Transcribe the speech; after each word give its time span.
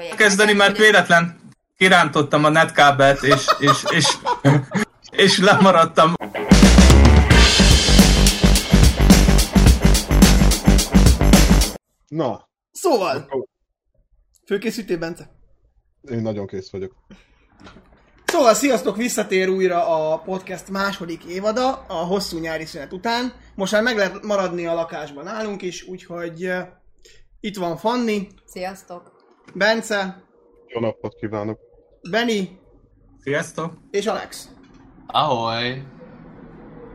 projekt. 0.00 0.18
Kezdeni, 0.18 0.52
mert 0.52 0.76
véletlen 0.76 1.40
kirántottam 1.76 2.44
a 2.44 2.48
netkábelt, 2.48 3.22
és, 3.22 3.46
és, 3.58 3.84
és, 3.90 4.16
és 5.10 5.38
lemaradtam. 5.38 6.14
Na, 12.08 12.48
Szóval, 12.72 13.16
akkor 13.16 13.44
főkészítés 14.46 14.96
Bence. 14.96 15.30
én 16.10 16.20
nagyon 16.20 16.46
kész 16.46 16.70
vagyok. 16.70 16.92
Szóval 18.24 18.54
sziasztok, 18.54 18.96
visszatér 18.96 19.48
újra 19.48 20.12
a 20.12 20.18
podcast 20.18 20.68
második 20.68 21.24
évada, 21.24 21.84
a 21.88 21.94
hosszú 21.94 22.38
nyári 22.38 22.64
szünet 22.64 22.92
után. 22.92 23.32
Most 23.54 23.72
már 23.72 23.82
meg 23.82 23.96
lehet 23.96 24.22
maradni 24.22 24.66
a 24.66 24.74
lakásban 24.74 25.24
nálunk 25.24 25.62
is, 25.62 25.82
úgyhogy 25.82 26.46
uh, 26.46 26.58
itt 27.40 27.56
van 27.56 27.76
Fanni, 27.76 28.28
Sziasztok! 28.46 29.19
Bence, 29.54 30.24
Jó 30.66 30.80
napot 30.80 31.14
kívánok! 31.14 31.58
Benny 32.10 32.44
Sziasztok! 33.20 33.72
és 33.90 34.06
Alex. 34.06 34.48
Ahoy! 35.06 35.82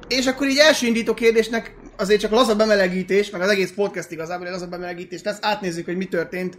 És 0.08 0.28
akkor 0.28 0.48
így 0.48 0.58
első 0.58 0.88
indító 0.88 1.14
kérdésnek 1.14 1.76
azért 1.98 2.20
csak 2.20 2.32
laza 2.32 2.56
bemelegítés, 2.56 3.30
meg 3.30 3.42
az 3.42 3.50
egész 3.50 3.74
podcast 3.74 4.12
igazából 4.12 4.46
egy 4.46 4.52
laza 4.52 4.68
bemelegítés 4.68 5.24
lesz. 5.24 5.38
Átnézzük, 5.42 5.86
hogy 5.86 5.98
mi 5.98 6.06
történt 6.06 6.58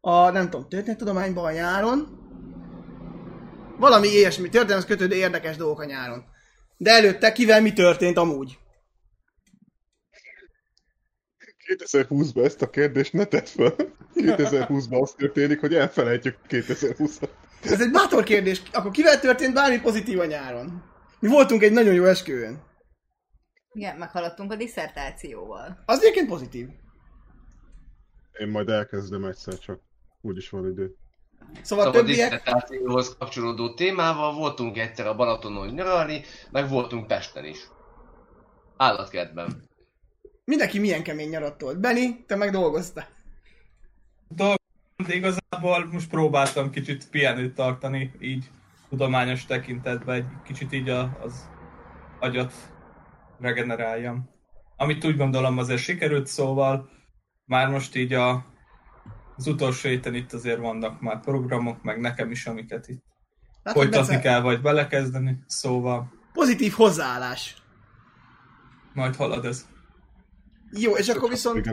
a, 0.00 0.30
nem 0.30 0.50
tudom, 0.50 0.68
történettudományban 0.68 1.44
a 1.44 1.50
nyáron. 1.52 2.24
Valami 3.78 4.08
ilyesmi 4.08 4.48
történet, 4.48 4.78
az 4.78 4.84
kötődő 4.84 5.14
érdekes 5.14 5.56
dolgok 5.56 5.80
a 5.80 5.84
nyáron. 5.84 6.24
De 6.76 6.90
előtte 6.90 7.32
kivel 7.32 7.60
mi 7.60 7.72
történt 7.72 8.16
amúgy? 8.16 8.58
2020-ban 11.68 12.44
ezt 12.44 12.62
a 12.62 12.70
kérdést 12.70 13.12
ne 13.12 13.24
tedd 13.24 13.44
fel. 13.44 13.74
2020-ban 14.14 15.02
az 15.02 15.14
történik, 15.16 15.60
hogy 15.60 15.74
elfelejtjük 15.74 16.36
2020-at. 16.48 17.28
Ez 17.62 17.80
egy 17.80 17.90
bátor 17.90 18.22
kérdés. 18.24 18.62
Akkor 18.72 18.90
kivel 18.90 19.20
történt 19.20 19.54
bármi 19.54 19.80
pozitív 19.80 20.18
a 20.18 20.24
nyáron? 20.24 20.82
Mi 21.20 21.28
voltunk 21.28 21.62
egy 21.62 21.72
nagyon 21.72 21.94
jó 21.94 22.04
esküvőn. 22.04 22.62
Igen, 23.72 23.96
meghaladtunk 23.96 24.52
a 24.52 24.56
diszertációval. 24.56 25.82
Az 25.86 26.02
egyébként 26.02 26.28
pozitív. 26.28 26.68
Én 28.38 28.48
majd 28.48 28.68
elkezdem 28.68 29.24
egyszer 29.24 29.58
csak. 29.58 29.80
Úgyis 30.20 30.50
van 30.50 30.70
idő. 30.70 30.94
Szóval 31.62 31.86
a 31.86 31.88
A 31.88 31.92
többiek... 31.92 32.30
diszertációhoz 32.30 33.16
kapcsolódó 33.18 33.74
témával 33.74 34.34
voltunk 34.34 34.78
egyszer 34.78 35.06
a 35.06 35.14
Balatonon 35.14 35.68
nyaralni, 35.68 36.22
meg 36.50 36.68
voltunk 36.68 37.06
Pesten 37.06 37.44
is. 37.44 37.58
Állatkertben. 38.76 39.65
Mindenki 40.46 40.78
milyen 40.78 41.02
kemény 41.02 41.28
nyarat 41.28 41.58
tolt. 41.58 41.80
Benny, 41.80 42.24
te 42.26 42.36
meg 42.36 42.50
dolgoztál. 42.50 43.08
Dolgom, 44.28 44.56
de 45.06 45.14
igazából 45.14 45.88
most 45.92 46.08
próbáltam 46.08 46.70
kicsit 46.70 47.10
pihenőt 47.10 47.54
tartani, 47.54 48.12
így 48.20 48.50
tudományos 48.88 49.44
tekintetben, 49.44 50.14
egy 50.14 50.24
kicsit 50.44 50.72
így 50.72 50.88
a, 50.88 51.18
az 51.22 51.48
agyat 52.20 52.52
regeneráljam. 53.40 54.28
Amit 54.76 55.04
úgy 55.04 55.16
gondolom 55.16 55.58
azért 55.58 55.80
sikerült, 55.80 56.26
szóval 56.26 56.90
már 57.44 57.68
most 57.68 57.96
így 57.96 58.12
a, 58.12 58.46
az 59.36 59.46
utolsó 59.46 59.88
héten 59.88 60.14
itt 60.14 60.32
azért 60.32 60.58
vannak 60.58 61.00
már 61.00 61.20
programok, 61.20 61.82
meg 61.82 62.00
nekem 62.00 62.30
is, 62.30 62.46
amiket 62.46 62.88
itt 62.88 63.04
Látod, 63.62 63.82
folytatni 63.82 64.12
Bence? 64.12 64.28
kell, 64.28 64.40
vagy 64.40 64.60
belekezdeni, 64.60 65.38
szóval 65.46 66.12
Pozitív 66.32 66.72
hozzáállás. 66.72 67.56
majd 68.92 69.16
halad 69.16 69.44
ez. 69.44 69.66
Jó, 70.70 70.96
és 70.96 71.08
akkor 71.08 71.28
viszont, 71.28 71.70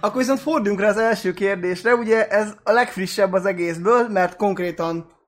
akkor 0.00 0.20
viszont 0.20 0.40
forduljunk 0.40 0.80
rá 0.80 0.88
az 0.88 0.98
első 0.98 1.32
kérdésre. 1.32 1.94
Ugye 1.94 2.28
ez 2.28 2.54
a 2.62 2.72
legfrissebb 2.72 3.32
az 3.32 3.46
egészből, 3.46 4.08
mert 4.08 4.36
konkrétan 4.36 5.18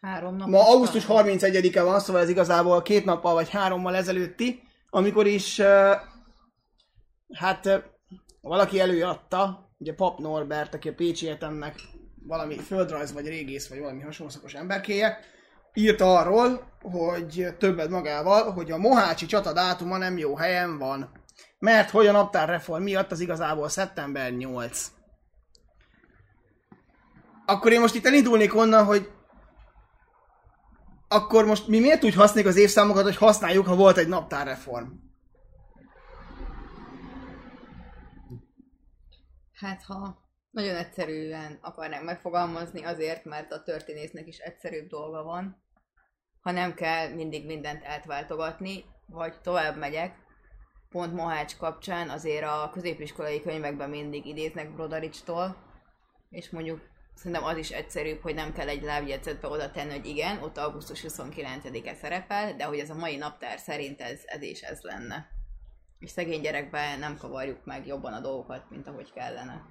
Három 0.00 0.36
nap. 0.36 0.48
ma 0.48 0.68
augusztus 0.68 1.04
31-e 1.08 1.82
van, 1.82 2.00
szóval 2.00 2.22
ez 2.22 2.28
igazából 2.28 2.82
két 2.82 3.04
nappal 3.04 3.34
vagy 3.34 3.50
hárommal 3.50 3.94
ezelőtti, 3.94 4.62
amikor 4.90 5.26
is 5.26 5.60
hát 7.32 7.84
valaki 8.40 8.80
előadta, 8.80 9.70
ugye 9.78 9.94
Pap 9.94 10.18
Norbert, 10.18 10.74
aki 10.74 10.88
a 10.88 10.94
Pécsi 10.94 11.26
Egyetemnek 11.26 11.74
valami 12.26 12.58
földrajz 12.58 13.12
vagy 13.12 13.26
régész 13.26 13.68
vagy 13.68 13.78
valami 13.78 14.00
hasonló 14.00 14.32
szakos 14.32 14.54
emberkéje, 14.54 15.18
írta 15.74 16.18
arról, 16.18 16.72
hogy 16.82 17.54
többet 17.58 17.88
magával, 17.88 18.52
hogy 18.52 18.70
a 18.70 18.78
Mohácsi 18.78 19.26
csata 19.26 19.52
dátuma 19.52 19.96
nem 19.96 20.18
jó 20.18 20.36
helyen 20.36 20.78
van. 20.78 21.22
Mert 21.58 21.90
hogy 21.90 22.06
a 22.06 22.12
naptárreform 22.12 22.82
miatt 22.82 23.10
az 23.10 23.20
igazából 23.20 23.68
szeptember 23.68 24.32
8. 24.32 24.92
Akkor 27.46 27.72
én 27.72 27.80
most 27.80 27.94
itt 27.94 28.06
elindulnék 28.06 28.54
onnan, 28.54 28.84
hogy 28.84 29.10
akkor 31.08 31.44
most 31.44 31.68
mi 31.68 31.80
miért 31.80 32.04
úgy 32.04 32.14
használjuk 32.14 32.52
az 32.52 32.58
évszámokat, 32.58 33.02
hogy 33.02 33.16
használjuk, 33.16 33.66
ha 33.66 33.76
volt 33.76 33.96
egy 33.96 34.08
naptárreform? 34.08 34.86
Hát 39.52 39.82
ha 39.82 40.18
nagyon 40.50 40.76
egyszerűen 40.76 41.58
akarnánk 41.60 42.04
megfogalmazni, 42.04 42.84
azért, 42.84 43.24
mert 43.24 43.52
a 43.52 43.62
történésznek 43.62 44.26
is 44.26 44.38
egyszerűbb 44.38 44.88
dolga 44.88 45.22
van. 45.22 45.63
Ha 46.44 46.50
nem 46.50 46.74
kell 46.74 47.08
mindig 47.08 47.46
mindent 47.46 47.84
átváltogatni, 47.84 48.84
vagy 49.06 49.40
tovább 49.40 49.76
megyek, 49.76 50.16
pont 50.90 51.14
Mohács 51.14 51.56
kapcsán 51.56 52.08
azért 52.08 52.44
a 52.44 52.70
középiskolai 52.72 53.40
könyvekben 53.40 53.90
mindig 53.90 54.26
idéznek 54.26 54.74
Brodaricstól, 54.74 55.56
és 56.30 56.50
mondjuk 56.50 56.80
szerintem 57.14 57.44
az 57.44 57.56
is 57.56 57.70
egyszerűbb, 57.70 58.20
hogy 58.20 58.34
nem 58.34 58.52
kell 58.52 58.68
egy 58.68 58.82
lábjegyzetbe 58.82 59.48
oda 59.48 59.70
tenni, 59.70 59.90
hogy 59.90 60.06
igen, 60.06 60.42
ott 60.42 60.58
augusztus 60.58 61.04
29-e 61.08 61.94
szerepel, 61.94 62.54
de 62.56 62.64
hogy 62.64 62.78
ez 62.78 62.90
a 62.90 62.94
mai 62.94 63.16
naptár 63.16 63.58
szerint 63.58 64.00
ez, 64.00 64.20
ez 64.24 64.42
is 64.42 64.60
ez 64.60 64.80
lenne. 64.82 65.26
És 65.98 66.10
szegény 66.10 66.40
gyerekben 66.40 66.98
nem 66.98 67.16
kavarjuk 67.16 67.64
meg 67.64 67.86
jobban 67.86 68.12
a 68.12 68.20
dolgokat, 68.20 68.70
mint 68.70 68.88
ahogy 68.88 69.12
kellene. 69.12 69.62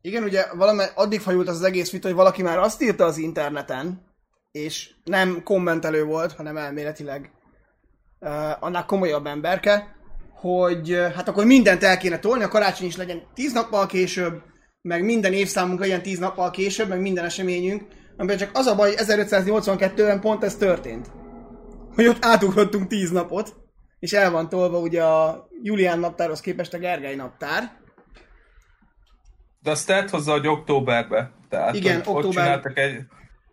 Igen, 0.00 0.22
ugye 0.22 0.54
valami 0.54 0.84
addig 0.94 1.20
fajult 1.20 1.48
az, 1.48 1.56
az 1.56 1.62
egész 1.62 1.90
vita, 1.90 2.06
hogy 2.06 2.16
valaki 2.16 2.42
már 2.42 2.58
azt 2.58 2.82
írta 2.82 3.04
az 3.04 3.16
interneten, 3.16 4.12
és 4.54 4.90
nem 5.04 5.42
kommentelő 5.42 6.04
volt, 6.04 6.32
hanem 6.32 6.56
elméletileg 6.56 7.30
uh, 8.20 8.30
annál 8.62 8.84
komolyabb 8.84 9.26
emberke, 9.26 9.96
hogy 10.34 10.92
uh, 10.92 11.12
hát 11.12 11.28
akkor 11.28 11.44
mindent 11.44 11.82
el 11.82 11.98
kéne 11.98 12.18
tolni, 12.18 12.42
a 12.42 12.48
karácsony 12.48 12.86
is 12.86 12.96
legyen 12.96 13.22
tíz 13.34 13.52
nappal 13.52 13.86
később, 13.86 14.42
meg 14.82 15.04
minden 15.04 15.32
évszámunk 15.32 15.80
legyen 15.80 16.02
tíz 16.02 16.18
nappal 16.18 16.50
később, 16.50 16.88
meg 16.88 17.00
minden 17.00 17.24
eseményünk, 17.24 17.82
amiben 18.16 18.36
csak 18.36 18.50
az 18.52 18.66
a 18.66 18.74
baj, 18.74 18.94
1582-ben 18.96 20.20
pont 20.20 20.44
ez 20.44 20.56
történt. 20.56 21.10
Hogy 21.94 22.06
ott 22.06 22.24
átugrottunk 22.24 22.86
tíz 22.86 23.10
napot, 23.10 23.56
és 23.98 24.12
el 24.12 24.30
van 24.30 24.48
tolva 24.48 24.78
ugye 24.78 25.04
a 25.04 25.48
Julián 25.62 25.98
naptárhoz 25.98 26.40
képest 26.40 26.74
a 26.74 26.78
Gergely 26.78 27.14
naptár, 27.14 27.72
De 29.62 29.70
azt 29.70 29.86
tett 29.86 30.10
hozzá, 30.10 30.32
hogy 30.32 30.46
októberbe. 30.46 31.32
Tehát 31.48 31.74
Igen, 31.74 32.02
hogy 32.02 32.14
október- 32.14 32.32
csináltak 32.32 32.78
egy, 32.78 33.00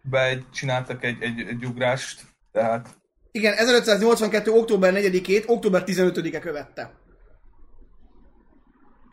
be 0.01 0.25
egy, 0.25 0.45
csináltak 0.53 1.03
egy, 1.03 1.22
egy, 1.22 1.39
egy 1.39 1.66
ugrást, 1.66 2.22
tehát 2.51 2.89
Igen, 3.31 3.53
1582. 3.53 4.51
október 4.51 4.94
4-ét 4.95 5.47
október 5.47 5.84
15-e 5.85 6.39
követte. 6.39 6.91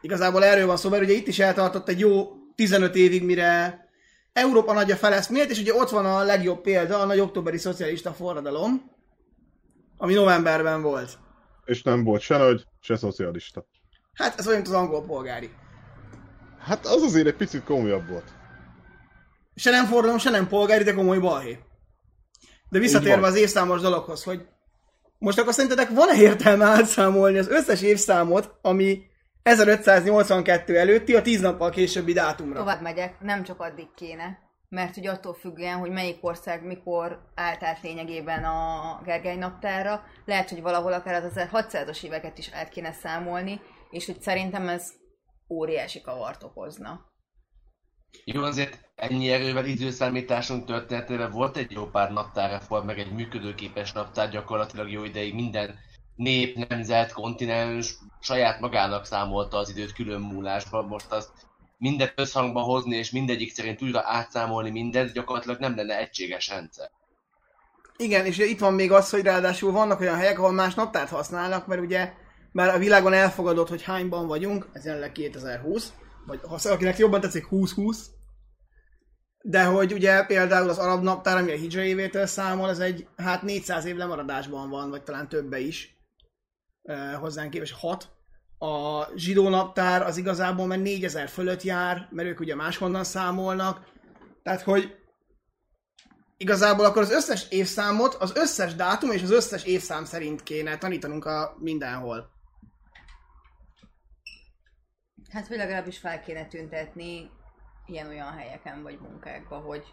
Igazából 0.00 0.44
erről 0.44 0.66
van 0.66 0.77
szó, 0.77 0.91
mert 0.91 1.03
ugye 1.03 1.12
itt 1.12 1.27
is 1.27 1.38
eltartott 1.38 1.88
egy 1.88 1.98
jó 1.98 2.32
15 2.54 2.94
évig, 2.94 3.25
mire 3.25 3.81
Európa 4.32 4.72
nagyja 4.72 4.97
feleszmélt, 4.97 5.50
és 5.50 5.60
ugye 5.60 5.75
ott 5.75 5.91
van 5.91 6.06
a 6.06 6.22
legjobb 6.22 6.60
példa, 6.60 6.98
a 6.98 7.04
nagy 7.04 7.21
októberi 7.21 7.59
szocialista 7.59 8.12
forradalom, 8.12 8.91
ami 9.97 10.15
novemberben 10.15 10.82
volt. 10.82 11.19
És 11.65 11.82
nem 11.82 12.04
volt 12.04 12.21
se 12.21 12.37
nagy, 12.37 12.65
se 12.81 12.97
szocialista. 12.97 13.66
Hát 14.12 14.38
ez 14.38 14.47
olyan, 14.47 14.60
mint 14.60 14.72
az 14.75 14.81
angol 14.81 15.04
polgári. 15.04 15.50
Hát 16.59 16.86
az 16.86 17.03
azért 17.03 17.27
egy 17.27 17.36
picit 17.36 17.65
komolyabb 17.65 18.09
volt. 18.09 18.38
Se 19.59 19.71
nem 19.71 19.87
forradalom, 19.87 20.19
se 20.19 20.31
nem 20.31 20.49
polgári, 20.49 20.84
de 20.84 20.95
komoly 20.95 21.19
balhé. 21.19 21.59
De 22.69 22.78
visszatérve 22.78 23.27
az 23.27 23.37
évszámos 23.37 23.81
dologhoz, 23.81 24.25
hogy 24.25 24.49
most 25.19 25.39
akkor 25.39 25.53
szerintetek 25.53 25.89
van-e 25.89 26.15
értelme 26.15 26.65
átszámolni 26.65 27.39
az 27.39 27.49
összes 27.49 27.83
évszámot, 27.83 28.59
ami 28.63 29.03
1582 29.43 30.78
előtti 30.78 31.15
a 31.15 31.22
10 31.22 31.41
nappal 31.41 31.71
későbbi 31.71 32.13
dátumra? 32.13 32.59
Tovább 32.59 32.83
megyek, 32.83 33.21
nem 33.21 33.43
csak 33.43 33.60
addig 33.60 33.89
kéne, 33.95 34.39
mert 34.69 34.97
ugye 34.97 35.10
attól 35.10 35.34
függően, 35.34 35.78
hogy 35.78 35.91
melyik 35.91 36.19
ország 36.21 36.66
mikor 36.66 37.21
állt 37.34 37.63
át 37.63 37.83
lényegében 37.83 38.45
a 38.45 39.01
Gergely 39.04 39.37
naptárra, 39.37 40.03
lehet, 40.25 40.51
hogy 40.51 40.63
valahol 40.63 40.93
akár 40.93 41.25
az 41.25 41.33
1600-as 41.34 42.04
éveket 42.04 42.39
is 42.39 42.51
át 42.53 42.69
kéne 42.69 42.93
számolni, 42.93 43.61
és 43.91 44.07
hogy 44.07 44.21
szerintem 44.21 44.69
ez 44.69 44.93
óriási 45.49 46.01
kavart 46.01 46.43
okozna. 46.43 47.01
Jó, 48.25 48.43
azért 48.43 48.88
ennyi 48.98 49.30
erővel 49.30 49.65
időszámításunk 49.65 50.66
történetében 50.66 51.30
volt 51.30 51.56
egy 51.56 51.71
jó 51.71 51.84
pár 51.84 52.12
naptárreform, 52.12 52.86
meg 52.86 52.98
egy 52.98 53.12
működőképes 53.12 53.92
naptár 53.92 54.30
gyakorlatilag 54.30 54.91
jó 54.91 55.04
ideig 55.04 55.34
minden 55.34 55.78
nép, 56.16 56.68
nemzet, 56.68 57.12
kontinens 57.12 57.95
saját 58.21 58.60
magának 58.60 59.04
számolta 59.04 59.56
az 59.56 59.71
időt 59.71 59.92
külön 59.92 60.21
múlásban, 60.21 60.84
most 60.84 61.12
azt 61.12 61.30
mindet 61.77 62.12
összhangba 62.16 62.60
hozni, 62.60 62.97
és 62.97 63.10
mindegyik 63.10 63.53
szerint 63.53 63.83
újra 63.83 64.03
átszámolni 64.04 64.71
mindent, 64.71 65.12
gyakorlatilag 65.12 65.59
nem 65.59 65.77
lenne 65.77 65.98
egységes 65.98 66.48
rendszer. 66.48 66.91
Igen, 67.97 68.27
és 68.27 68.39
itt 68.39 68.59
van 68.59 68.74
még 68.74 68.92
az, 68.92 69.10
hogy 69.10 69.22
ráadásul 69.22 69.72
vannak 69.72 70.01
olyan 70.01 70.16
helyek, 70.16 70.39
ahol 70.39 70.53
más 70.53 70.74
naptárt 70.74 71.10
használnak, 71.10 71.66
mert 71.66 71.80
ugye 71.80 72.12
már 72.53 72.74
a 72.74 72.78
világon 72.78 73.12
elfogadott, 73.12 73.68
hogy 73.68 73.83
hányban 73.83 74.27
vagyunk, 74.27 74.68
ez 74.72 74.84
jelenleg 74.84 75.12
2020, 75.12 75.92
vagy 76.27 76.41
ha 76.48 76.59
valakinek 76.62 76.98
jobban 76.98 77.21
tetszik 77.21 77.48
2020, 77.48 78.10
de 79.48 79.65
hogy 79.65 79.92
ugye 79.92 80.24
például 80.24 80.68
az 80.68 80.78
arab 80.78 81.03
naptár, 81.03 81.36
ami 81.36 81.53
a 81.53 81.56
hijra 81.56 81.83
évétől 81.83 82.27
számol, 82.27 82.68
ez 82.68 82.78
egy 82.78 83.09
hát 83.16 83.42
400 83.42 83.84
év 83.84 83.97
lemaradásban 83.97 84.71
van, 84.71 84.91
vagy 84.91 85.03
talán 85.03 85.28
többe 85.28 85.59
is 85.59 85.97
uh, 86.83 87.12
hozzánk 87.12 87.50
képest 87.50 87.74
6. 87.74 88.09
A 88.59 89.04
zsidó 89.16 89.48
naptár 89.48 90.03
az 90.03 90.16
igazából 90.16 90.66
már 90.66 90.78
4000 90.78 91.28
fölött 91.28 91.62
jár, 91.62 92.09
mert 92.10 92.28
ők 92.28 92.41
ugye 92.41 92.54
máshonnan 92.54 93.04
számolnak. 93.04 93.86
Tehát, 94.42 94.62
hogy 94.62 94.97
igazából 96.36 96.84
akkor 96.84 97.03
az 97.03 97.10
összes 97.10 97.47
évszámot, 97.51 98.15
az 98.15 98.33
összes 98.34 98.74
dátum 98.74 99.10
és 99.10 99.22
az 99.22 99.30
összes 99.30 99.65
évszám 99.65 100.04
szerint 100.04 100.42
kéne 100.42 100.78
tanítanunk 100.78 101.24
a 101.24 101.56
mindenhol. 101.59 102.30
Hát, 105.30 105.48
vagy 105.48 105.56
legalábbis 105.56 105.98
fel 105.98 106.21
kéne 106.21 106.47
tüntetni 106.47 107.30
ilyen-olyan 107.89 108.33
helyeken 108.33 108.83
vagy 108.83 108.99
munkákban, 109.01 109.63
hogy 109.63 109.85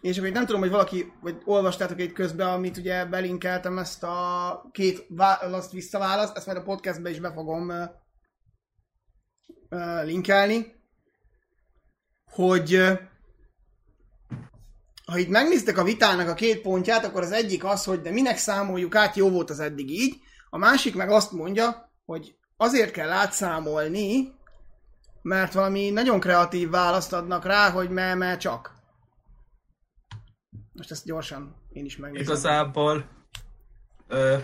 És 0.00 0.16
itt 0.16 0.32
nem 0.32 0.46
tudom, 0.46 0.60
hogy 0.60 0.70
valaki, 0.70 1.12
vagy 1.20 1.42
olvastátok 1.44 2.00
itt 2.00 2.12
közben, 2.12 2.48
amit 2.48 2.76
ugye 2.76 3.04
belinkeltem 3.04 3.78
ezt 3.78 4.02
a 4.02 4.68
két 4.72 5.06
választ 5.08 5.72
visszaválaszt, 5.72 6.36
ezt 6.36 6.46
majd 6.46 6.58
a 6.58 6.62
podcastbe 6.62 7.10
is 7.10 7.20
be 7.20 7.32
fogom 7.32 7.68
uh, 7.68 7.84
uh, 9.70 10.04
linkelni, 10.04 10.74
hogy 12.30 12.74
uh, 12.74 12.98
ha 15.06 15.18
itt 15.18 15.28
megnéztek 15.28 15.78
a 15.78 15.84
vitának 15.84 16.28
a 16.28 16.34
két 16.34 16.60
pontját, 16.60 17.04
akkor 17.04 17.22
az 17.22 17.32
egyik 17.32 17.64
az, 17.64 17.84
hogy 17.84 18.00
de 18.00 18.10
minek 18.10 18.36
számoljuk 18.36 18.94
át, 18.94 19.16
jó 19.16 19.30
volt 19.30 19.50
az 19.50 19.60
eddig 19.60 19.90
így, 19.90 20.14
a 20.50 20.58
másik 20.58 20.94
meg 20.94 21.10
azt 21.10 21.32
mondja, 21.32 21.90
hogy 22.04 22.36
azért 22.56 22.90
kell 22.90 23.10
átszámolni, 23.10 24.34
mert 25.24 25.52
valami 25.52 25.90
nagyon 25.90 26.20
kreatív 26.20 26.70
választ 26.70 27.12
adnak 27.12 27.44
rá, 27.44 27.70
hogy 27.70 27.90
me, 27.90 28.14
me 28.14 28.36
csak. 28.36 28.74
Most 30.72 30.90
ezt 30.90 31.04
gyorsan 31.04 31.56
én 31.72 31.84
is 31.84 31.96
megnézem. 31.96 32.26
Igazából, 32.26 33.04
ö, 34.08 34.36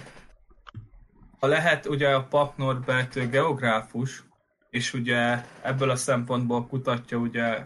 ha 1.38 1.46
lehet, 1.46 1.86
ugye 1.86 2.14
a 2.14 2.24
Pap 2.24 2.56
Norbert 2.56 3.30
geográfus, 3.30 4.24
és 4.70 4.92
ugye 4.92 5.44
ebből 5.62 5.90
a 5.90 5.96
szempontból 5.96 6.66
kutatja 6.66 7.18
ugye 7.18 7.62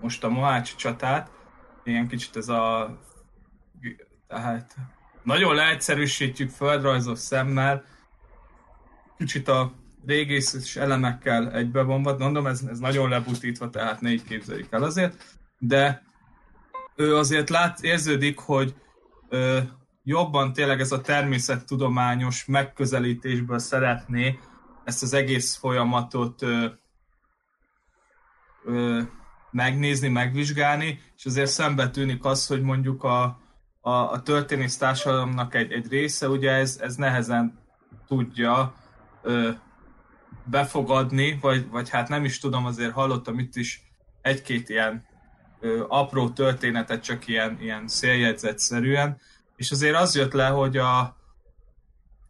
most 0.00 0.24
a 0.24 0.28
Mohács 0.28 0.74
csatát, 0.74 1.30
ilyen 1.84 2.08
kicsit 2.08 2.36
ez 2.36 2.48
a 2.48 2.96
tehát 4.28 4.76
nagyon 5.22 5.54
leegyszerűsítjük 5.54 6.50
földrajzos 6.50 7.18
szemmel, 7.18 7.84
kicsit 9.16 9.48
a 9.48 9.72
régészes 10.06 10.76
elemekkel 10.76 11.52
egybevonva, 11.52 12.16
mondom, 12.18 12.46
ez, 12.46 12.62
ez 12.70 12.78
nagyon 12.78 13.08
lebutítva, 13.08 13.70
tehát 13.70 14.00
ne 14.00 14.10
így 14.10 14.24
képzeljük 14.24 14.72
el 14.72 14.82
azért, 14.82 15.38
de 15.58 16.02
ő 16.96 17.16
azért 17.16 17.50
lát, 17.50 17.82
érződik, 17.82 18.38
hogy 18.38 18.74
ö, 19.28 19.58
jobban 20.02 20.52
tényleg 20.52 20.80
ez 20.80 20.92
a 20.92 21.00
természettudományos 21.00 22.44
megközelítésből 22.44 23.58
szeretné 23.58 24.38
ezt 24.84 25.02
az 25.02 25.12
egész 25.12 25.56
folyamatot 25.56 26.42
ö, 26.42 26.66
ö, 28.64 29.00
megnézni, 29.50 30.08
megvizsgálni, 30.08 31.00
és 31.16 31.24
azért 31.24 31.50
szembe 31.50 31.90
tűnik 31.90 32.24
az, 32.24 32.46
hogy 32.46 32.62
mondjuk 32.62 33.04
a, 33.04 33.22
a, 33.80 33.90
a 33.90 34.22
történész 34.22 34.76
társadalomnak 34.76 35.54
egy, 35.54 35.72
egy 35.72 35.88
része, 35.88 36.28
ugye 36.28 36.50
ez, 36.50 36.78
ez 36.80 36.96
nehezen 36.96 37.58
tudja 38.06 38.74
ö, 39.22 39.50
befogadni, 40.44 41.38
vagy, 41.40 41.68
vagy 41.68 41.88
hát 41.88 42.08
nem 42.08 42.24
is 42.24 42.38
tudom, 42.38 42.66
azért 42.66 42.92
hallottam 42.92 43.38
itt 43.38 43.56
is 43.56 43.82
egy-két 44.20 44.68
ilyen 44.68 45.06
ö, 45.60 45.84
apró 45.88 46.28
történetet, 46.30 47.02
csak 47.02 47.26
ilyen, 47.26 47.58
ilyen 47.60 47.88
széljegyzetszerűen, 47.88 49.20
és 49.56 49.70
azért 49.70 49.96
az 49.96 50.14
jött 50.16 50.32
le, 50.32 50.46
hogy 50.46 50.76
a 50.76 51.20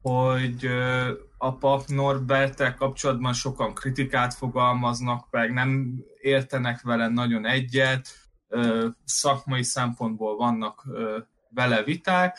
hogy 0.03 0.65
ö, 0.65 1.13
a 1.39 1.57
pap 1.57 1.87
Norbertel 1.87 2.75
kapcsolatban 2.75 3.33
sokan 3.33 3.75
kritikát 3.75 4.35
fogalmaznak 4.35 5.27
meg, 5.31 5.53
nem 5.53 5.99
értenek 6.21 6.81
vele 6.81 7.09
nagyon 7.09 7.47
egyet, 7.47 8.09
ö, 8.49 8.89
szakmai 9.05 9.63
szempontból 9.63 10.37
vannak 10.37 10.85
ö, 10.91 11.19
vele 11.49 11.83
viták. 11.83 12.39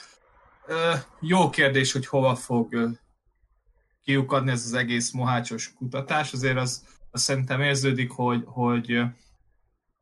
Ö, 0.66 0.94
jó 1.20 1.50
kérdés, 1.50 1.92
hogy 1.92 2.08
hova 2.08 2.36
fog 2.36 3.00
kiukadni 4.04 4.52
ez 4.52 4.66
az 4.66 4.74
egész 4.74 5.12
mohácsos 5.12 5.74
kutatás, 5.74 6.34
azért 6.34 6.58
az, 6.58 6.86
az 7.12 7.22
szerintem 7.22 7.62
érződik, 7.62 8.12
hogy, 8.12 8.44
hogy, 8.46 9.02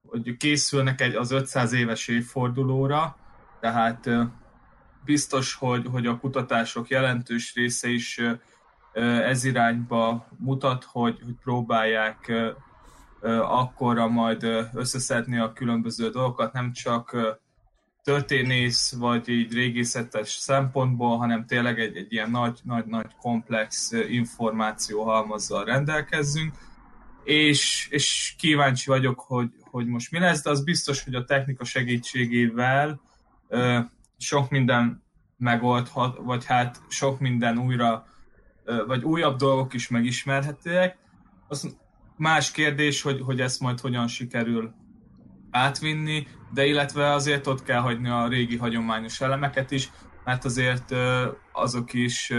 hogy 0.07 0.38
készülnek 0.38 1.01
egy, 1.01 1.15
az 1.15 1.31
500 1.31 1.74
éves 1.74 2.07
évfordulóra, 2.07 3.15
tehát 3.59 4.09
biztos, 5.06 5.53
hogy, 5.53 5.88
hogy 5.92 6.07
a 6.07 6.19
kutatások 6.19 6.88
jelentős 6.88 7.53
része 7.56 7.89
is 7.89 8.21
ez 9.24 9.44
irányba 9.44 10.27
mutat, 10.38 10.83
hogy, 10.83 11.19
hogy 11.24 11.36
próbálják 11.44 12.31
akkorra 13.42 14.07
majd 14.07 14.44
összeszedni 14.74 15.38
a 15.38 15.53
különböző 15.53 16.09
dolgokat, 16.09 16.53
nem 16.53 16.71
csak 16.71 17.15
történész, 18.03 18.94
vagy 18.94 19.30
így 19.30 19.53
régészetes 19.53 20.30
szempontból, 20.30 21.18
hanem 21.18 21.45
tényleg 21.45 21.80
egy, 21.80 21.95
egy 21.95 22.13
ilyen 22.13 22.30
nagy, 22.30 22.59
nagy, 22.63 22.86
nagy 22.86 23.15
komplex 23.21 23.92
információ 23.92 25.03
halmazzal 25.03 25.65
rendelkezzünk, 25.65 26.53
és, 27.24 27.88
és 27.89 28.36
kíváncsi 28.38 28.89
vagyok, 28.89 29.19
hogy, 29.19 29.50
hogy 29.62 29.88
most 29.88 30.12
mi 30.12 30.19
lesz, 30.19 30.44
de 30.44 30.50
az 30.50 30.63
biztos, 30.63 31.03
hogy 31.03 31.15
a 31.15 31.24
technika 31.24 31.63
segítségével 31.63 33.01
ö, 33.48 33.80
sok 34.18 34.50
minden 34.50 35.03
megoldhat, 35.38 36.18
vagy 36.18 36.45
hát 36.45 36.81
sok 36.88 37.19
minden 37.19 37.57
újra, 37.57 38.06
ö, 38.63 38.86
vagy 38.86 39.03
újabb 39.03 39.38
dolgok 39.38 39.74
is 39.74 39.88
megismerhetőek. 39.88 40.98
Az 41.48 41.75
más 42.18 42.51
kérdés, 42.51 43.01
hogy, 43.01 43.21
hogy 43.21 43.42
ezt 43.42 43.60
majd 43.60 43.79
hogyan 43.79 44.08
sikerül 44.08 44.74
átvinni, 45.51 46.27
de 46.53 46.65
illetve 46.65 47.12
azért 47.12 47.48
ott 47.48 47.63
kell 47.63 47.79
hagyni 47.79 48.10
a 48.10 48.27
régi 48.27 48.58
hagyományos 48.58 49.22
elemeket 49.22 49.72
is, 49.72 49.91
mert 50.24 50.46
azért 50.46 50.96
azok 51.51 51.93
is 51.93 52.34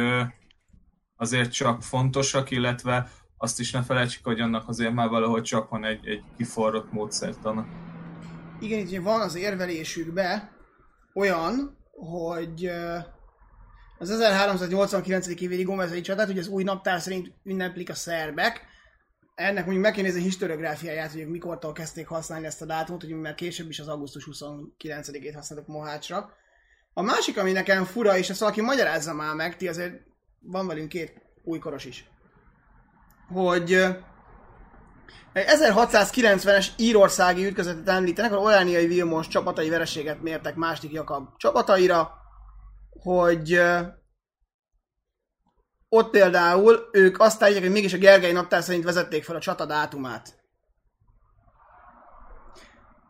azért 1.17 1.53
csak 1.53 1.83
fontosak, 1.83 2.51
illetve 2.51 3.11
azt 3.37 3.61
is 3.61 3.71
ne 3.71 3.83
felejtsük, 3.83 4.25
hogy 4.25 4.41
annak 4.41 4.69
azért 4.69 4.93
már 4.93 5.09
valahogy 5.09 5.43
csak 5.43 5.69
van 5.69 5.85
egy, 5.85 6.07
egy 6.07 6.23
kiforrott 6.37 6.93
módszertana. 6.93 7.67
Igen, 8.61 8.87
ugye 8.87 9.01
van 9.01 9.21
az 9.21 9.35
érvelésükbe 9.35 10.53
olyan, 11.15 11.77
hogy 11.91 12.71
az 13.99 14.11
1389. 14.11 15.27
évi 15.27 15.63
gomezai 15.63 16.01
csatát, 16.01 16.27
hogy 16.27 16.39
az 16.39 16.49
új 16.49 16.63
naptár 16.63 17.01
szerint 17.01 17.33
ünneplik 17.45 17.91
a 17.91 17.95
szerbek, 17.95 18.67
ennek 19.43 19.65
mondjuk 19.65 19.85
meg 19.85 19.93
kéne 19.93 20.07
nézni 20.07 20.21
a 20.21 20.25
historiográfiáját, 20.25 21.13
hogy 21.13 21.29
mikortól 21.29 21.73
kezdték 21.73 22.07
használni 22.07 22.47
ezt 22.47 22.63
a 22.63 22.65
dátumot, 22.65 23.03
hogy 23.03 23.11
már 23.11 23.35
később 23.35 23.69
is 23.69 23.81
az 23.81 23.89
augusztus 23.89 24.29
29-ét 24.33 25.33
használtak 25.35 25.69
Mohácsra. 25.69 26.31
A 26.95 27.03
másik, 27.03 27.39
ami 27.39 27.53
nekem 27.53 27.85
fura, 27.85 28.17
és 28.17 28.31
ezt 28.31 28.41
valaki 28.41 28.61
magyarázza 28.61 29.15
már 29.15 29.35
meg, 29.35 29.57
ti 29.57 29.69
azért 29.69 30.01
van 30.41 30.67
velünk 30.67 30.89
két 30.89 31.23
újkoros 31.45 31.85
is, 31.85 32.11
hogy 33.33 33.73
egy 35.33 35.47
1690-es 35.49 36.67
írországi 36.77 37.47
ütközetet 37.47 37.89
említenek, 37.89 38.33
ahol 38.33 38.45
Olániai 38.45 38.87
Vilmos 38.87 39.29
csapatai 39.29 39.69
vereséget 39.69 40.23
mértek 40.23 40.55
második 40.55 40.93
Jakab 40.93 41.29
csapataira, 41.37 42.11
hogy 42.91 43.61
ott 45.95 46.11
például 46.11 46.89
ők 46.93 47.21
azt 47.21 47.43
állítják, 47.43 47.65
hogy 47.65 47.73
mégis 47.73 47.93
a 47.93 47.99
Gergely 47.99 48.33
naptár 48.33 48.63
szerint 48.63 48.85
vezették 48.85 49.25
fel 49.25 49.37
a 49.37 49.41
csata 49.41 49.67
dátumát. 49.67 50.35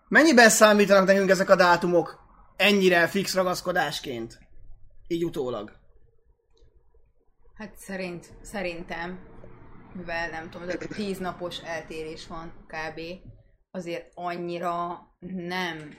Mennyiben 0.09 0.49
számítanak 0.49 1.07
nekünk 1.07 1.31
ezek 1.31 1.51
a 1.51 1.57
dátumok 1.57 2.21
ennyire 2.57 3.07
fix 3.07 3.35
ragaszkodásként? 3.35 4.39
Így 5.07 5.25
utólag. 5.25 5.73
Hát 7.55 7.77
szerint, 7.77 8.33
szerintem, 8.43 9.19
mivel 9.93 10.31
nem 10.31 10.51
tudom, 10.51 10.69
ez 10.69 10.77
tíz 10.95 11.19
napos 11.19 11.59
eltérés 11.59 12.27
van 12.27 12.53
kb. 12.67 13.01
azért 13.71 14.11
annyira 14.15 15.07
nem 15.19 15.97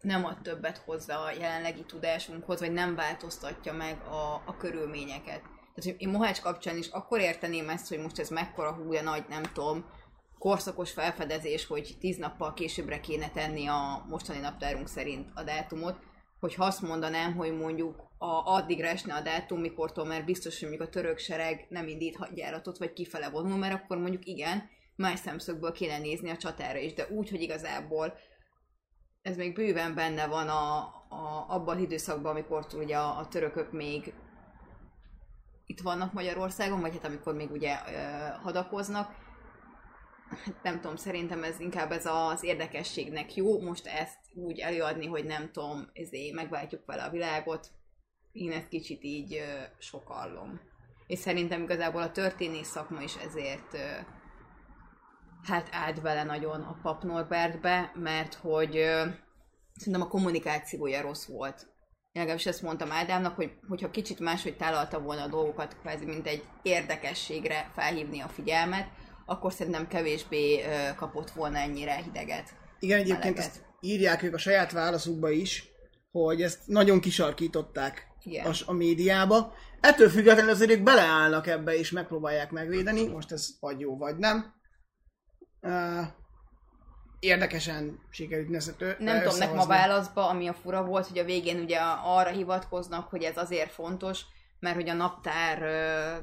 nem 0.00 0.24
ad 0.24 0.38
többet 0.42 0.78
hozzá 0.78 1.16
a 1.16 1.30
jelenlegi 1.30 1.84
tudásunkhoz, 1.84 2.60
vagy 2.60 2.72
nem 2.72 2.94
változtatja 2.94 3.72
meg 3.72 4.00
a, 4.00 4.42
a 4.46 4.56
körülményeket. 4.58 5.42
Tehát 5.76 6.00
én 6.00 6.08
Mohács 6.08 6.40
kapcsán 6.40 6.76
is 6.76 6.88
akkor 6.88 7.20
érteném 7.20 7.68
ezt, 7.68 7.88
hogy 7.88 7.98
most 7.98 8.18
ez 8.18 8.28
mekkora 8.28 8.72
húja 8.72 9.02
nagy, 9.02 9.24
nem 9.28 9.42
tudom, 9.42 9.84
korszakos 10.38 10.92
felfedezés, 10.92 11.66
hogy 11.66 11.96
tíz 12.00 12.16
nappal 12.16 12.54
későbbre 12.54 13.00
kéne 13.00 13.30
tenni 13.30 13.66
a 13.66 14.06
mostani 14.08 14.38
naptárunk 14.38 14.88
szerint 14.88 15.28
a 15.34 15.42
dátumot, 15.42 15.98
hogyha 16.40 16.64
azt 16.64 16.82
mondanám, 16.82 17.34
hogy 17.34 17.56
mondjuk 17.56 18.10
a, 18.18 18.54
addigra 18.54 18.86
esne 18.86 19.14
a 19.14 19.20
dátum, 19.20 19.60
mikortól 19.60 20.04
már 20.04 20.24
biztos, 20.24 20.60
hogy 20.60 20.68
mondjuk 20.68 20.88
a 20.88 20.92
török 20.92 21.18
sereg 21.18 21.66
nem 21.68 21.88
indít 21.88 22.16
hadjáratot, 22.16 22.78
vagy 22.78 22.92
kifele 22.92 23.28
vonul, 23.28 23.56
mert 23.56 23.74
akkor 23.74 23.98
mondjuk 23.98 24.26
igen, 24.26 24.68
más 24.96 25.18
szemszögből 25.18 25.72
kéne 25.72 25.98
nézni 25.98 26.30
a 26.30 26.36
csatára 26.36 26.78
is, 26.78 26.94
de 26.94 27.06
úgy, 27.10 27.30
hogy 27.30 27.40
igazából 27.40 28.14
ez 29.22 29.36
még 29.36 29.54
bőven 29.54 29.94
benne 29.94 30.26
van 30.26 30.48
a, 30.48 30.76
a, 31.08 31.44
abban 31.48 31.76
az 31.76 31.82
időszakban, 31.82 32.30
amikor 32.30 32.66
ugye 32.74 32.96
a, 32.96 33.18
a 33.18 33.28
törökök 33.28 33.72
még 33.72 34.14
itt 35.66 35.80
vannak 35.80 36.12
Magyarországon, 36.12 36.80
vagy 36.80 36.92
hát 36.92 37.04
amikor 37.04 37.34
még 37.34 37.50
ugye 37.50 37.76
hadakoznak, 38.42 39.24
Hát 40.28 40.62
nem 40.62 40.80
tudom, 40.80 40.96
szerintem 40.96 41.42
ez 41.42 41.60
inkább 41.60 41.92
ez 41.92 42.06
az 42.06 42.42
érdekességnek 42.44 43.34
jó, 43.34 43.60
most 43.60 43.86
ezt 43.86 44.18
úgy 44.34 44.58
előadni, 44.58 45.06
hogy 45.06 45.24
nem 45.24 45.50
tudom, 45.52 45.90
ezért 45.92 46.34
megváltjuk 46.34 46.86
vele 46.86 47.02
a 47.02 47.10
világot, 47.10 47.70
én 48.32 48.52
ezt 48.52 48.68
kicsit 48.68 49.04
így 49.04 49.44
sokallom. 49.78 50.60
És 51.06 51.18
szerintem 51.18 51.62
igazából 51.62 52.02
a 52.02 52.12
történész 52.12 52.68
szakma 52.68 53.00
is 53.00 53.16
ezért 53.16 53.76
hát 55.42 55.68
állt 55.72 56.00
vele 56.00 56.22
nagyon 56.22 56.60
a 56.60 56.78
pap 56.82 57.02
Norbertbe, 57.02 57.92
mert 57.94 58.34
hogy 58.34 58.72
szerintem 59.74 60.02
a 60.02 60.08
kommunikációja 60.08 61.00
rossz 61.00 61.26
volt. 61.26 61.66
Legalábbis 62.16 62.46
ezt 62.46 62.62
mondtam 62.62 62.92
Ádámnak, 62.92 63.36
hogy 63.36 63.52
hogyha 63.68 63.90
kicsit 63.90 64.20
máshogy 64.20 64.56
tálalta 64.56 65.00
volna 65.00 65.22
a 65.22 65.28
dolgokat, 65.28 65.76
kvázi 65.80 66.04
mint 66.04 66.26
egy 66.26 66.42
érdekességre 66.62 67.70
felhívni 67.74 68.20
a 68.20 68.28
figyelmet, 68.28 68.88
akkor 69.26 69.52
szerintem 69.52 69.88
kevésbé 69.88 70.64
kapott 70.96 71.30
volna 71.30 71.58
ennyire 71.58 71.94
hideget. 71.94 72.54
Igen, 72.78 72.98
egyébként 72.98 73.22
meleget. 73.22 73.44
ezt 73.44 73.64
írják 73.80 74.22
ők 74.22 74.34
a 74.34 74.38
saját 74.38 74.72
válaszukba 74.72 75.30
is, 75.30 75.68
hogy 76.10 76.42
ezt 76.42 76.66
nagyon 76.66 77.00
kisarkították 77.00 78.06
Igen. 78.22 78.46
a, 78.46 78.52
a 78.66 78.72
médiába. 78.72 79.52
Ettől 79.80 80.08
függetlenül 80.08 80.50
azért 80.50 80.70
ők 80.70 80.82
beleállnak 80.82 81.46
ebbe 81.46 81.74
és 81.74 81.90
megpróbálják 81.90 82.50
megvédeni, 82.50 83.06
most 83.06 83.32
ez 83.32 83.48
vagy 83.60 83.80
jó, 83.80 83.96
vagy 83.96 84.16
nem. 84.16 84.54
Uh, 85.60 86.06
érdekesen 87.18 87.98
sikerült 88.10 88.48
neszető. 88.48 88.96
Nem 88.98 89.22
tudom, 89.22 89.38
nekem 89.38 89.58
a 89.58 89.66
válaszba, 89.66 90.28
ami 90.28 90.46
a 90.48 90.52
fura 90.52 90.84
volt, 90.84 91.06
hogy 91.06 91.18
a 91.18 91.24
végén 91.24 91.60
ugye 91.60 91.78
arra 92.04 92.30
hivatkoznak, 92.30 93.08
hogy 93.08 93.22
ez 93.22 93.36
azért 93.36 93.70
fontos, 93.70 94.22
mert 94.58 94.74
hogy 94.74 94.88
a 94.88 94.94
naptár 94.94 95.62
ö, 95.62 96.16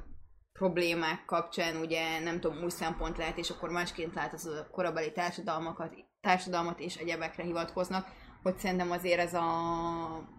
problémák 0.53 1.25
kapcsán 1.25 1.75
ugye 1.75 2.19
nem 2.19 2.39
tudom, 2.39 2.63
új 2.63 2.69
szempont 2.69 3.17
lehet, 3.17 3.37
és 3.37 3.49
akkor 3.49 3.69
másként 3.69 4.13
lát 4.13 4.33
az 4.33 4.45
a 4.45 4.67
korabeli 4.71 5.11
társadalmakat, 5.11 5.93
társadalmat 6.21 6.79
és 6.79 6.95
egyebekre 6.95 7.43
hivatkoznak, 7.43 8.07
hogy 8.43 8.57
szerintem 8.57 8.91
azért 8.91 9.19
ez 9.19 9.33
a 9.33 9.47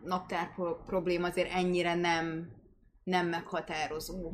naptár 0.03 0.55
pro- 0.55 0.85
probléma 0.87 1.27
azért 1.27 1.53
ennyire 1.53 1.95
nem, 1.95 2.51
nem 3.05 3.27
meghatározó. 3.27 4.33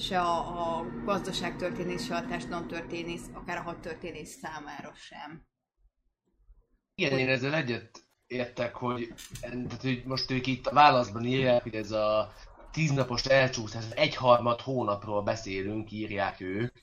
Se 0.00 0.20
a, 0.20 0.78
a 0.78 0.86
gazdaságtörténész, 1.04 2.04
se 2.04 2.16
a 2.16 2.26
társadalomtörténész, 2.26 3.26
akár 3.32 3.56
a 3.56 3.62
hadtörténész 3.62 4.38
számára 4.38 4.92
sem. 4.94 5.46
Igen, 6.94 7.18
én 7.18 7.28
ezzel 7.28 7.54
egyet 7.54 8.04
értek, 8.26 8.74
hogy, 8.74 9.14
tehát, 9.40 9.82
hogy 9.82 10.02
most 10.04 10.30
ők 10.30 10.46
itt 10.46 10.66
a 10.66 10.74
válaszban 10.74 11.24
írják, 11.24 11.62
hogy 11.62 11.74
ez 11.74 11.90
a 11.90 12.32
tíznapos 12.72 13.24
elcsúszás, 13.24 13.84
egyharmad 13.90 14.60
hónapról 14.60 15.22
beszélünk, 15.22 15.90
írják 15.90 16.40
ők, 16.40 16.76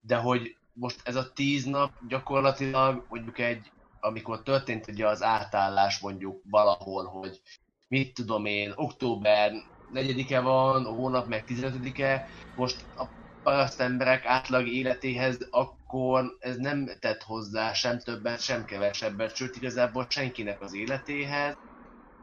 de 0.00 0.16
hogy 0.16 0.56
most 0.72 1.00
ez 1.04 1.16
a 1.16 1.32
tíz 1.32 1.64
nap 1.64 1.92
gyakorlatilag 2.08 3.06
mondjuk 3.08 3.38
egy, 3.38 3.72
amikor 4.00 4.42
történt 4.42 4.88
ugye 4.88 5.06
az 5.06 5.22
átállás 5.22 5.98
mondjuk 5.98 6.42
valahol, 6.50 7.04
hogy 7.04 7.40
mit 7.88 8.14
tudom 8.14 8.44
én, 8.44 8.72
október 8.74 9.52
4-e 9.94 10.40
van, 10.40 10.84
a 10.84 10.90
hónap 10.90 11.26
meg 11.26 11.44
15-e, 11.48 12.28
most 12.56 12.84
a 12.96 13.04
paraszt 13.42 13.80
emberek 13.80 14.26
átlag 14.26 14.68
életéhez 14.68 15.46
akkor 15.50 16.36
ez 16.38 16.56
nem 16.56 16.90
tett 17.00 17.22
hozzá 17.22 17.72
sem 17.72 17.98
többet, 17.98 18.40
sem 18.40 18.64
kevesebbet, 18.64 19.34
sőt 19.34 19.56
igazából 19.56 20.06
senkinek 20.08 20.60
az 20.60 20.74
életéhez. 20.74 21.56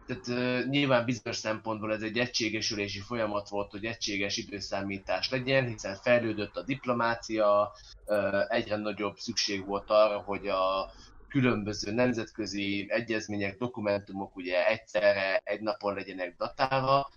Tehát 0.06 0.28
uh, 0.28 0.70
nyilván 0.70 1.06
bizonyos 1.06 1.38
szempontból 1.38 1.94
ez 1.94 2.02
egy 2.02 2.18
egységesülési 2.18 3.00
folyamat 3.00 3.50
volt, 3.50 3.72
hogy 3.72 3.86
egységes 3.86 4.38
időszámítás 4.38 5.30
legyen, 5.30 5.68
hiszen 5.68 5.96
fejlődött 5.96 6.56
a 6.56 6.64
diplomácia, 6.64 7.72
uh, 8.06 8.54
egyre 8.54 8.76
nagyobb 8.76 9.18
szükség 9.18 9.66
volt 9.66 9.90
arra, 9.90 10.18
hogy 10.18 10.48
a 10.48 10.92
különböző 11.28 11.92
nemzetközi 11.92 12.86
egyezmények, 12.90 13.58
dokumentumok 13.58 14.36
ugye 14.36 14.68
egyszerre, 14.68 15.42
egy 15.44 15.62
napon 15.62 15.94
legyenek 15.94 16.36
datálva, 16.38 17.10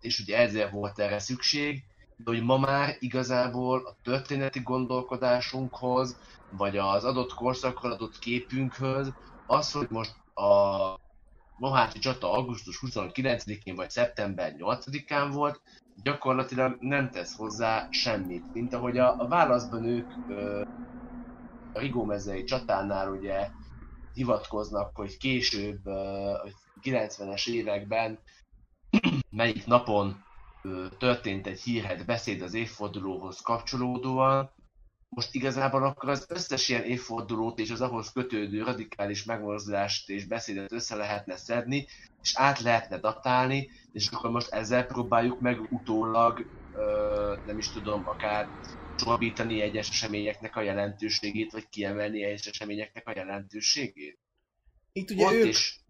és 0.00 0.18
ugye 0.20 0.38
ezért 0.38 0.70
volt 0.70 0.98
erre 0.98 1.18
szükség, 1.18 1.84
de 2.16 2.30
hogy 2.30 2.42
ma 2.42 2.58
már 2.58 2.96
igazából 2.98 3.86
a 3.86 3.96
történeti 4.02 4.60
gondolkodásunkhoz, 4.60 6.18
vagy 6.48 6.76
az 6.76 7.04
adott 7.04 7.32
korszakról 7.32 7.92
adott 7.92 8.18
képünkhöz, 8.18 9.12
az, 9.46 9.72
hogy 9.72 9.90
most 9.90 10.14
a 10.34 10.94
Mohácsi 11.60 11.98
csata 11.98 12.32
augusztus 12.32 12.78
29-én 12.86 13.74
vagy 13.74 13.90
szeptember 13.90 14.54
8-án 14.58 15.30
volt, 15.32 15.60
gyakorlatilag 16.02 16.76
nem 16.80 17.10
tesz 17.10 17.36
hozzá 17.36 17.86
semmit. 17.90 18.46
Mint 18.52 18.72
ahogy 18.72 18.98
a, 18.98 19.18
a 19.18 19.28
válaszban 19.28 19.84
ők 19.84 20.12
ö, 20.26 20.60
a 21.72 21.78
Rigómezei 21.78 22.44
csatánál 22.44 23.10
ugye 23.10 23.50
hivatkoznak, 24.12 24.96
hogy 24.96 25.16
később, 25.16 25.86
ö, 25.86 26.32
hogy 26.42 26.54
90-es 26.82 27.48
években 27.50 28.18
melyik 29.30 29.66
napon 29.66 30.24
történt 30.98 31.46
egy 31.46 31.60
hírhet 31.60 32.06
beszéd 32.06 32.42
az 32.42 32.54
évfordulóhoz 32.54 33.40
kapcsolódóan, 33.40 34.50
most 35.08 35.34
igazából 35.34 35.84
akkor 35.84 36.08
az 36.08 36.26
összes 36.28 36.68
ilyen 36.68 36.84
évfordulót 36.84 37.58
és 37.58 37.70
az 37.70 37.80
ahhoz 37.80 38.12
kötődő 38.12 38.62
radikális 38.62 39.24
megmozdulást 39.24 40.08
és 40.08 40.26
beszédet 40.26 40.72
össze 40.72 40.94
lehetne 40.94 41.36
szedni, 41.36 41.86
és 42.22 42.32
át 42.36 42.60
lehetne 42.60 42.98
datálni, 42.98 43.70
és 43.92 44.08
akkor 44.08 44.30
most 44.30 44.52
ezzel 44.52 44.86
próbáljuk 44.86 45.40
meg 45.40 45.60
utólag, 45.70 46.46
nem 47.46 47.58
is 47.58 47.70
tudom, 47.70 48.08
akár 48.08 48.48
csorbítani 48.96 49.60
egyes 49.60 49.88
eseményeknek 49.88 50.56
a 50.56 50.62
jelentőségét, 50.62 51.52
vagy 51.52 51.68
kiemelni 51.68 52.24
egyes 52.24 52.46
eseményeknek 52.46 53.08
a 53.08 53.12
jelentőségét. 53.14 54.18
Itt 54.92 55.10
ugye 55.10 55.26
Ott 55.26 55.32
ők... 55.32 55.46
is 55.46 55.80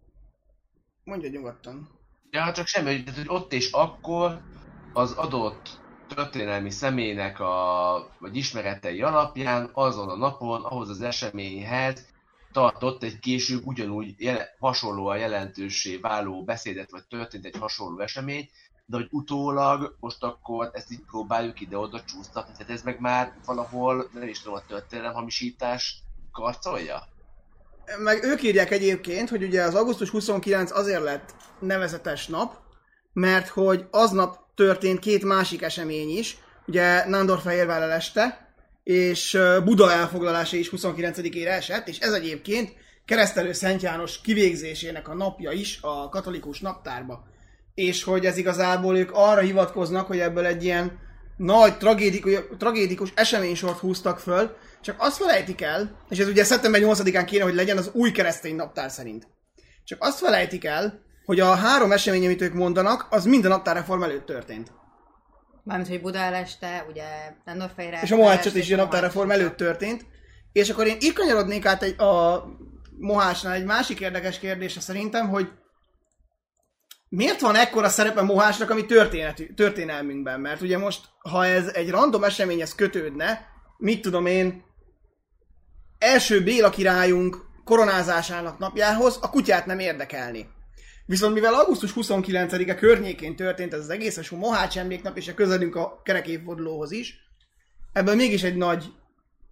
Mondja 1.03 1.29
nyugodtan. 1.29 1.99
Ja, 2.31 2.51
csak 2.51 2.67
semmi, 2.67 2.95
hogy, 2.95 3.15
hogy 3.15 3.27
ott 3.27 3.53
és 3.53 3.71
akkor 3.71 4.41
az 4.93 5.11
adott 5.11 5.69
történelmi 6.07 6.69
személynek 6.69 7.39
a, 7.39 8.15
vagy 8.19 8.35
ismeretei 8.35 9.01
alapján 9.01 9.69
azon 9.73 10.09
a 10.09 10.15
napon, 10.15 10.63
ahhoz 10.63 10.89
az 10.89 11.01
eseményhez 11.01 12.09
tartott 12.51 13.03
egy 13.03 13.19
később 13.19 13.65
ugyanúgy 13.65 14.21
jele, 14.21 14.55
hasonlóan 14.59 15.17
jelentőssé 15.17 15.97
váló 15.97 16.43
beszédet, 16.43 16.91
vagy 16.91 17.07
történt 17.07 17.45
egy 17.45 17.57
hasonló 17.59 17.99
esemény, 17.99 18.49
de 18.85 18.97
hogy 18.97 19.07
utólag 19.09 19.97
most 19.99 20.23
akkor 20.23 20.69
ezt 20.73 20.91
így 20.91 21.03
próbáljuk 21.05 21.59
ide-oda 21.59 22.03
csúsztatni, 22.03 22.53
tehát 22.57 22.73
ez 22.73 22.81
meg 22.81 22.99
már 22.99 23.37
valahol, 23.45 24.09
nem 24.11 24.27
is 24.27 24.41
tudom, 24.41 24.57
a 24.57 24.65
történelem 24.65 25.13
hamisítás 25.13 26.03
karcolja? 26.31 27.10
Meg 27.97 28.23
ők 28.23 28.43
írják 28.43 28.71
egyébként, 28.71 29.29
hogy 29.29 29.43
ugye 29.43 29.61
az 29.61 29.75
augusztus 29.75 30.09
29 30.09 30.71
azért 30.71 31.03
lett 31.03 31.33
nevezetes 31.59 32.27
nap, 32.27 32.57
mert 33.13 33.47
hogy 33.47 33.85
aznap 33.91 34.37
történt 34.55 34.99
két 34.99 35.23
másik 35.23 35.61
esemény 35.61 36.17
is, 36.17 36.37
ugye 36.67 37.07
Nándorfehérvár 37.07 37.81
eleste, 37.81 38.53
és 38.83 39.37
Buda 39.63 39.91
elfoglalása 39.91 40.57
is 40.57 40.69
29-ére 40.75 41.47
esett, 41.47 41.87
és 41.87 41.99
ez 41.99 42.13
egyébként 42.13 42.73
keresztelő 43.05 43.51
Szent 43.51 43.81
János 43.81 44.21
kivégzésének 44.21 45.07
a 45.07 45.13
napja 45.13 45.51
is 45.51 45.79
a 45.81 46.09
katolikus 46.09 46.59
naptárba. 46.59 47.23
És 47.73 48.03
hogy 48.03 48.25
ez 48.25 48.37
igazából 48.37 48.97
ők 48.97 49.11
arra 49.13 49.41
hivatkoznak, 49.41 50.07
hogy 50.07 50.19
ebből 50.19 50.45
egy 50.45 50.63
ilyen 50.63 50.99
nagy 51.41 51.77
tragédikus, 51.77 52.33
tragédikus 52.57 53.11
eseménysort 53.15 53.79
húztak 53.79 54.19
föl, 54.19 54.55
csak 54.81 54.95
azt 54.99 55.17
felejtik 55.17 55.61
el, 55.61 55.97
és 56.09 56.19
ez 56.19 56.27
ugye 56.27 56.43
szeptember 56.43 56.81
8-án 56.83 57.23
kéne, 57.25 57.43
hogy 57.43 57.53
legyen 57.53 57.77
az 57.77 57.89
új 57.93 58.11
keresztény 58.11 58.55
naptár 58.55 58.91
szerint. 58.91 59.27
Csak 59.83 60.03
azt 60.03 60.19
felejtik 60.19 60.65
el, 60.65 60.99
hogy 61.25 61.39
a 61.39 61.55
három 61.55 61.91
esemény, 61.91 62.25
amit 62.25 62.41
ők 62.41 62.53
mondanak, 62.53 63.07
az 63.09 63.25
minden 63.25 63.51
naptárreform 63.51 64.03
előtt 64.03 64.25
történt. 64.25 64.71
Mármint, 65.63 65.89
hogy 65.89 66.01
Buda 66.01 66.19
este, 66.19 66.85
ugye 66.89 67.05
Nándorfehérvár 67.45 68.03
És 68.03 68.11
a 68.11 68.15
Mohácsot 68.15 68.55
is 68.55 68.71
a 68.71 68.75
naptárreform 68.75 69.31
előtt 69.31 69.55
történt. 69.57 70.05
És 70.51 70.69
akkor 70.69 70.87
én 70.87 70.97
így 70.99 71.13
kanyarodnék 71.13 71.65
át 71.65 71.83
egy, 71.83 72.01
a 72.01 72.43
Mohásnál 72.97 73.53
egy 73.53 73.65
másik 73.65 73.99
érdekes 73.99 74.39
kérdése 74.39 74.79
szerintem, 74.79 75.29
hogy 75.29 75.49
miért 77.11 77.41
van 77.41 77.55
ekkora 77.55 77.89
szerepe 77.89 78.21
Mohásnak 78.21 78.69
a 78.69 78.73
mi 78.73 78.85
történetű, 78.85 79.53
történelmünkben? 79.53 80.39
Mert 80.39 80.61
ugye 80.61 80.77
most, 80.77 81.01
ha 81.19 81.45
ez 81.45 81.67
egy 81.67 81.89
random 81.89 82.23
eseményhez 82.23 82.75
kötődne, 82.75 83.47
mit 83.77 84.01
tudom 84.01 84.25
én, 84.25 84.63
első 85.97 86.43
Béla 86.43 86.69
királyunk 86.69 87.37
koronázásának 87.63 88.57
napjához 88.57 89.19
a 89.21 89.29
kutyát 89.29 89.65
nem 89.65 89.79
érdekelni. 89.79 90.47
Viszont 91.05 91.33
mivel 91.33 91.53
augusztus 91.53 91.93
29-e 91.95 92.75
környékén 92.75 93.35
történt 93.35 93.73
ez 93.73 93.79
az 93.79 93.89
egész, 93.89 94.17
és 94.17 94.31
a 94.31 94.35
Mohács 94.35 94.77
emléknap, 94.77 95.17
és 95.17 95.27
a 95.27 95.33
közelünk 95.33 95.75
a 95.75 96.01
kerekévfordulóhoz 96.03 96.91
is, 96.91 97.15
ebből 97.93 98.15
mégis 98.15 98.43
egy 98.43 98.55
nagy 98.55 98.85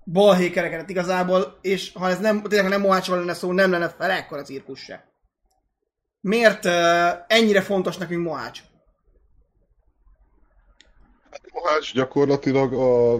balhé 0.06 0.50
kerekedett 0.50 0.90
igazából, 0.90 1.60
és 1.62 1.92
ha 1.94 2.10
ez 2.10 2.20
nem, 2.20 2.42
tényleg 2.42 2.70
nem 2.70 2.82
Mohácsról 2.82 3.18
lenne 3.18 3.34
szó, 3.34 3.52
nem 3.52 3.72
lenne 3.72 3.90
fel 3.90 4.12
ekkora 4.12 4.42
cirkusz 4.42 4.80
se. 4.80 5.09
Miért 6.22 6.66
ennyire 7.28 7.62
fontos 7.62 7.98
nekünk 7.98 8.24
Mohács? 8.24 8.62
Mohács 11.54 11.94
gyakorlatilag 11.94 12.74
a, 12.74 13.14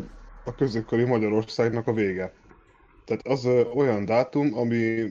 a 0.46 0.56
középkori 0.58 1.04
Magyarországnak 1.04 1.88
a 1.88 1.94
vége. 1.94 2.34
Tehát 3.06 3.28
az 3.28 3.46
olyan 3.76 4.06
dátum, 4.06 4.58
ami 4.58 5.10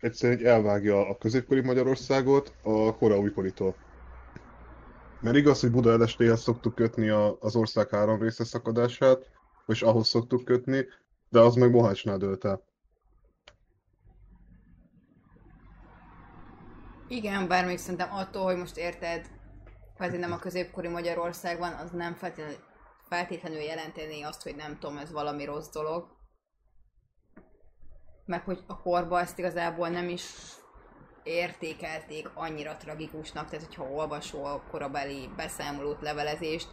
egyszerűen 0.00 0.46
elvágja 0.46 1.08
a 1.08 1.18
középkori 1.18 1.60
Magyarországot 1.60 2.52
a 2.62 2.96
koraújkoritól. 2.96 3.74
Mert 5.20 5.36
igaz, 5.36 5.60
hogy 5.60 5.70
Budaestéhez 5.70 6.40
szoktuk 6.40 6.74
kötni 6.74 7.08
a, 7.08 7.36
az 7.40 7.56
ország 7.56 7.88
három 7.88 8.22
része 8.22 8.44
szakadását, 8.44 9.30
és 9.66 9.82
ahhoz 9.82 10.08
szoktuk 10.08 10.44
kötni, 10.44 10.86
de 11.28 11.40
az 11.40 11.54
meg 11.54 11.70
Mohácsnál 11.70 12.18
dőlt 12.18 12.44
el. 12.44 12.62
Igen, 17.12 17.48
bár 17.48 17.66
még 17.66 17.78
szerintem 17.78 18.12
attól, 18.12 18.44
hogy 18.44 18.56
most 18.56 18.76
érted, 18.76 19.26
kvázi 19.94 20.16
nem 20.16 20.32
a 20.32 20.38
középkori 20.38 20.88
Magyarországban, 20.88 21.72
az 21.72 21.90
nem 21.90 22.14
feltétlenül, 22.14 22.58
feltétlenül 23.08 23.58
jelenteni 23.58 24.22
azt, 24.22 24.42
hogy 24.42 24.56
nem 24.56 24.78
tudom, 24.78 24.96
ez 24.96 25.12
valami 25.12 25.44
rossz 25.44 25.70
dolog. 25.70 26.16
Meg 28.24 28.44
hogy 28.44 28.58
a 28.66 28.80
korba 28.80 29.20
ezt 29.20 29.38
igazából 29.38 29.88
nem 29.88 30.08
is 30.08 30.24
értékelték 31.22 32.30
annyira 32.34 32.76
tragikusnak, 32.76 33.48
tehát 33.48 33.66
hogyha 33.66 33.90
olvasol 33.90 34.46
a 34.46 34.62
korabeli 34.70 35.28
beszámolót, 35.36 36.00
levelezést, 36.00 36.68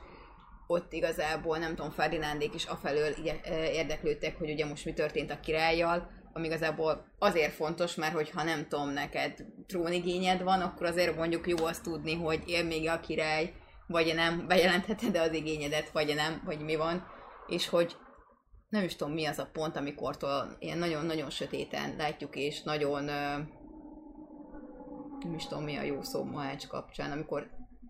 ott 0.67 0.94
igazából 0.94 1.58
nem 1.58 1.75
tudom, 1.75 1.91
Ferdinándék 1.91 2.53
is 2.53 2.65
afelől 2.65 3.12
érdeklődtek, 3.51 4.38
hogy 4.38 4.51
ugye 4.51 4.65
most 4.65 4.86
mi 4.86 4.94
történt 4.94 5.32
a 5.32 5.39
királlyal, 5.39 6.16
ami 6.38 6.48
igazából 6.48 7.06
azért 7.20 7.53
fontos, 7.53 7.96
mert 7.96 8.13
hogyha 8.13 8.44
nem 8.44 8.67
tudom, 8.67 8.89
neked 8.89 9.46
trónigényed 9.67 10.44
van, 10.44 10.62
akkor 10.62 10.86
azért 10.86 11.15
mondjuk 11.15 11.48
jó 11.48 11.65
azt 11.65 11.84
tudni, 11.84 12.15
hogy 12.15 12.44
él 12.46 12.63
még 12.63 12.89
a 12.89 13.00
király, 13.00 13.53
vagy 13.88 14.15
nem, 14.15 14.48
bejelentheted 14.48 15.15
az 15.15 15.34
igényedet, 15.34 15.89
vagy 15.89 16.15
nem, 16.15 16.41
vagy 16.46 16.60
mi 16.60 16.75
van, 16.75 17.08
és 17.48 17.70
hogy 17.70 17.96
nem 18.70 18.84
is 18.84 18.96
tudom 18.96 19.13
mi 19.13 19.25
az 19.25 19.39
a 19.39 19.50
pont, 19.53 19.75
amikortól 19.75 20.56
ilyen 20.60 20.77
nagyon-nagyon 20.77 21.29
sötéten 21.29 21.96
látjuk, 21.96 22.36
és 22.36 22.63
nagyon 22.63 23.03
nem 25.20 25.34
is 25.36 25.48
tudom 25.48 25.63
mi 25.63 25.75
a 25.75 25.82
jó 25.82 26.01
szó 26.01 26.24
Mohács 26.24 26.67
kapcsán, 26.67 27.12
amikor 27.12 27.50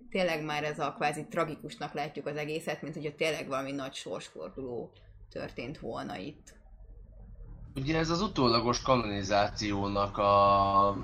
tényleg 0.09 0.43
már 0.43 0.63
ez 0.63 0.79
a 0.79 0.93
kvázi 0.93 1.25
tragikusnak 1.27 1.93
látjuk 1.93 2.25
az 2.25 2.35
egészet, 2.35 2.81
mint 2.81 2.95
hogyha 2.95 3.15
tényleg 3.15 3.47
valami 3.47 3.71
nagy 3.71 3.93
sorsforduló 3.93 4.91
történt 5.29 5.79
volna 5.79 6.17
itt. 6.17 6.56
Ugye 7.77 7.97
ez 7.97 8.09
az 8.09 8.21
utólagos 8.21 8.81
kanonizációnak 8.81 10.17
a 10.17 10.97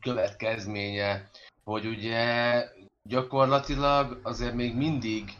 következménye, 0.00 1.30
hogy 1.64 1.86
ugye 1.86 2.64
gyakorlatilag 3.08 4.20
azért 4.22 4.54
még 4.54 4.76
mindig 4.76 5.38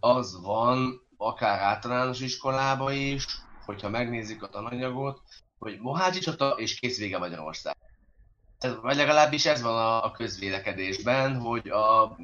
az 0.00 0.40
van, 0.42 1.00
akár 1.16 1.60
általános 1.60 2.20
iskolában 2.20 2.92
is, 2.92 3.26
hogyha 3.64 3.88
megnézzük 3.88 4.42
a 4.42 4.48
tananyagot, 4.48 5.22
hogy 5.58 5.80
Mohácsi 5.80 6.20
csata 6.20 6.48
és 6.50 6.78
kész 6.78 6.98
vége 6.98 7.18
Magyarország. 7.18 7.76
Ez, 8.58 8.80
vagy 8.80 8.96
legalábbis 8.96 9.46
ez 9.46 9.62
van 9.62 9.76
a, 9.76 10.04
a 10.04 10.10
közvélekedésben, 10.10 11.40
hogy 11.40 11.68
a 11.68 12.16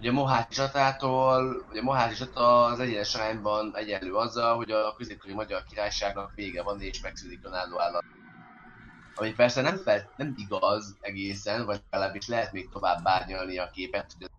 ugye 0.00 0.12
Mohácsi 0.12 0.54
csatától, 0.54 1.66
ugye 1.70 1.82
Mohácsi 1.82 2.14
csata 2.14 2.64
az 2.64 2.80
egyenes 2.80 3.14
arányban 3.14 3.76
egyenlő 3.76 4.14
azzal, 4.14 4.56
hogy 4.56 4.70
a 4.70 4.94
középkori 4.94 5.32
magyar 5.32 5.64
királyságnak 5.64 6.34
vége 6.34 6.62
van 6.62 6.80
és 6.80 7.00
megszűnik 7.00 7.40
önálló 7.42 7.80
állam. 7.80 8.00
Ami 9.14 9.32
persze 9.32 9.60
nem, 9.60 9.80
nem 10.16 10.34
igaz 10.36 10.96
egészen, 11.00 11.64
vagy 11.64 11.82
legalábbis 11.90 12.28
lehet 12.28 12.52
még 12.52 12.68
tovább 12.68 13.02
bárnyalni 13.02 13.58
a 13.58 13.70
képet, 13.70 14.12
hogy 14.18 14.30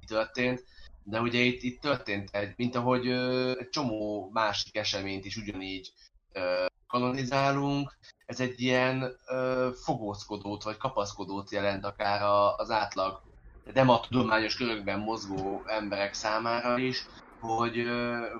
mi 0.00 0.06
történt, 0.06 0.64
de 1.02 1.20
ugye 1.20 1.38
itt, 1.38 1.62
itt 1.62 1.80
történt 1.80 2.28
egy, 2.32 2.52
mint 2.56 2.74
ahogy 2.74 3.06
ö, 3.06 3.50
egy 3.58 3.68
csomó 3.68 4.30
másik 4.32 4.76
eseményt 4.76 5.24
is 5.24 5.36
ugyanígy 5.36 5.92
ö, 6.32 6.64
kanonizálunk, 6.86 7.98
ez 8.26 8.40
egy 8.40 8.60
ilyen 8.60 9.16
ö, 9.26 9.70
fogózkodót 9.82 10.62
vagy 10.62 10.76
kapaszkodót 10.76 11.50
jelent 11.50 11.84
akár 11.84 12.22
a, 12.22 12.56
az 12.56 12.70
átlag 12.70 13.23
nem 13.72 13.88
a 13.88 14.00
tudományos 14.00 14.56
körökben 14.56 14.98
mozgó 14.98 15.62
emberek 15.66 16.14
számára 16.14 16.78
is, 16.78 17.06
hogy, 17.40 17.84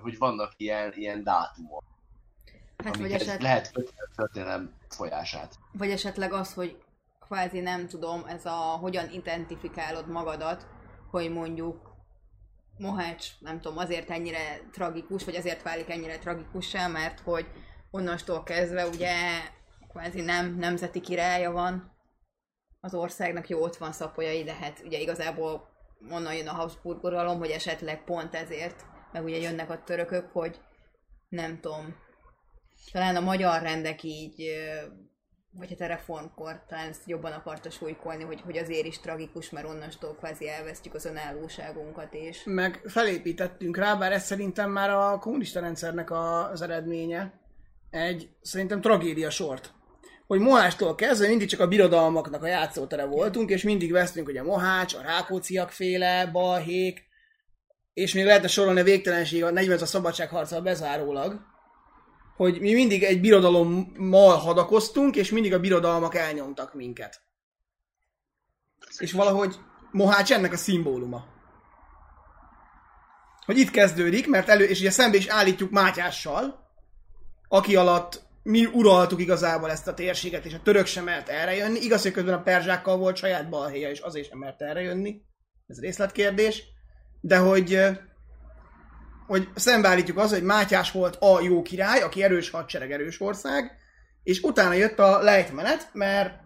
hogy 0.02 0.18
vannak 0.18 0.52
ilyen, 0.56 0.92
ilyen 0.94 1.22
dátumok, 1.22 1.82
Hát 2.84 2.96
vagy, 2.96 3.04
amikhez 3.04 3.28
eset, 3.28 3.42
lehet 3.42 3.72
a 3.76 3.82
történelem 4.16 4.72
folyását. 4.88 5.58
vagy 5.72 5.90
esetleg 5.90 6.32
az, 6.32 6.54
hogy 6.54 6.76
kvázi 7.20 7.60
nem 7.60 7.88
tudom, 7.88 8.24
ez 8.26 8.46
a 8.46 8.78
hogyan 8.80 9.10
identifikálod 9.10 10.08
magadat, 10.08 10.66
hogy 11.10 11.32
mondjuk 11.32 11.92
Mohács, 12.78 13.28
nem 13.38 13.60
tudom, 13.60 13.78
azért 13.78 14.10
ennyire 14.10 14.60
tragikus, 14.72 15.24
vagy 15.24 15.36
azért 15.36 15.62
válik 15.62 15.90
ennyire 15.90 16.18
tragikussá, 16.18 16.86
mert 16.86 17.20
hogy 17.20 17.46
onnastól 17.90 18.42
kezdve 18.42 18.86
ugye 18.86 19.14
kvázi 19.88 20.20
nem 20.20 20.56
nemzeti 20.58 21.00
királya 21.00 21.52
van 21.52 21.93
az 22.84 22.94
országnak, 22.94 23.48
jó, 23.48 23.62
ott 23.62 23.76
van 23.76 23.92
szapolyai, 23.92 24.42
de 24.42 24.54
hát 24.54 24.82
ugye 24.84 24.98
igazából 24.98 25.68
onnan 26.10 26.34
jön 26.34 26.48
a 26.48 26.52
Habsburg 26.52 27.04
uralom, 27.04 27.38
hogy 27.38 27.50
esetleg 27.50 28.04
pont 28.04 28.34
ezért, 28.34 28.84
meg 29.12 29.24
ugye 29.24 29.36
jönnek 29.36 29.70
a 29.70 29.82
törökök, 29.84 30.30
hogy 30.32 30.60
nem 31.28 31.60
tudom, 31.60 31.96
talán 32.92 33.16
a 33.16 33.20
magyar 33.20 33.62
rendek 33.62 34.02
így, 34.02 34.50
vagy 35.50 35.68
hát 35.68 35.80
a 35.80 35.86
reformkor 35.86 36.64
talán 36.68 36.88
ezt 36.88 37.06
jobban 37.08 37.32
akarta 37.32 37.70
súlykolni, 37.70 38.24
hogy, 38.24 38.40
hogy 38.40 38.58
azért 38.58 38.86
is 38.86 39.00
tragikus, 39.00 39.50
mert 39.50 39.66
onnastól 39.66 40.14
kvázi 40.14 40.48
elvesztjük 40.48 40.94
az 40.94 41.04
önállóságunkat, 41.04 42.14
és 42.14 42.42
Meg 42.44 42.82
felépítettünk 42.86 43.76
rá, 43.76 43.94
bár 43.94 44.12
ez 44.12 44.24
szerintem 44.24 44.70
már 44.70 44.90
a 44.90 45.18
kommunista 45.18 45.60
rendszernek 45.60 46.10
az 46.10 46.62
eredménye, 46.62 47.40
egy 47.90 48.30
szerintem 48.40 48.80
tragédia 48.80 49.30
sort. 49.30 49.73
Hogy 50.26 50.40
Mohácstól 50.40 50.94
kezdve 50.94 51.28
mindig 51.28 51.48
csak 51.48 51.60
a 51.60 51.66
birodalmaknak 51.66 52.42
a 52.42 52.46
játszótere 52.46 53.04
voltunk, 53.04 53.50
és 53.50 53.62
mindig 53.62 53.92
vesztünk, 53.92 54.26
hogy 54.26 54.36
a 54.36 54.44
Mohács, 54.44 54.94
a 54.94 55.02
Rákóciak 55.02 55.70
féle, 55.70 56.26
balhék, 56.26 57.04
és 57.92 58.14
még 58.14 58.24
lehetne 58.24 58.48
sorolni 58.48 58.80
a 58.80 58.84
végtelenség 58.84 59.44
a 59.44 59.50
40 59.50 59.78
a 59.78 59.86
szabadságharccal 59.86 60.60
bezárólag, 60.60 61.40
hogy 62.36 62.60
mi 62.60 62.72
mindig 62.72 63.02
egy 63.02 63.20
birodalommal 63.20 64.36
hadakoztunk, 64.36 65.16
és 65.16 65.30
mindig 65.30 65.54
a 65.54 65.60
birodalmak 65.60 66.14
elnyomtak 66.14 66.74
minket. 66.74 67.22
És 68.98 69.12
valahogy 69.12 69.56
Mohács 69.90 70.32
ennek 70.32 70.52
a 70.52 70.56
szimbóluma. 70.56 71.24
Hogy 73.44 73.58
itt 73.58 73.70
kezdődik, 73.70 74.28
mert 74.28 74.48
elő, 74.48 74.64
és 74.64 74.80
ugye 74.80 74.90
szembe 74.90 75.16
is 75.16 75.26
állítjuk 75.26 75.70
Mátyással, 75.70 76.68
aki 77.48 77.76
alatt 77.76 78.22
mi 78.44 78.66
uraltuk 78.66 79.20
igazából 79.20 79.70
ezt 79.70 79.88
a 79.88 79.94
térséget, 79.94 80.44
és 80.44 80.54
a 80.54 80.62
török 80.62 80.86
sem 80.86 81.04
mert 81.04 81.28
erre 81.28 81.54
jönni. 81.54 81.80
Igaz, 81.80 82.02
hogy 82.02 82.12
közben 82.12 82.34
a 82.34 82.42
perzsákkal 82.42 82.96
volt 82.96 83.16
saját 83.16 83.48
balhéja, 83.48 83.90
és 83.90 83.98
azért 83.98 84.28
sem 84.28 84.38
mert 84.38 84.62
erre 84.62 84.80
jönni. 84.80 85.22
Ez 85.66 85.80
részletkérdés. 85.80 86.62
De 87.20 87.36
hogy, 87.36 87.80
hogy 89.26 89.48
szembeállítjuk 89.54 90.18
az, 90.18 90.30
hogy 90.30 90.42
Mátyás 90.42 90.90
volt 90.90 91.16
a 91.20 91.40
jó 91.40 91.62
király, 91.62 92.00
aki 92.00 92.22
erős 92.22 92.50
hadsereg, 92.50 92.92
erős 92.92 93.20
ország, 93.20 93.72
és 94.22 94.40
utána 94.40 94.72
jött 94.72 94.98
a 94.98 95.22
lejtmenet, 95.22 95.88
mert 95.92 96.40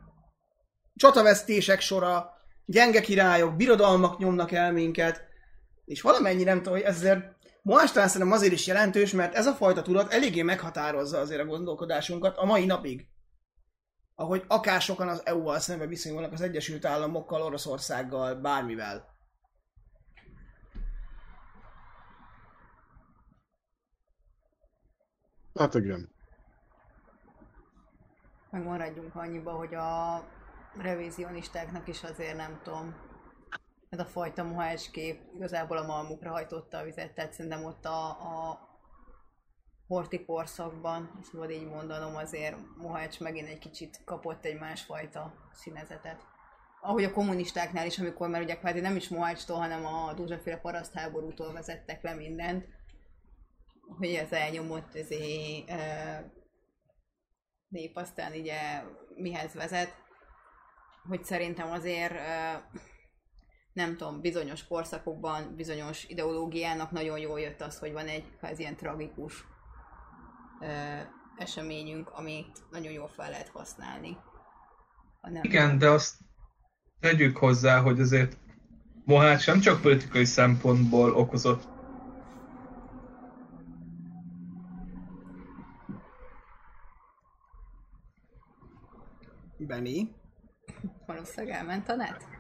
csatavesztések 0.95 1.81
sora, 1.81 2.31
gyenge 2.65 3.01
királyok, 3.01 3.57
birodalmak 3.57 4.19
nyomnak 4.19 4.53
el 4.53 4.73
minket, 4.73 5.23
és 5.85 6.01
valamennyi 6.01 6.43
nem 6.43 6.57
tudom, 6.57 6.73
hogy 6.73 6.83
ez 6.83 7.09
azért 7.69 7.77
Moás 7.77 7.93
talán 7.93 8.09
szerintem 8.09 8.37
azért 8.37 8.53
is 8.53 8.67
jelentős, 8.67 9.13
mert 9.13 9.35
ez 9.35 9.47
a 9.47 9.53
fajta 9.53 9.83
tudat 9.83 10.13
eléggé 10.13 10.43
meghatározza 10.43 11.19
azért 11.19 11.41
a 11.41 11.47
gondolkodásunkat 11.47 12.37
a 12.37 12.45
mai 12.45 12.65
napig. 12.65 13.09
Ahogy 14.15 14.45
akár 14.49 14.81
sokan 14.81 15.09
az 15.09 15.27
EU-val 15.27 15.59
szembe 15.59 15.87
viszonyulnak 15.87 16.33
az 16.33 16.41
Egyesült 16.41 16.85
Államokkal, 16.85 17.43
Oroszországgal, 17.43 18.35
bármivel. 18.35 19.17
Hát 25.55 25.75
igen. 25.75 26.17
megmaradjunk 28.51 29.15
annyiba, 29.15 29.53
hogy 29.53 29.75
a 29.75 30.23
revizionistáknak 30.77 31.89
is 31.89 32.03
azért 32.03 32.37
nem 32.37 32.61
tudom, 32.63 33.08
ez 33.89 33.99
a 33.99 34.05
fajta 34.05 34.43
mohács 34.43 34.91
kép 34.91 35.21
igazából 35.37 35.77
a 35.77 35.87
malmukra 35.87 36.31
hajtotta 36.31 36.79
a 36.79 36.85
vizet, 36.85 37.15
tehát 37.15 37.33
szerintem 37.33 37.65
ott 37.65 37.85
a, 37.85 38.09
a 38.09 38.69
horti 39.87 40.25
korszakban, 40.25 41.21
szabad 41.23 41.51
így 41.51 41.67
mondanom, 41.67 42.17
azért 42.17 42.57
Mohács 42.77 43.21
megint 43.21 43.49
egy 43.49 43.59
kicsit 43.59 44.01
kapott 44.05 44.45
egy 44.45 44.59
másfajta 44.59 45.35
színezetet. 45.53 46.27
Ahogy 46.81 47.05
a 47.05 47.13
kommunistáknál 47.13 47.87
is, 47.87 47.99
amikor 47.99 48.29
már 48.29 48.43
ugye 48.43 48.57
kvázi 48.57 48.81
nem 48.81 48.97
is 48.97 49.09
Mohácstól, 49.09 49.57
hanem 49.57 49.87
a 49.87 50.13
Dózsaféle 50.13 50.57
parasztháborútól 50.57 51.53
vezettek 51.53 52.03
le 52.03 52.15
mindent, 52.15 52.67
hogy 53.99 54.15
ez 54.15 54.33
elnyomott 54.33 54.95
ezé, 54.95 55.65
e, 55.67 56.33
nép 57.69 57.97
aztán 57.97 58.33
ugye 58.33 58.83
mihez 59.15 59.55
vezet, 59.55 59.95
hogy 61.09 61.25
szerintem 61.25 61.71
azért 61.71 62.13
e, 62.13 62.63
nem 63.79 63.97
tudom, 63.97 64.21
bizonyos 64.21 64.67
korszakokban, 64.67 65.55
bizonyos 65.57 66.05
ideológiának 66.09 66.91
nagyon 66.91 67.19
jól 67.19 67.41
jött 67.41 67.61
az, 67.61 67.79
hogy 67.79 67.93
van 67.93 68.07
egy 68.07 68.25
kvázi 68.39 68.61
ilyen 68.61 68.77
tragikus 68.77 69.45
ö, 70.61 70.67
eseményünk, 71.37 72.11
amit 72.11 72.59
nagyon 72.71 72.93
jól 72.93 73.09
fel 73.09 73.31
lehet 73.31 73.49
használni. 73.49 74.17
Ha 75.21 75.31
nem 75.31 75.43
Igen, 75.43 75.79
de 75.79 75.89
azt 75.91 76.15
tegyük 77.01 77.37
hozzá, 77.37 77.81
hogy 77.81 78.01
azért 78.01 78.37
Mohács 79.05 79.47
nem 79.47 79.61
csak 79.61 79.81
politikai 79.81 80.25
szempontból 80.25 81.15
okozott 81.15 81.63
Benny. 89.59 90.09
Valószínűleg 91.07 91.57
elment 91.57 91.89
a 91.89 91.95
net? 91.95 92.38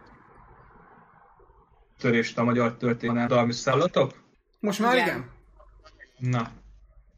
Törést 1.98 2.38
a 2.38 2.44
magyar 2.44 2.76
történelmi 2.76 3.52
szállatok? 3.52 4.22
Most 4.60 4.78
már 4.78 4.94
Igen. 4.94 5.06
igen? 5.06 5.30
Na, 6.18 6.50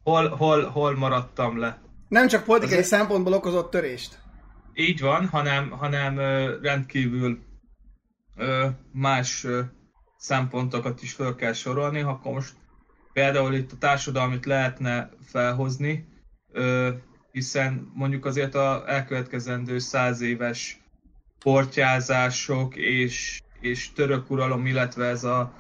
hol, 0.03 0.29
hol, 0.29 0.65
hol 0.65 0.97
maradtam 0.97 1.59
le? 1.59 1.83
Nem 2.09 2.29
csak 2.29 2.45
politikai 2.45 2.79
Azért- 2.79 2.93
szempontból 3.01 3.33
okozott 3.33 3.71
törést. 3.71 4.19
Így 4.75 5.01
van, 5.01 5.27
hanem, 5.29 5.71
hanem 5.71 6.19
rendkívül 6.63 7.39
más 8.93 9.47
szempontokat 10.17 11.03
is 11.03 11.13
fel 11.13 11.35
kell 11.35 11.53
sorolni. 11.53 12.01
Ha 12.01 12.11
Akkor 12.11 12.33
most 12.33 12.55
például 13.13 13.55
itt 13.55 13.73
a 13.73 13.77
társadalmit 13.79 14.47
lehetne 14.47 15.11
felhozni, 15.25 16.09
hiszen 17.33 17.91
mondjuk 17.95 18.25
azért 18.25 18.55
a 18.55 18.85
elkövetkezendő 18.87 19.79
száz 19.79 20.21
éves 20.21 20.81
portyázások 21.39 22.77
és, 22.77 23.41
és 23.61 23.93
török 23.93 24.31
uralom, 24.31 24.67
illetve 24.67 25.05
ez 25.07 25.25
a 25.25 25.53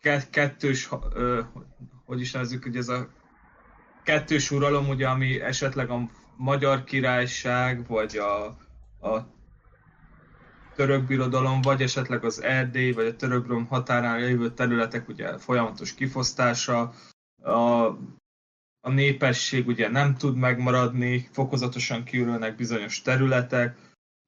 ke- 0.00 0.30
kettős, 0.30 0.88
hogy 2.04 2.20
is 2.20 2.32
nevezzük, 2.32 2.62
hogy 2.62 2.76
ez 2.76 2.88
a 2.88 3.08
kettős 4.02 4.50
uralom, 4.50 4.88
ugye, 4.88 5.08
ami 5.08 5.40
esetleg 5.40 5.90
a 5.90 6.10
magyar 6.36 6.84
királyság, 6.84 7.86
vagy 7.86 8.16
a, 8.16 8.44
a 9.08 9.32
török 10.74 11.06
birodalom, 11.06 11.60
vagy 11.60 11.82
esetleg 11.82 12.24
az 12.24 12.42
Erdély, 12.42 12.92
vagy 12.92 13.06
a 13.06 13.16
török 13.16 13.42
birodalom 13.42 13.66
határán 13.66 14.20
lévő 14.20 14.50
területek 14.50 15.08
ugye 15.08 15.38
folyamatos 15.38 15.94
kifosztása, 15.94 16.92
a, 17.42 17.86
a 18.80 18.90
népesség 18.90 19.66
ugye 19.66 19.88
nem 19.88 20.14
tud 20.14 20.36
megmaradni, 20.36 21.28
fokozatosan 21.32 22.04
kiürülnek 22.04 22.56
bizonyos 22.56 23.02
területek, 23.02 23.76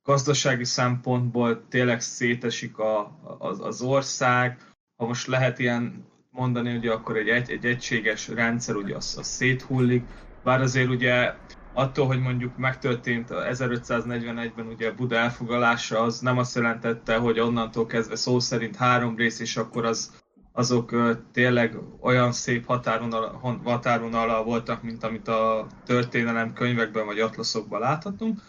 gazdasági 0.06 0.64
szempontból 0.64 1.66
tényleg 1.68 2.00
szétesik 2.00 2.78
a, 2.78 3.18
az, 3.38 3.60
az 3.60 3.82
ország, 3.82 4.58
ha 4.96 5.06
most 5.06 5.26
lehet 5.26 5.58
ilyen 5.58 6.04
mondani, 6.30 6.76
ugye 6.76 6.92
akkor 6.92 7.16
egy, 7.16 7.28
egy, 7.28 7.50
egy 7.50 7.64
egységes 7.64 8.28
rendszer 8.28 8.74
ugye 8.74 8.96
az, 8.96 9.16
az 9.18 9.26
széthullik, 9.26 10.04
bár 10.44 10.60
azért 10.60 10.88
ugye 10.88 11.34
attól, 11.72 12.06
hogy 12.06 12.20
mondjuk 12.20 12.56
megtörtént 12.56 13.30
a 13.30 13.42
1541-ben 13.42 14.66
ugye 14.66 14.92
Buda 14.92 15.16
elfoglalása, 15.16 16.00
az 16.00 16.20
nem 16.20 16.38
azt 16.38 16.54
jelentette, 16.54 17.16
hogy 17.16 17.40
onnantól 17.40 17.86
kezdve 17.86 18.16
szó 18.16 18.38
szerint 18.38 18.76
három 18.76 19.16
rész, 19.16 19.40
és 19.40 19.56
akkor 19.56 19.84
az, 19.84 20.12
azok 20.52 20.94
tényleg 21.32 21.76
olyan 22.00 22.32
szép 22.32 22.66
határvonal, 22.66 23.60
határvonalal 23.64 24.44
voltak, 24.44 24.82
mint 24.82 25.04
amit 25.04 25.28
a 25.28 25.66
történelem 25.84 26.52
könyvekben 26.52 27.06
vagy 27.06 27.20
atlaszokban 27.20 27.80
láthatunk. 27.80 28.40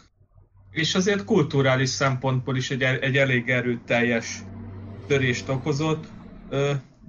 És 0.72 0.96
azért 0.96 1.24
kulturális 1.24 1.90
szempontból 1.90 2.56
is 2.56 2.72
egy, 2.72 2.82
egy 2.82 3.18
elég 3.18 3.50
erőteljes 3.50 4.40
törést 5.08 5.50
okozott, 5.50 6.06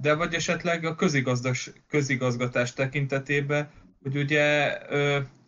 de 0.00 0.14
vagy 0.14 0.34
esetleg 0.34 0.84
a 0.84 0.94
közigazdas, 0.94 1.70
közigazgatás 1.88 2.72
tekintetében, 2.72 3.70
hogy 4.02 4.16
ugye 4.16 4.78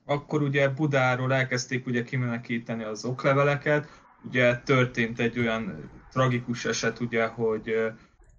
akkor 0.05 0.43
ugye 0.43 0.69
Budáról 0.69 1.35
elkezdték 1.35 1.87
ugye 1.87 2.03
kimenekíteni 2.03 2.85
az 2.85 3.05
okleveleket, 3.05 3.89
ugye 4.29 4.57
történt 4.57 5.21
egy 5.21 5.39
olyan 5.39 5.91
tragikus 6.13 6.65
eset 6.65 7.01
ugye, 7.01 7.27
hogy 7.27 7.75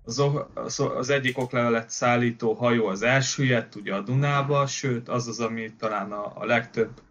az, 0.03 0.23
az, 0.97 1.09
egyik 1.09 1.37
oklevelet 1.37 1.89
szállító 1.89 2.53
hajó 2.53 2.87
az 2.87 3.01
elsüllyedt 3.01 3.75
ugye 3.75 3.95
a 3.95 4.01
Dunába, 4.01 4.67
sőt 4.67 5.09
az 5.09 5.27
az, 5.27 5.39
ami 5.39 5.73
talán 5.79 6.11
a, 6.11 6.31
a 6.35 6.45
legtöbb 6.45 7.01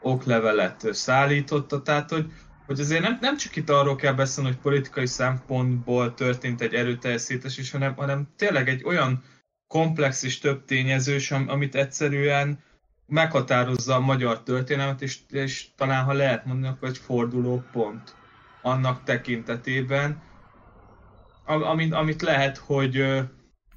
oklevelet 0.00 0.94
szállította, 0.94 1.82
tehát 1.82 2.10
hogy, 2.10 2.32
hogy 2.66 2.80
azért 2.80 3.02
nem, 3.02 3.18
nem 3.20 3.36
csak 3.36 3.56
itt 3.56 3.70
arról 3.70 3.96
kell 3.96 4.12
beszélni, 4.12 4.50
hogy 4.50 4.58
politikai 4.58 5.06
szempontból 5.06 6.14
történt 6.14 6.60
egy 6.60 6.74
erőteljes 6.74 7.20
szétesés, 7.20 7.70
hanem, 7.70 7.94
hanem 7.94 8.28
tényleg 8.36 8.68
egy 8.68 8.84
olyan 8.84 9.22
komplex 9.66 10.22
és 10.22 10.38
több 10.38 10.64
tényezős, 10.64 11.30
am- 11.30 11.48
amit 11.48 11.74
egyszerűen 11.74 12.58
meghatározza 13.06 13.94
a 13.94 14.00
magyar 14.00 14.42
történelmet, 14.42 15.02
és, 15.02 15.18
és 15.28 15.66
talán 15.76 16.04
ha 16.04 16.12
lehet 16.12 16.44
mondani, 16.44 16.72
akkor 16.72 16.88
egy 16.88 16.98
fordulópont 16.98 18.14
annak 18.62 19.04
tekintetében, 19.04 20.22
am- 21.44 21.62
amit, 21.62 21.92
amit 21.92 22.22
lehet, 22.22 22.56
hogy 22.56 23.04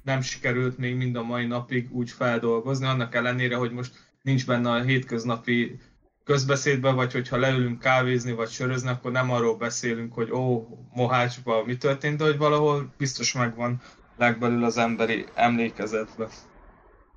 nem 0.02 0.20
sikerült 0.20 0.78
még 0.78 0.96
mind 0.96 1.16
a 1.16 1.22
mai 1.22 1.46
napig 1.46 1.92
úgy 1.92 2.10
feldolgozni, 2.10 2.86
annak 2.86 3.14
ellenére, 3.14 3.56
hogy 3.56 3.72
most 3.72 4.12
nincs 4.22 4.46
benne 4.46 4.70
a 4.70 4.82
hétköznapi 4.82 5.80
közbeszédben, 6.24 6.94
vagy 6.94 7.12
hogyha 7.12 7.36
leülünk 7.36 7.78
kávézni, 7.78 8.32
vagy 8.32 8.48
sörözni, 8.48 8.88
akkor 8.88 9.12
nem 9.12 9.30
arról 9.30 9.56
beszélünk, 9.56 10.14
hogy 10.14 10.30
ó, 10.32 10.66
Mohácsban 10.92 11.64
mi 11.64 11.76
történt, 11.76 12.18
de 12.18 12.24
hogy 12.24 12.38
valahol 12.38 12.92
biztos 12.96 13.32
megvan 13.32 13.80
legbelül 14.16 14.64
az 14.64 14.76
emberi 14.76 15.24
emlékezetben. 15.34 16.28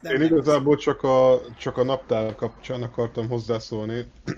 De 0.01 0.13
Én 0.13 0.21
igazából 0.21 0.75
csak 0.75 1.03
a, 1.03 1.39
csak 1.57 1.77
a 1.77 1.83
naptár 1.83 2.35
kapcsán 2.35 2.81
akartam 2.81 3.27
hozzászólni. 3.27 4.05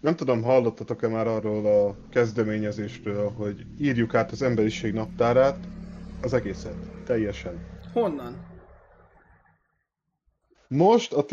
Nem 0.00 0.16
tudom, 0.16 0.42
hallottatok-e 0.42 1.08
már 1.08 1.26
arról 1.26 1.66
a 1.66 1.96
kezdeményezésről, 2.10 3.30
hogy 3.30 3.66
írjuk 3.78 4.14
át 4.14 4.30
az 4.30 4.42
emberiség 4.42 4.92
naptárát, 4.92 5.58
az 6.22 6.32
egészet, 6.32 6.76
teljesen. 7.04 7.66
Honnan? 7.92 8.48
Most 10.68 11.12
a 11.12 11.24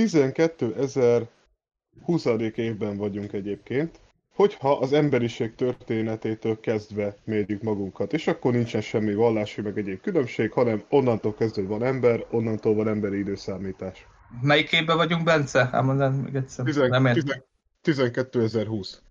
12.020. 2.06 2.56
évben 2.56 2.98
vagyunk 2.98 3.34
egyébként, 3.34 4.00
hogyha 4.36 4.72
az 4.72 4.94
emberiség 4.94 5.56
történetétől 5.56 6.60
kezdve 6.60 7.16
mérjük 7.24 7.62
magunkat, 7.62 8.14
és 8.14 8.28
akkor 8.28 8.52
nincsen 8.54 8.82
semmi 8.82 9.14
vallási 9.14 9.62
meg 9.62 9.78
egyéb 9.78 10.02
különbség, 10.02 10.52
hanem 10.52 10.84
onnantól 10.90 11.34
kezdve 11.34 11.64
van 11.64 11.84
ember, 11.84 12.26
onnantól 12.32 12.76
van 12.76 12.88
emberi 12.88 13.18
időszámítás. 13.18 14.08
Melyik 14.42 14.72
évben 14.72 14.98
vagyunk, 14.98 15.24
Bence? 15.24 15.70
Elmondd 15.72 16.12
még 16.12 16.36
egyszer. 16.36 16.66
Nem 16.66 17.06
értem. 17.06 17.14
tizen- 17.14 17.46
12.020. 17.82 19.02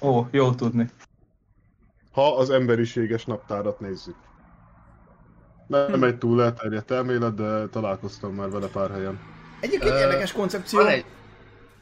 Ó, 0.00 0.26
jó 0.30 0.54
tudni. 0.54 0.88
Ha 2.12 2.36
az 2.36 2.50
emberiséges 2.50 3.24
naptárat 3.24 3.80
nézzük. 3.80 4.16
Nem 5.66 6.02
egy 6.02 6.18
túl 6.18 6.42
elterjedt 6.42 6.90
elmélet, 6.90 7.34
de 7.34 7.66
találkoztam 7.66 8.34
már 8.34 8.50
vele 8.50 8.66
pár 8.66 8.90
helyen. 8.90 9.20
Egyébként 9.60 9.92
Ö, 9.92 9.98
érdekes 9.98 10.32
koncepció. 10.32 10.78
Van 10.78 10.88
egy, 10.88 11.04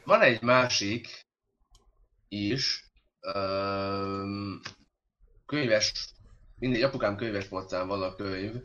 van 0.03 0.21
egy 0.21 0.41
másik 0.41 1.25
is, 2.27 2.91
öm, 3.19 4.61
könyves, 5.45 5.93
mindegy, 6.59 6.81
apukám 6.81 7.15
könyves 7.15 7.45
polcán 7.45 7.87
van 7.87 8.01
a 8.01 8.15
könyv, 8.15 8.55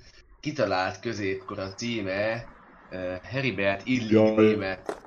kitalált 0.40 1.01
középkor 1.01 1.59
a 1.59 1.75
címe, 1.75 2.49
uh, 2.90 3.16
Heribert 3.22 3.87
Illig 3.87 4.37
német 4.37 5.07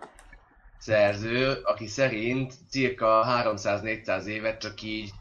szerző, 0.77 1.51
aki 1.63 1.87
szerint 1.87 2.53
cirka 2.69 3.25
300-400 3.27 4.23
évet 4.23 4.59
csak 4.59 4.81
így, 4.81 5.11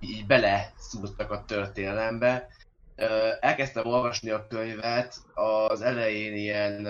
így 0.00 0.26
bele 0.26 0.72
szúrtak 0.76 1.30
a 1.30 1.44
történelembe. 1.44 2.48
Elkezdtem 3.40 3.86
olvasni 3.86 4.30
a 4.30 4.46
könyvet, 4.46 5.16
az 5.34 5.80
elején 5.80 6.34
ilyen 6.34 6.88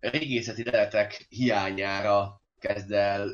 régészeti 0.00 0.64
leletek 0.64 1.26
hiányára 1.28 2.41
kezd 2.62 2.92
el 2.92 3.28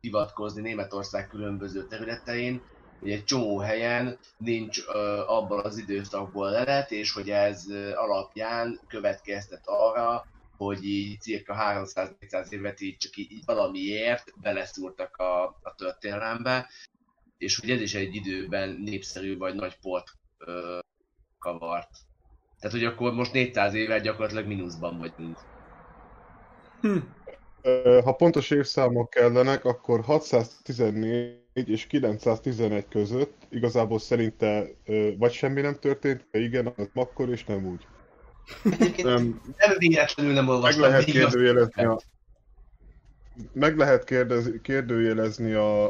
hivatkozni 0.00 0.60
Németország 0.60 1.28
különböző 1.28 1.86
területein, 1.86 2.62
hogy 2.98 3.10
egy 3.10 3.24
csomó 3.24 3.58
helyen 3.58 4.18
nincs 4.36 4.80
ö, 4.86 5.22
abban 5.26 5.64
az 5.64 5.78
időszakból 5.78 6.50
lelet, 6.50 6.90
és 6.90 7.12
hogy 7.12 7.30
ez 7.30 7.68
ö, 7.68 7.92
alapján 7.94 8.80
következtet 8.88 9.62
arra, 9.64 10.26
hogy 10.56 10.84
így 10.84 11.20
cirka 11.20 11.56
300-400 11.58 12.50
évet 12.50 12.80
így 12.80 12.96
csak 12.96 13.16
így, 13.16 13.32
így 13.32 13.44
valamiért 13.44 14.40
beleszúrtak 14.40 15.16
a, 15.16 15.44
a 15.44 15.74
történelembe, 15.76 16.68
és 17.38 17.58
hogy 17.60 17.70
ez 17.70 17.80
is 17.80 17.94
egy 17.94 18.14
időben 18.14 18.68
népszerű 18.68 19.36
vagy 19.36 19.54
nagy 19.54 19.78
port 19.80 20.10
ö, 20.38 20.78
kavart. 21.38 21.90
Tehát, 22.58 22.76
hogy 22.76 22.84
akkor 22.84 23.12
most 23.12 23.32
400 23.32 23.74
éve 23.74 23.98
gyakorlatilag 23.98 24.46
mínuszban 24.46 24.98
vagyunk. 24.98 25.38
Hm. 26.80 26.98
Ha 28.04 28.12
pontos 28.12 28.50
évszámok 28.50 29.10
kellenek, 29.10 29.64
akkor 29.64 30.00
614 30.00 31.40
és 31.54 31.86
911 31.86 32.88
között 32.88 33.34
igazából 33.50 33.98
szerinte 33.98 34.66
vagy 35.18 35.32
semmi 35.32 35.60
nem 35.60 35.74
történt, 35.74 36.26
vagy 36.32 36.42
igen, 36.42 36.72
az 36.76 36.88
akkor 36.94 37.28
és 37.28 37.44
nem 37.44 37.66
úgy. 37.66 37.86
Egyébként 38.64 39.08
Nem, 39.08 39.40
nem 39.56 39.76
véletlenül 39.78 40.32
nem 40.32 40.44
meg 40.44 40.54
olvastam 40.54 40.82
lehet 40.82 41.04
végig 41.04 41.22
azt. 41.22 41.34
kérdőjelezni 41.34 41.84
a, 41.84 42.00
meg 43.52 43.76
lehet 43.76 44.04
kérdez, 44.04 44.50
kérdőjelezni 44.62 45.52
a, 45.52 45.86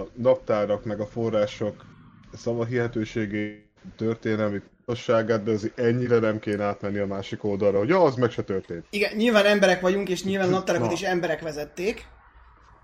a 0.00 0.08
naptárak 0.14 0.84
meg 0.84 1.00
a 1.00 1.06
források 1.06 1.84
szavahihetőségét, 2.32 3.70
történelmi 3.96 4.60
pontosságát, 4.92 5.42
de 5.42 5.50
azért 5.50 5.78
ennyire 5.78 6.18
nem 6.18 6.38
kéne 6.38 6.64
átmenni 6.64 6.98
a 6.98 7.06
másik 7.06 7.44
oldalra, 7.44 7.78
hogy 7.78 7.88
ja, 7.88 8.02
az 8.02 8.14
meg 8.14 8.30
se 8.30 8.42
történt. 8.42 8.86
Igen, 8.90 9.16
nyilván 9.16 9.46
emberek 9.46 9.80
vagyunk, 9.80 10.08
és 10.08 10.24
nyilván 10.24 10.48
naptárakat 10.48 10.86
Na. 10.86 10.92
is 10.92 11.02
emberek 11.02 11.40
vezették, 11.40 12.06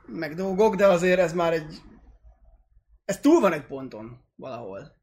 meg 0.07 0.35
dolgok, 0.35 0.75
de 0.75 0.87
azért 0.87 1.18
ez 1.18 1.33
már 1.33 1.53
egy... 1.53 1.75
Ez 3.05 3.21
túl 3.21 3.40
van 3.40 3.53
egy 3.53 3.66
ponton 3.66 4.18
valahol. 4.37 4.97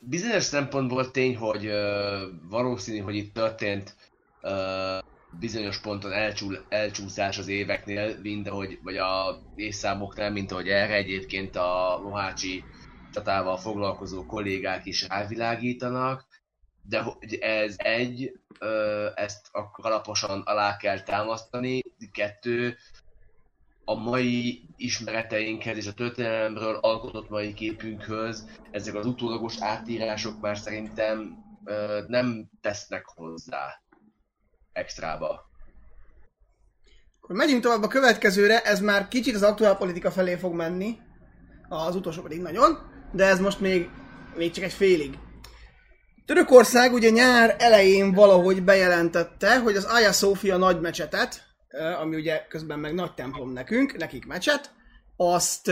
Bizonyos 0.00 0.42
szempontból 0.42 1.10
tény, 1.10 1.36
hogy 1.36 1.66
ö, 1.66 2.26
valószínű, 2.48 2.98
hogy 2.98 3.14
itt 3.14 3.34
történt 3.34 3.94
ö, 4.40 4.98
bizonyos 5.38 5.80
ponton 5.80 6.12
elcsúl, 6.12 6.64
elcsúszás 6.68 7.38
az 7.38 7.48
éveknél, 7.48 8.18
mint 8.22 8.48
ahogy, 8.48 8.78
vagy 8.82 8.96
a 8.96 9.42
évszámoknál, 9.54 10.30
mint 10.30 10.52
ahogy 10.52 10.68
erre 10.68 10.94
egyébként 10.94 11.56
a 11.56 12.00
Mohácsi 12.02 12.64
csatával 13.16 13.56
foglalkozó 13.56 14.26
kollégák 14.26 14.86
is 14.86 15.08
rávilágítanak, 15.08 16.25
de 16.88 17.00
hogy 17.00 17.34
ez 17.34 17.74
egy, 17.76 18.32
ezt 19.14 19.48
akkor 19.52 19.86
alaposan 19.86 20.40
alá 20.40 20.76
kell 20.76 21.00
támasztani, 21.00 21.82
kettő, 22.12 22.76
a 23.88 23.94
mai 23.94 24.68
ismereteinkhez 24.76 25.76
és 25.76 25.86
a 25.86 25.92
történelemről 25.92 26.74
alkotott 26.74 27.28
mai 27.28 27.52
képünkhöz 27.52 28.48
ezek 28.70 28.94
az 28.94 29.06
utólagos 29.06 29.54
átírások 29.60 30.40
már 30.40 30.58
szerintem 30.58 31.44
nem 32.06 32.50
tesznek 32.60 33.04
hozzá 33.06 33.80
extrába. 34.72 35.50
Akkor 37.20 37.36
megyünk 37.36 37.62
tovább 37.62 37.82
a 37.82 37.88
következőre, 37.88 38.62
ez 38.62 38.80
már 38.80 39.08
kicsit 39.08 39.34
az 39.34 39.42
aktuál 39.42 39.76
politika 39.76 40.10
felé 40.10 40.36
fog 40.36 40.54
menni, 40.54 40.98
az 41.68 41.94
utolsó 41.94 42.22
pedig 42.22 42.40
nagyon, 42.40 42.78
de 43.12 43.24
ez 43.24 43.40
most 43.40 43.60
még, 43.60 43.90
még 44.36 44.50
csak 44.50 44.64
egy 44.64 44.72
félig. 44.72 45.18
Törökország 46.26 46.92
ugye 46.92 47.10
nyár 47.10 47.56
elején 47.58 48.12
valahogy 48.12 48.62
bejelentette, 48.62 49.58
hogy 49.58 49.76
az 49.76 49.84
Aya 49.84 50.12
Sofia 50.12 50.56
nagy 50.56 50.80
mecsetet, 50.80 51.42
ami 52.00 52.16
ugye 52.16 52.46
közben 52.48 52.78
meg 52.78 52.94
nagy 52.94 53.14
templom 53.14 53.52
nekünk, 53.52 53.96
nekik 53.96 54.26
mecset, 54.26 54.70
azt 55.16 55.70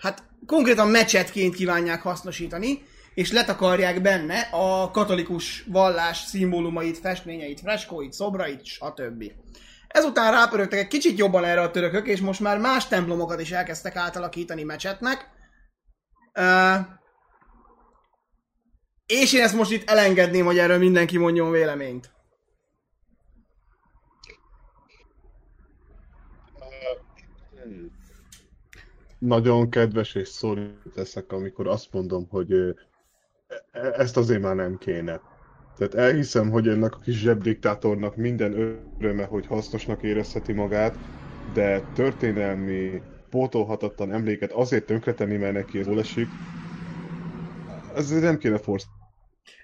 hát 0.00 0.22
konkrétan 0.46 0.88
mecsetként 0.88 1.54
kívánják 1.54 2.02
hasznosítani, 2.02 2.82
és 3.14 3.32
letakarják 3.32 4.02
benne 4.02 4.48
a 4.50 4.90
katolikus 4.90 5.64
vallás 5.66 6.18
szimbólumait, 6.18 6.98
festményeit, 6.98 7.60
freskóit, 7.60 8.12
szobrait, 8.12 8.64
stb. 8.64 9.32
Ezután 9.88 10.32
rápörögtek 10.32 10.78
egy 10.78 10.88
kicsit 10.88 11.18
jobban 11.18 11.44
erre 11.44 11.60
a 11.60 11.70
törökök, 11.70 12.06
és 12.06 12.20
most 12.20 12.40
már 12.40 12.58
más 12.58 12.88
templomokat 12.88 13.40
is 13.40 13.50
elkezdtek 13.50 13.96
átalakítani 13.96 14.62
mecsetnek. 14.62 15.28
És 19.06 19.32
én 19.32 19.42
ezt 19.42 19.54
most 19.54 19.70
itt 19.70 19.88
elengedném, 19.88 20.44
hogy 20.44 20.58
erről 20.58 20.78
mindenki 20.78 21.18
mondjon 21.18 21.50
véleményt. 21.50 22.12
Nagyon 29.18 29.70
kedves 29.70 30.14
és 30.14 30.28
szólít 30.28 30.94
leszek, 30.94 31.32
amikor 31.32 31.66
azt 31.68 31.92
mondom, 31.92 32.26
hogy 32.28 32.52
ö, 32.52 32.70
e- 33.70 33.94
ezt 33.96 34.16
azért 34.16 34.40
már 34.40 34.54
nem 34.54 34.78
kéne. 34.78 35.20
Tehát 35.76 35.94
elhiszem, 35.94 36.50
hogy 36.50 36.68
ennek 36.68 36.94
a 36.94 36.98
kis 36.98 37.18
zsebdiktátornak 37.18 38.16
minden 38.16 38.52
öröme, 38.98 39.24
hogy 39.24 39.46
hasznosnak 39.46 40.02
érezheti 40.02 40.52
magát, 40.52 40.98
de 41.54 41.80
történelmi, 41.80 43.02
pótolhatatlan 43.30 44.12
emléket 44.12 44.52
azért 44.52 44.86
tönkretenni, 44.86 45.36
mert 45.36 45.54
neki 45.54 45.78
jól 45.78 45.98
esik, 45.98 46.28
ezért 47.94 48.22
nem 48.22 48.38
kéne 48.38 48.58
forsz. 48.58 48.84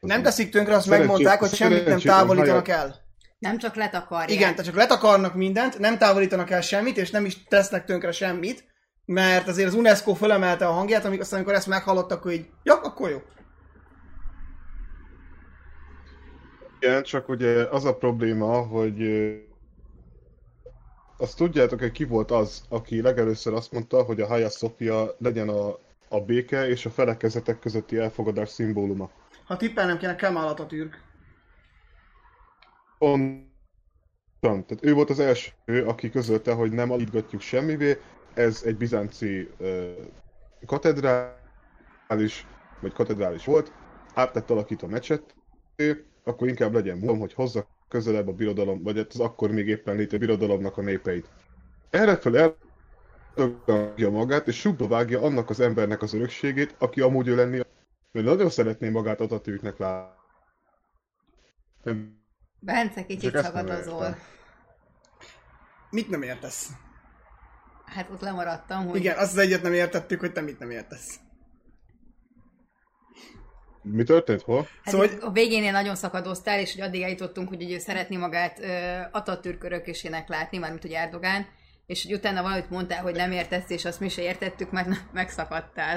Nem 0.00 0.22
teszik 0.22 0.50
tönkre, 0.50 0.74
azt 0.74 0.84
Szerencsé- 0.84 1.06
megmondták, 1.08 1.40
hogy 1.40 1.54
semmit 1.54 1.86
nem 1.86 1.98
távolítanak 1.98 2.68
el. 2.68 3.08
Nem 3.38 3.58
csak 3.58 3.74
letakarják. 3.74 4.30
Igen, 4.30 4.50
tehát 4.50 4.64
csak 4.64 4.74
letakarnak 4.74 5.34
mindent, 5.34 5.78
nem 5.78 5.98
távolítanak 5.98 6.50
el 6.50 6.60
semmit, 6.60 6.96
és 6.96 7.10
nem 7.10 7.24
is 7.24 7.44
tesznek 7.44 7.84
tönkre 7.84 8.12
semmit, 8.12 8.64
mert 9.04 9.48
azért 9.48 9.68
az 9.68 9.74
UNESCO 9.74 10.14
fölemelte 10.14 10.66
a 10.66 10.72
hangját, 10.72 11.04
amikor 11.04 11.22
aztán 11.22 11.38
amikor 11.38 11.54
ezt 11.54 11.66
meghallottak, 11.66 12.18
akkor 12.18 12.32
így, 12.32 12.46
ja, 12.62 12.74
akkor 12.74 13.10
jó. 13.10 13.18
Igen, 16.80 17.02
csak 17.02 17.28
ugye 17.28 17.62
az 17.70 17.84
a 17.84 17.96
probléma, 17.96 18.60
hogy 18.62 19.02
azt 21.18 21.36
tudjátok, 21.36 21.80
hogy 21.80 21.90
ki 21.90 22.04
volt 22.04 22.30
az, 22.30 22.62
aki 22.68 23.02
legelőször 23.02 23.54
azt 23.54 23.72
mondta, 23.72 24.02
hogy 24.02 24.20
a 24.20 24.26
Hagia 24.26 24.48
Sophia 24.48 25.14
legyen 25.18 25.48
a, 25.48 25.78
a 26.12 26.20
béke 26.20 26.68
és 26.68 26.86
a 26.86 26.90
felekezetek 26.90 27.58
közötti 27.58 27.96
elfogadás 27.96 28.48
szimbóluma. 28.48 29.10
Ha 29.44 29.56
tippelnem 29.56 29.98
kéne, 29.98 30.16
Kemal 30.16 30.48
Atatürk. 30.48 31.02
Pontosan. 32.98 33.48
Tehát 34.40 34.84
ő 34.84 34.92
volt 34.92 35.10
az 35.10 35.18
első, 35.18 35.84
aki 35.86 36.10
közölte, 36.10 36.52
hogy 36.52 36.72
nem 36.72 36.90
alítgatjuk 36.90 37.40
semmivé, 37.40 37.98
ez 38.34 38.62
egy 38.64 38.76
bizánci 38.76 39.50
ö, 39.58 39.90
katedrális, 40.66 42.46
vagy 42.80 42.92
katedrális 42.92 43.44
volt, 43.44 43.72
át 44.14 44.34
lett 44.34 44.50
alakítva 44.50 44.86
mecset, 44.86 45.34
akkor 46.24 46.48
inkább 46.48 46.72
legyen 46.72 46.96
mondom, 46.96 47.18
hogy 47.18 47.32
hozza 47.32 47.66
közelebb 47.88 48.28
a 48.28 48.32
birodalom, 48.32 48.82
vagy 48.82 48.96
hát 48.96 49.12
az 49.12 49.20
akkor 49.20 49.50
még 49.50 49.68
éppen 49.68 49.96
létező 49.96 50.18
birodalomnak 50.18 50.76
a 50.76 50.82
népeit. 50.82 51.28
Erre 51.90 52.18
eldugja 53.36 54.10
magát, 54.10 54.48
és 54.48 54.58
súgba 54.58 54.88
vágja 54.88 55.22
annak 55.22 55.50
az 55.50 55.60
embernek 55.60 56.02
az 56.02 56.14
örökségét, 56.14 56.74
aki 56.78 57.00
amúgy 57.00 57.28
ő 57.28 57.34
lenni, 57.34 57.60
mert 58.12 58.26
nagyon 58.26 58.50
szeretné 58.50 58.88
magát 58.88 59.20
Atatürknek 59.20 59.78
látni. 59.78 60.18
Bence, 62.60 63.04
kicsit 63.04 63.34
értem. 63.34 64.16
Mit 65.90 66.08
nem 66.08 66.22
értesz? 66.22 66.68
Hát 67.84 68.10
ott 68.10 68.20
lemaradtam, 68.20 68.86
hogy 68.86 68.98
Igen, 68.98 69.18
azt 69.18 69.32
az 69.32 69.38
egyet 69.38 69.62
nem 69.62 69.72
értettük, 69.72 70.20
hogy 70.20 70.32
te 70.32 70.40
mit 70.40 70.58
nem 70.58 70.70
értesz. 70.70 71.20
Mi 73.82 74.02
történt? 74.02 74.42
Hol? 74.42 74.62
Hát 74.62 74.92
Szóval, 74.92 75.08
szóval, 75.08 75.28
a 75.28 75.32
végénél 75.32 75.72
nagyon 75.72 75.94
szakadoztál, 75.94 76.60
és 76.60 76.72
hogy 76.72 76.82
addig 76.82 77.02
eljutottunk, 77.02 77.48
hogy 77.48 77.62
ugye 77.62 77.74
ő 77.74 77.78
szeretné 77.78 78.16
magát 78.16 78.58
ö, 78.58 79.00
Atatürk 79.10 79.64
örökösének 79.64 80.28
látni, 80.28 80.58
mármint 80.58 80.82
hogy 80.82 80.92
Erdogán, 80.92 81.46
és 81.90 82.02
hogy 82.02 82.12
utána 82.12 82.42
valamit 82.42 82.70
mondtál, 82.70 83.02
hogy 83.02 83.14
nem 83.14 83.32
értesz, 83.32 83.70
és 83.70 83.84
azt 83.84 84.00
mi 84.00 84.08
se 84.08 84.22
értettük, 84.22 84.70
mert 84.70 84.86
na- 84.86 85.08
megszakadtál. 85.12 85.96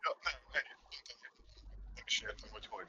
Ja, 0.00 0.18
nem, 0.22 0.62
nem 1.94 2.04
is 2.06 2.20
értem, 2.20 2.48
hogy 2.52 2.66
hogy. 2.66 2.86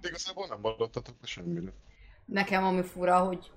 De 0.00 0.08
igazából 0.08 0.46
nem 0.46 0.60
le 0.62 1.26
semmire. 1.26 1.72
Nekem 2.26 2.64
ami 2.64 2.82
fura, 2.82 3.18
hogy 3.18 3.50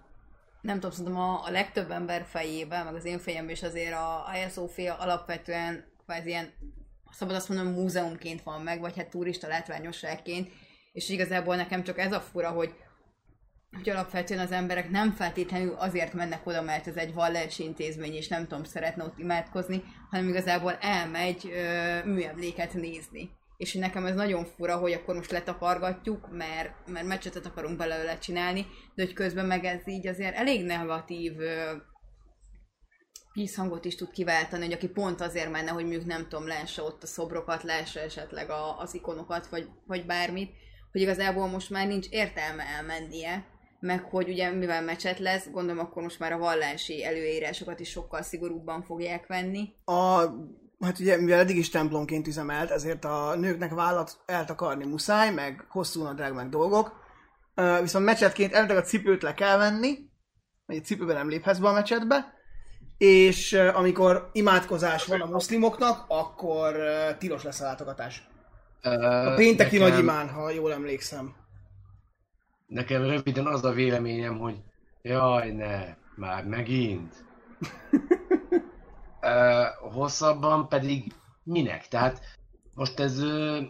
nem 0.62 0.76
tudom, 0.76 0.92
szerintem 0.92 1.22
a, 1.22 1.46
a 1.46 1.50
legtöbb 1.50 1.92
ember 1.92 2.26
fejében, 2.26 2.86
meg 2.86 2.96
az 2.96 3.06
én 3.06 3.20
fejemben 3.20 3.54
is 3.54 3.64
azért 3.64 3.94
a 3.94 4.24
Hagia 4.26 4.50
Sophia 4.50 4.96
alapvetően 4.96 5.94
kvázi 6.06 6.28
ilyen, 6.30 6.54
szabad 7.12 7.36
azt 7.36 7.50
mondom, 7.50 7.74
múzeumként 7.74 8.44
van 8.44 8.62
meg, 8.62 8.80
vagy 8.80 8.96
hát 8.96 9.10
turista 9.10 9.48
látványosságként, 9.48 10.52
és 10.92 11.10
igazából 11.10 11.56
nekem 11.56 11.84
csak 11.84 11.98
ez 11.98 12.12
a 12.12 12.22
fura, 12.22 12.50
hogy 12.50 12.76
hogy 13.76 13.90
alapvetően 13.90 14.40
az 14.40 14.52
emberek 14.52 14.90
nem 14.90 15.12
feltétlenül 15.12 15.74
azért 15.74 16.14
mennek 16.14 16.48
oda, 16.48 16.62
mert 16.62 16.88
ez 16.88 16.96
egy 16.96 17.14
vallási 17.14 17.64
intézmény, 17.64 18.14
és 18.14 18.28
nem 18.28 18.48
tudom, 18.48 18.64
szeretne 18.64 19.04
ott 19.04 19.20
imádkozni, 19.20 19.84
hanem 20.10 20.28
igazából 20.28 20.78
elmegy 20.82 21.50
ö, 21.54 22.04
műemléket 22.06 22.74
nézni. 22.74 23.38
és 23.58 23.74
nekem 23.74 24.06
ez 24.06 24.16
nagyon 24.16 24.46
fura, 24.46 24.78
hogy 24.78 24.92
akkor 24.92 25.16
most 25.16 25.32
letakargatjuk, 25.32 26.30
mert, 26.32 26.72
mert 26.88 27.06
meccsetet 27.06 27.46
akarunk 27.46 27.78
belőle 27.78 28.18
csinálni, 28.18 28.66
de 28.96 29.04
hogy 29.04 29.14
közben 29.14 29.46
meg 29.46 29.64
ez 29.66 29.88
így 29.88 30.08
azért 30.08 30.36
elég 30.36 30.66
negatív 30.66 31.40
ö, 31.40 31.76
is 33.34 33.96
tud 33.96 34.12
kiváltani, 34.12 34.64
hogy 34.64 34.74
aki 34.74 34.88
pont 34.88 35.22
azért 35.22 35.52
menne, 35.52 35.72
hogy 35.72 35.84
mondjuk 35.84 36.06
nem 36.06 36.28
tudom, 36.28 36.48
lássa 36.48 36.84
ott 36.84 37.04
a 37.04 37.08
szobrokat, 37.08 37.64
lássa 37.64 38.00
esetleg 38.00 38.50
a, 38.50 38.80
az 38.80 38.94
ikonokat, 38.94 39.48
vagy, 39.48 39.68
vagy 39.86 40.06
bármit, 40.06 40.52
hogy 40.92 41.02
igazából 41.02 41.48
most 41.48 41.70
már 41.70 41.88
nincs 41.88 42.08
értelme 42.10 42.64
elmennie, 42.64 43.46
meg 43.80 44.04
hogy 44.04 44.30
ugye 44.30 44.52
mivel 44.52 44.82
mecset 44.82 45.20
lesz, 45.20 45.50
gondolom 45.52 45.86
akkor 45.86 46.04
most 46.04 46.20
már 46.20 46.32
a 46.32 46.38
vallási 46.38 47.06
előírásokat 47.06 47.80
is 47.80 47.90
sokkal 47.90 48.22
szigorúbban 48.22 48.84
fogják 48.84 49.28
venni. 49.28 49.74
A, 49.86 50.20
hát 50.80 51.00
ugye, 51.00 51.18
mivel 51.18 51.40
eddig 51.40 51.58
is 51.58 51.70
templomként 51.70 52.28
üzemelt, 52.28 52.70
ezért 52.70 53.06
a 53.06 53.36
nőknek 53.36 53.74
vállat 53.74 54.18
eltakarni 54.26 54.86
muszáj, 54.86 55.34
meg 55.34 55.66
hosszú 55.70 56.04
nadrág, 56.04 56.34
meg 56.34 56.50
dolgok. 56.50 57.08
Viszont 57.82 58.06
mecsetként 58.06 58.54
elvileg 58.54 58.78
a 58.78 58.86
cipőt 58.86 59.22
le 59.22 59.34
kell 59.34 59.58
venni, 59.58 59.98
vagy 60.66 60.78
a 60.78 60.82
cipőben 60.82 61.16
nem 61.16 61.30
léphetsz 61.30 61.58
be 61.58 61.68
a 61.68 61.74
mecsetbe, 61.74 62.34
és 62.98 63.54
amikor 63.54 64.30
imádkozás 64.32 65.06
van 65.06 65.22
a 65.22 65.26
muszlimoknak, 65.26 66.06
akkor 66.08 66.76
tilos 67.18 67.44
lesz 67.44 67.60
a 67.60 67.64
látogatás. 67.64 68.28
A 68.82 69.34
pénteki 69.36 69.78
nekem, 69.78 69.92
nagy 69.92 70.00
imán, 70.00 70.30
ha 70.30 70.50
jól 70.50 70.74
emlékszem. 70.74 71.36
Nekem 72.70 73.04
röviden 73.04 73.46
az 73.46 73.66
a 73.66 73.72
véleményem, 73.72 74.38
hogy 74.38 74.56
jaj 75.02 75.52
ne, 75.52 75.96
már 76.16 76.46
megint. 76.46 77.26
Hosszabban 79.94 80.68
pedig 80.68 81.14
minek? 81.44 81.88
Tehát 81.88 82.22
most 82.74 83.00
ez 83.00 83.20
ö, 83.20 83.62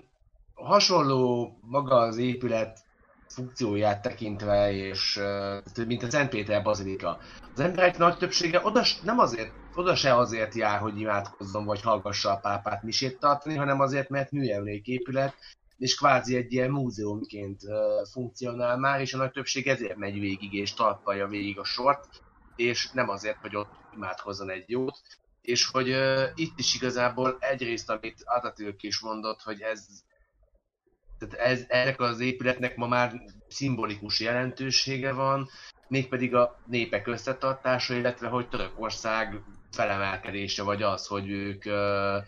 hasonló 0.53 1.53
maga 1.61 1.95
az 1.95 2.17
épület 2.17 2.79
funkcióját 3.27 4.01
tekintve, 4.01 4.71
és 4.71 5.17
ö, 5.17 5.57
mint 5.87 6.03
a 6.03 6.09
Szentpéter 6.09 6.63
Bazilika. 6.63 7.17
Az 7.53 7.59
emberek 7.59 7.97
nagy 7.97 8.17
többsége 8.17 8.61
oda, 8.63 8.81
nem 9.03 9.19
azért, 9.19 9.51
oda 9.75 9.95
se 9.95 10.15
azért 10.15 10.53
jár, 10.55 10.79
hogy 10.79 10.99
imádkozzon, 10.99 11.65
vagy 11.65 11.81
hallgassa 11.81 12.31
a 12.31 12.39
pápát 12.39 12.83
misét 12.83 13.19
tartani, 13.19 13.55
hanem 13.55 13.79
azért, 13.79 14.09
mert 14.09 14.31
műemléképület, 14.31 15.35
és 15.79 15.95
kvázi 15.95 16.35
egy 16.35 16.53
ilyen 16.53 16.71
múzeumként 16.71 17.61
funkcionál 18.11 18.77
már, 18.77 19.01
és 19.01 19.13
a 19.13 19.17
nagy 19.17 19.31
többség 19.31 19.67
ezért 19.67 19.95
megy 19.95 20.19
végig, 20.19 20.53
és 20.53 20.73
talpalja 20.73 21.27
végig 21.27 21.59
a 21.59 21.63
sort, 21.63 22.07
és 22.55 22.91
nem 22.91 23.09
azért, 23.09 23.37
hogy 23.37 23.55
ott 23.55 23.71
imádkozzon 23.95 24.49
egy 24.49 24.69
jót, 24.69 25.01
és 25.41 25.67
hogy 25.67 25.89
uh, 25.89 26.23
itt 26.35 26.59
is 26.59 26.75
igazából 26.75 27.37
egyrészt, 27.39 27.89
amit 27.89 28.23
Atatürk 28.25 28.83
is 28.83 28.99
mondott, 28.99 29.41
hogy 29.41 29.61
ez, 29.61 29.87
tehát 31.17 31.35
ez, 31.35 31.65
ennek 31.67 31.99
az 31.99 32.19
épületnek 32.19 32.75
ma 32.75 32.87
már 32.87 33.21
szimbolikus 33.47 34.19
jelentősége 34.19 35.13
van, 35.13 35.49
mégpedig 35.87 36.35
a 36.35 36.59
népek 36.65 37.07
összetartása, 37.07 37.93
illetve 37.93 38.27
hogy 38.27 38.49
Törökország 38.49 39.41
felemelkedése, 39.71 40.63
vagy 40.63 40.81
az, 40.81 41.07
hogy 41.07 41.29
ők 41.29 41.65
uh, 41.65 42.23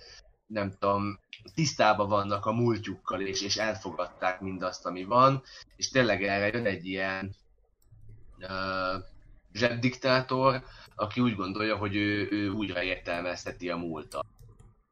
nem 0.52 0.74
tudom, 0.80 1.20
tisztában 1.54 2.10
vannak 2.10 2.46
a 2.46 2.52
múltjukkal, 2.52 3.22
és, 3.22 3.42
és 3.42 3.58
elfogadták 3.58 4.42
mindazt, 4.42 4.86
ami 4.86 5.04
van, 5.04 5.44
és 5.76 5.90
tényleg 5.90 6.24
erre 6.24 6.48
jön 6.48 6.66
egy 6.66 6.86
ilyen 6.86 7.36
uh, 8.38 9.04
zsebdiktátor, 9.54 10.64
aki 10.96 11.22
úgy 11.22 11.36
gondolja, 11.36 11.76
hogy 11.78 11.96
ő, 11.96 12.28
ő 12.32 12.50
újra 12.50 12.84
értelmezheti 12.84 13.70
a 13.70 13.78
múltat. 13.78 14.26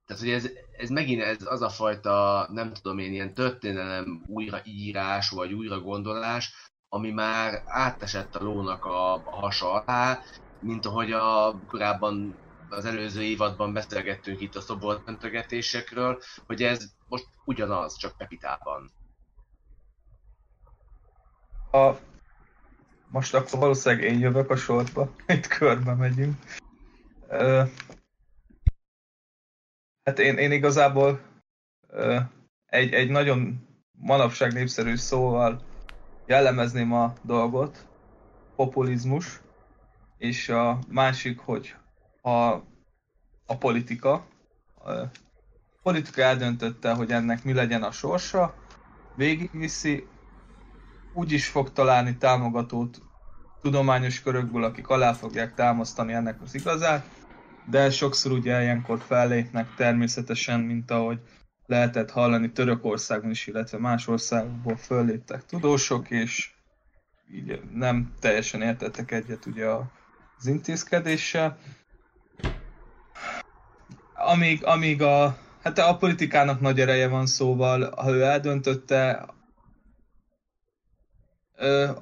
Tehát, 0.05 0.23
hogy 0.23 0.31
ez, 0.31 0.49
ez 0.77 0.89
megint 0.89 1.21
ez 1.21 1.37
az 1.45 1.61
a 1.61 1.69
fajta, 1.69 2.47
nem 2.51 2.73
tudom 2.73 2.97
én, 2.97 3.13
ilyen 3.13 3.33
történelem 3.33 4.23
újraírás, 4.27 5.29
vagy 5.29 5.53
újra 5.53 5.79
gondolás, 5.79 6.53
ami 6.89 7.11
már 7.11 7.63
átesett 7.65 8.35
a 8.35 8.43
lónak 8.43 8.85
a, 8.85 9.13
a 9.13 9.21
hasa 9.31 9.71
alá, 9.71 10.21
mint 10.59 10.85
ahogy 10.85 11.11
a 11.11 11.59
korábban 11.67 12.35
az 12.69 12.85
előző 12.85 13.21
évadban 13.21 13.73
beszélgettünk 13.73 14.41
itt 14.41 14.55
a 14.55 14.61
szobortöntögetésekről, 14.61 16.21
hogy 16.45 16.63
ez 16.63 16.91
most 17.07 17.27
ugyanaz, 17.45 17.97
csak 17.97 18.17
Pepitában. 18.17 18.91
A... 21.71 21.91
Most 23.11 23.33
akkor 23.33 23.59
valószínűleg 23.59 24.03
én 24.03 24.19
jövök 24.19 24.49
a 24.49 24.55
sorba, 24.55 25.15
itt 25.27 25.47
körbe 25.47 25.93
megyünk. 25.93 26.35
Ö... 27.27 27.63
Hát 30.03 30.19
én, 30.19 30.37
én 30.37 30.51
igazából 30.51 31.21
ö, 31.87 32.19
egy, 32.65 32.93
egy 32.93 33.09
nagyon 33.09 33.67
manapság 33.91 34.53
népszerű 34.53 34.95
szóval 34.95 35.61
jellemezném 36.25 36.93
a 36.93 37.13
dolgot, 37.21 37.87
populizmus, 38.55 39.41
és 40.17 40.49
a 40.49 40.79
másik, 40.87 41.39
hogy 41.39 41.75
a, 42.21 42.29
a 43.45 43.57
politika. 43.59 44.27
A 44.75 44.91
politika 45.83 46.21
eldöntötte, 46.21 46.93
hogy 46.93 47.11
ennek 47.11 47.43
mi 47.43 47.53
legyen 47.53 47.83
a 47.83 47.91
sorsa, 47.91 48.55
végigviszi, 49.15 50.07
úgy 51.13 51.31
is 51.31 51.47
fog 51.47 51.71
találni 51.71 52.17
támogatót 52.17 53.01
tudományos 53.61 54.21
körökből, 54.21 54.63
akik 54.63 54.87
alá 54.87 55.13
fogják 55.13 55.53
támasztani 55.53 56.13
ennek 56.13 56.41
az 56.41 56.55
igazát, 56.55 57.05
de 57.69 57.89
sokszor 57.89 58.31
ugye 58.31 58.61
ilyenkor 58.61 58.99
fellépnek 58.99 59.75
természetesen, 59.75 60.59
mint 60.59 60.91
ahogy 60.91 61.19
lehetett 61.65 62.11
hallani 62.11 62.51
Törökországban 62.51 63.29
is, 63.29 63.47
illetve 63.47 63.77
más 63.77 64.07
országokból 64.07 64.75
fölléptek 64.77 65.45
tudósok, 65.45 66.09
és 66.09 66.51
így 67.31 67.61
nem 67.73 68.13
teljesen 68.19 68.61
értettek 68.61 69.11
egyet 69.11 69.45
ugye 69.45 69.67
az 70.37 70.45
intézkedéssel. 70.45 71.57
Amíg, 74.21 74.65
amíg 74.65 75.01
a, 75.01 75.37
hát 75.63 75.79
a 75.79 75.97
politikának 75.97 76.59
nagy 76.59 76.79
ereje 76.79 77.07
van 77.07 77.25
szóval, 77.25 77.93
ha 77.95 78.11
ő 78.11 78.21
eldöntötte, 78.23 79.25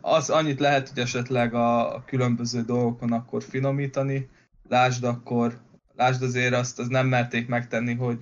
az 0.02 0.30
annyit 0.30 0.60
lehet, 0.60 0.90
hogy 0.90 1.00
esetleg 1.00 1.54
a, 1.54 2.04
különböző 2.06 2.62
dolgokon 2.62 3.12
akkor 3.12 3.44
finomítani. 3.44 4.30
Lásd 4.70 5.04
akkor, 5.04 5.60
lásd 5.96 6.24
azért 6.24 6.54
azt, 6.54 6.80
az 6.80 6.88
nem 6.88 7.08
merték 7.08 7.48
megtenni, 7.48 7.94
hogy, 7.94 8.20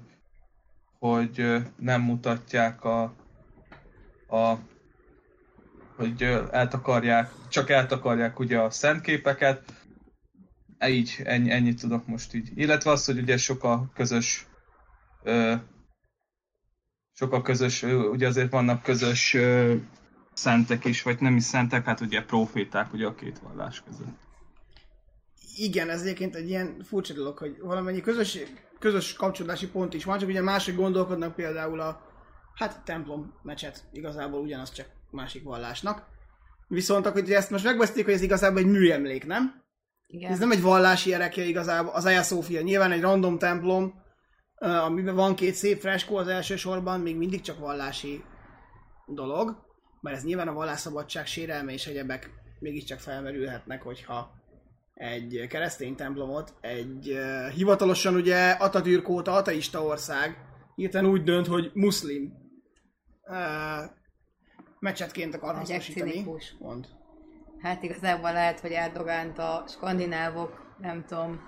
hogy 1.00 1.46
nem 1.78 2.02
mutatják 2.02 2.84
a, 2.84 3.02
a 4.28 4.58
hogy 5.96 6.24
eltakarják, 6.52 7.32
csak 7.50 7.70
eltakarják 7.70 8.40
ugye 8.40 8.60
a 8.60 8.70
szentképeket. 8.70 9.62
E 10.86 10.90
Így, 10.90 11.22
ennyi, 11.24 11.52
ennyit 11.52 11.80
tudok 11.80 12.08
most 12.08 12.34
így. 12.34 12.52
Illetve 12.56 12.92
az, 12.92 13.06
hogy 13.06 13.18
ugye 13.18 13.38
sok 13.38 13.64
a 13.64 13.92
közös 13.94 14.48
ö, 15.24 15.56
sok 17.14 17.34
a 17.34 17.42
közös, 17.42 17.84
ugye 17.84 18.28
azért 18.28 18.52
vannak 18.52 18.84
közös 18.84 19.34
ö, 19.34 19.76
szentek 20.34 20.86
is, 20.86 21.02
vagy 21.02 21.22
nem 21.22 21.36
is 21.36 21.44
szentek, 21.44 21.86
hát 21.86 22.02
ugye 22.02 22.24
proféták 22.24 22.94
ugye 22.94 23.06
a 23.06 23.16
két 23.16 23.40
vallás 23.40 23.84
között. 23.88 24.18
Igen, 25.56 25.90
ez 25.90 26.02
egyébként 26.02 26.36
egy 26.36 26.50
ilyen 26.50 26.84
furcsa 26.84 27.14
dolog, 27.14 27.38
hogy 27.38 27.58
valamennyi 27.62 28.02
közös, 28.02 28.38
közös 28.80 29.14
kapcsolódási 29.14 29.68
pont 29.68 29.94
is 29.94 30.04
van, 30.04 30.18
csak 30.18 30.30
ugye 30.30 30.42
mások 30.42 30.76
gondolkodnak 30.76 31.36
például 31.36 31.80
a 31.80 32.02
hát 32.56 32.84
templom 32.84 33.34
mecset 33.44 33.84
igazából 33.92 34.42
ugyanaz, 34.42 34.72
csak 34.72 34.88
másik 35.12 35.44
vallásnak. 35.44 36.08
Viszont 36.68 37.06
akkor 37.06 37.22
ugye 37.22 37.38
ezt 37.38 37.50
most 37.50 37.64
megbeszéljük, 37.64 38.06
hogy 38.06 38.14
ez 38.14 38.22
igazából 38.22 38.60
egy 38.60 38.70
műemlék, 38.70 39.26
nem? 39.26 39.65
Igen. 40.08 40.32
Ez 40.32 40.40
nem 40.40 40.52
egy 40.52 40.62
vallási 40.62 41.14
erekje 41.14 41.44
igazából, 41.44 41.94
az 41.94 42.04
Hagia 42.04 42.22
Sophia 42.22 42.62
nyilván 42.62 42.92
egy 42.92 43.02
random 43.02 43.38
templom, 43.38 43.94
amiben 44.56 45.16
van 45.16 45.36
két 45.36 45.54
szép 45.54 45.80
freskó 45.80 46.16
az 46.16 46.28
első 46.28 46.56
sorban, 46.56 47.00
még 47.00 47.18
mindig 47.18 47.42
csak 47.42 47.60
vallási 47.60 48.24
dolog, 49.08 49.66
mert 50.02 50.16
ez 50.16 50.24
nyilván 50.24 50.48
a 50.48 50.54
vallásszabadság 50.54 51.26
sérelme 51.26 51.72
és 51.72 51.88
egyebek 51.88 52.30
mégiscsak 52.60 53.00
felmerülhetnek, 53.00 53.82
hogyha 53.82 54.32
egy 54.94 55.46
keresztény 55.50 55.96
templomot, 55.96 56.54
egy 56.62 57.12
uh, 57.12 57.48
hivatalosan 57.48 58.16
ugye 58.16 58.50
Atatürk 58.50 59.10
óta 59.10 59.32
ateista 59.32 59.84
ország 59.84 60.38
hirtelen 60.76 61.10
úgy 61.10 61.24
dönt, 61.24 61.48
hogy 61.48 61.72
muszlim 61.74 62.34
uh, 63.22 63.92
mecsetként 64.80 65.36
akar 65.36 65.56
hasznosítani. 65.56 66.12
cinikus. 66.12 66.56
Hát 67.66 67.84
igazából 67.84 68.32
lehet, 68.32 68.60
hogy 68.60 68.72
Erdogánt 68.72 69.38
a 69.38 69.64
skandinávok, 69.68 70.76
nem 70.78 71.06
tudom, 71.08 71.40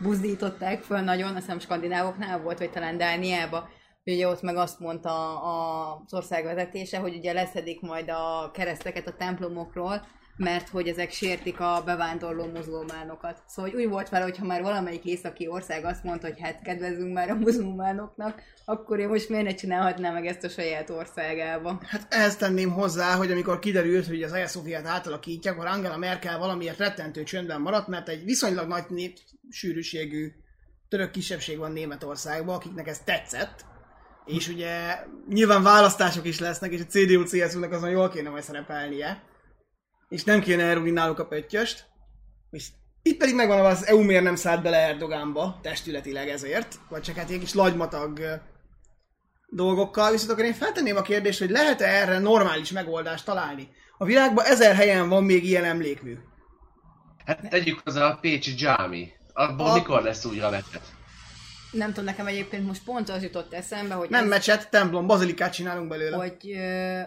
buzdították 0.00 0.82
föl 0.82 1.00
nagyon, 1.00 1.28
azt 1.28 1.38
hiszem 1.44 1.58
skandinávoknál 1.58 2.40
volt, 2.40 2.58
vagy 2.58 2.70
talán 2.70 2.96
Dániába, 2.96 3.68
ugye 4.04 4.28
ott 4.28 4.42
meg 4.42 4.56
azt 4.56 4.80
mondta 4.80 5.40
az 5.40 6.14
ország 6.14 6.44
vezetése, 6.44 6.98
hogy 6.98 7.16
ugye 7.16 7.32
leszedik 7.32 7.80
majd 7.80 8.10
a 8.10 8.50
kereszteket 8.52 9.06
a 9.06 9.16
templomokról, 9.16 10.06
mert 10.36 10.68
hogy 10.68 10.88
ezek 10.88 11.10
sértik 11.10 11.60
a 11.60 11.82
bevándorló 11.84 12.46
muzulmánokat. 12.46 13.42
Szóval 13.46 13.70
hogy 13.70 13.80
úgy 13.80 13.88
volt 13.88 14.08
vele, 14.08 14.24
hogy 14.24 14.36
ha 14.36 14.44
már 14.44 14.62
valamelyik 14.62 15.04
északi 15.04 15.48
ország 15.48 15.84
azt 15.84 16.04
mondta, 16.04 16.26
hogy 16.26 16.40
hát 16.40 16.62
kedvezünk 16.62 17.12
már 17.12 17.30
a 17.30 17.34
muzulmánoknak, 17.34 18.42
akkor 18.64 18.98
én 18.98 19.08
most 19.08 19.28
miért 19.28 19.44
ne 19.44 19.54
csinálhatnám 19.54 20.12
meg 20.12 20.26
ezt 20.26 20.44
a 20.44 20.48
saját 20.48 20.90
országába? 20.90 21.80
Hát 21.86 22.06
ehhez 22.10 22.36
tenném 22.36 22.70
hozzá, 22.70 23.14
hogy 23.14 23.30
amikor 23.30 23.58
kiderült, 23.58 24.06
hogy 24.06 24.22
az 24.22 24.30
Hagia 24.30 24.46
Szofiát 24.46 24.86
átalakítják, 24.86 25.54
akkor 25.54 25.66
Angela 25.66 25.96
Merkel 25.96 26.38
valamiért 26.38 26.78
rettentő 26.78 27.22
csöndben 27.22 27.60
maradt, 27.60 27.88
mert 27.88 28.08
egy 28.08 28.24
viszonylag 28.24 28.68
nagy 28.68 28.84
népsűrűségű 28.88 30.32
török 30.88 31.10
kisebbség 31.10 31.58
van 31.58 31.72
Németországban, 31.72 32.54
akiknek 32.54 32.88
ez 32.88 32.98
tetszett. 32.98 33.64
És 34.24 34.48
ugye 34.48 34.98
nyilván 35.28 35.62
választások 35.62 36.26
is 36.26 36.40
lesznek, 36.40 36.72
és 36.72 36.80
a 36.80 36.84
CDU-CSU-nak 36.84 37.72
azon 37.72 37.90
jól 37.90 38.08
kéne 38.08 38.30
majd 38.30 38.42
szerepelnie. 38.42 39.22
És 40.08 40.24
nem 40.24 40.40
kéne 40.40 40.62
elrúgni 40.62 40.90
náluk 40.90 41.18
a 41.18 41.26
pöttyöst. 41.26 41.86
És 42.50 42.68
itt 43.02 43.18
pedig 43.18 43.34
megvan 43.34 43.64
az 43.64 43.86
EU 43.86 44.02
miért 44.02 44.22
nem 44.22 44.36
szállt 44.36 44.62
bele 44.62 44.76
Erdogánba, 44.76 45.58
testületileg 45.62 46.28
ezért, 46.28 46.78
vagy 46.88 47.02
csak 47.02 47.16
hát 47.16 47.28
ilyen 47.28 47.40
kis 47.40 47.54
lagymatag 47.54 48.20
dolgokkal, 49.48 50.10
viszont 50.10 50.30
akkor 50.30 50.44
én 50.44 50.52
feltenném 50.52 50.96
a 50.96 51.02
kérdést, 51.02 51.38
hogy 51.38 51.50
lehet-e 51.50 51.86
erre 51.86 52.18
normális 52.18 52.70
megoldást 52.72 53.24
találni? 53.24 53.68
A 53.98 54.04
világban 54.04 54.44
ezer 54.44 54.74
helyen 54.74 55.08
van 55.08 55.24
még 55.24 55.44
ilyen 55.44 55.64
emlékmű. 55.64 56.16
Hát 57.24 57.48
tegyük 57.48 57.80
hozzá 57.84 58.06
a 58.06 58.18
Pécsi 58.20 58.54
Dzsámi. 58.54 59.08
Abból 59.32 59.66
A- 59.66 59.74
mikor 59.74 60.02
lesz 60.02 60.24
újra 60.24 60.50
vetett? 60.50 60.94
Nem 61.70 61.88
tudom, 61.88 62.04
nekem 62.04 62.26
egyébként 62.26 62.66
most 62.66 62.84
pont 62.84 63.08
az 63.08 63.22
jutott 63.22 63.52
eszembe, 63.52 63.94
hogy 63.94 64.08
Nem 64.10 64.22
ez- 64.22 64.28
mecset, 64.28 64.70
templom, 64.70 65.06
bazilikát 65.06 65.52
csinálunk 65.52 65.88
belőle. 65.88 66.16
hogy, 66.16 66.50
ö, 66.52 67.00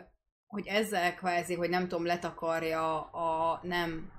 hogy 0.49 0.67
ezzel 0.67 1.15
kvázi, 1.15 1.55
hogy 1.55 1.69
nem 1.69 1.87
tudom, 1.87 2.05
letakarja 2.05 3.01
a 3.01 3.59
nem 3.63 4.11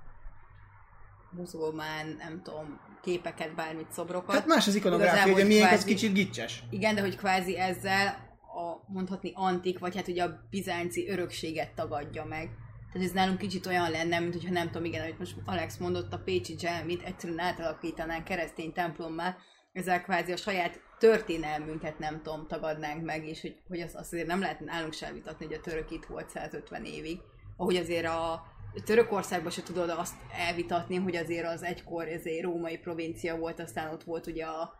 muzulmán, 1.31 2.15
nem 2.19 2.41
tudom, 2.43 2.79
képeket, 3.01 3.55
bármit, 3.55 3.91
szobrokat. 3.91 4.35
Hát 4.35 4.45
más 4.45 4.67
az 4.67 4.75
ikonográfia, 4.75 5.33
hogy 5.33 5.47
miénk 5.47 5.71
az 5.71 5.83
kicsit 5.83 6.13
gicses. 6.13 6.63
Igen, 6.69 6.95
de 6.95 7.01
hogy 7.01 7.17
kvázi 7.17 7.57
ezzel 7.57 8.07
a 8.41 8.91
mondhatni 8.93 9.31
antik, 9.35 9.79
vagy 9.79 9.95
hát 9.95 10.07
ugye 10.07 10.23
a 10.23 10.47
bizánci 10.49 11.09
örökséget 11.09 11.73
tagadja 11.73 12.25
meg. 12.25 12.49
Tehát 12.93 13.07
ez 13.07 13.13
nálunk 13.13 13.37
kicsit 13.37 13.65
olyan 13.65 13.91
lenne, 13.91 14.19
mint 14.19 14.33
hogyha 14.33 14.51
nem 14.51 14.65
tudom, 14.65 14.85
igen, 14.85 15.03
hogy 15.03 15.15
most 15.19 15.35
Alex 15.45 15.77
mondott, 15.77 16.13
a 16.13 16.17
Pécsi 16.17 16.55
Dzsámit 16.55 17.03
egyszerűen 17.03 17.39
átalakítanánk 17.39 18.23
keresztény 18.23 18.73
templommá, 18.73 19.35
ezzel 19.73 20.01
kvázi 20.01 20.31
a 20.31 20.37
saját 20.37 20.79
történelmünket 21.01 21.99
nem 21.99 22.21
tudom, 22.21 22.47
tagadnánk 22.47 23.05
meg, 23.05 23.27
és 23.27 23.41
hogy, 23.41 23.61
hogy 23.67 23.79
azt, 23.79 23.95
azt 23.95 24.13
azért 24.13 24.27
nem 24.27 24.39
lehet 24.39 24.59
nálunk 24.59 24.93
sem 24.93 25.13
vitatni, 25.13 25.45
hogy 25.45 25.55
a 25.55 25.59
török 25.59 25.91
itt 25.91 26.05
volt 26.05 26.29
150 26.29 26.85
évig. 26.85 27.19
Ahogy 27.57 27.75
azért 27.75 28.05
a 28.05 28.43
Törökországban 28.85 29.51
se 29.51 29.63
tudod 29.63 29.89
azt 29.89 30.15
elvitatni, 30.47 30.95
hogy 30.95 31.15
azért 31.15 31.47
az 31.47 31.63
egykor 31.63 32.07
ezért 32.07 32.43
római 32.43 32.77
provincia 32.77 33.37
volt, 33.37 33.59
aztán 33.59 33.93
ott 33.93 34.03
volt 34.03 34.27
ugye 34.27 34.45
a 34.45 34.73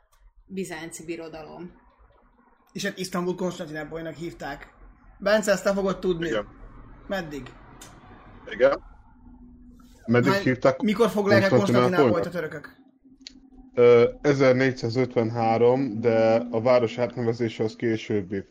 bizánci 0.45 1.05
birodalom. 1.05 1.71
És 2.71 2.85
hát 2.85 2.97
Isztambul 2.97 3.35
Konstantinápolynak 3.35 4.15
hívták. 4.15 4.73
Bence, 5.19 5.51
ezt 5.51 5.63
te 5.63 5.73
fogod 5.73 5.99
tudni. 5.99 6.27
Igen. 6.27 6.47
Meddig? 7.07 7.51
Igen. 8.49 8.83
Meddig 10.05 10.31
Hány- 10.31 10.43
hívták? 10.43 10.81
Mikor 10.81 11.09
foglalják? 11.09 11.49
Konstantinápolyt 11.49 12.25
a 12.25 12.29
törökök? 12.29 12.80
Ö, 13.73 14.09
1453, 14.21 15.99
de 15.99 16.47
a 16.51 16.61
város 16.61 16.97
átnevezése 16.97 17.63
az 17.63 17.75
későbbi. 17.75 18.43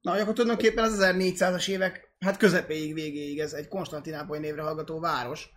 Na, 0.00 0.12
akkor 0.12 0.32
tulajdonképpen 0.32 0.84
az 0.84 0.98
1400-as 1.00 1.68
évek, 1.68 2.14
hát 2.18 2.36
közepéig, 2.36 2.94
végéig 2.94 3.38
ez 3.38 3.52
egy 3.52 3.68
Konstantinápoly 3.68 4.38
névre 4.38 4.62
hallgató 4.62 5.00
város, 5.00 5.50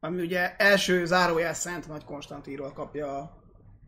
ami 0.00 0.22
ugye 0.22 0.56
első 0.56 1.04
zárójel 1.04 1.54
Szent 1.54 1.88
Nagy 1.88 2.04
Konstantinról 2.04 2.72
kapja 2.72 3.18
a... 3.18 3.36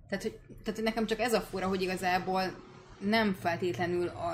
Tehát, 0.09 0.25
hogy, 0.25 0.39
tehát 0.65 0.83
nekem 0.83 1.07
csak 1.07 1.21
ez 1.21 1.33
a 1.33 1.41
fura, 1.41 1.67
hogy 1.67 1.83
igazából 1.83 2.43
nem 2.99 3.37
feltétlenül 3.41 4.09
a 4.09 4.33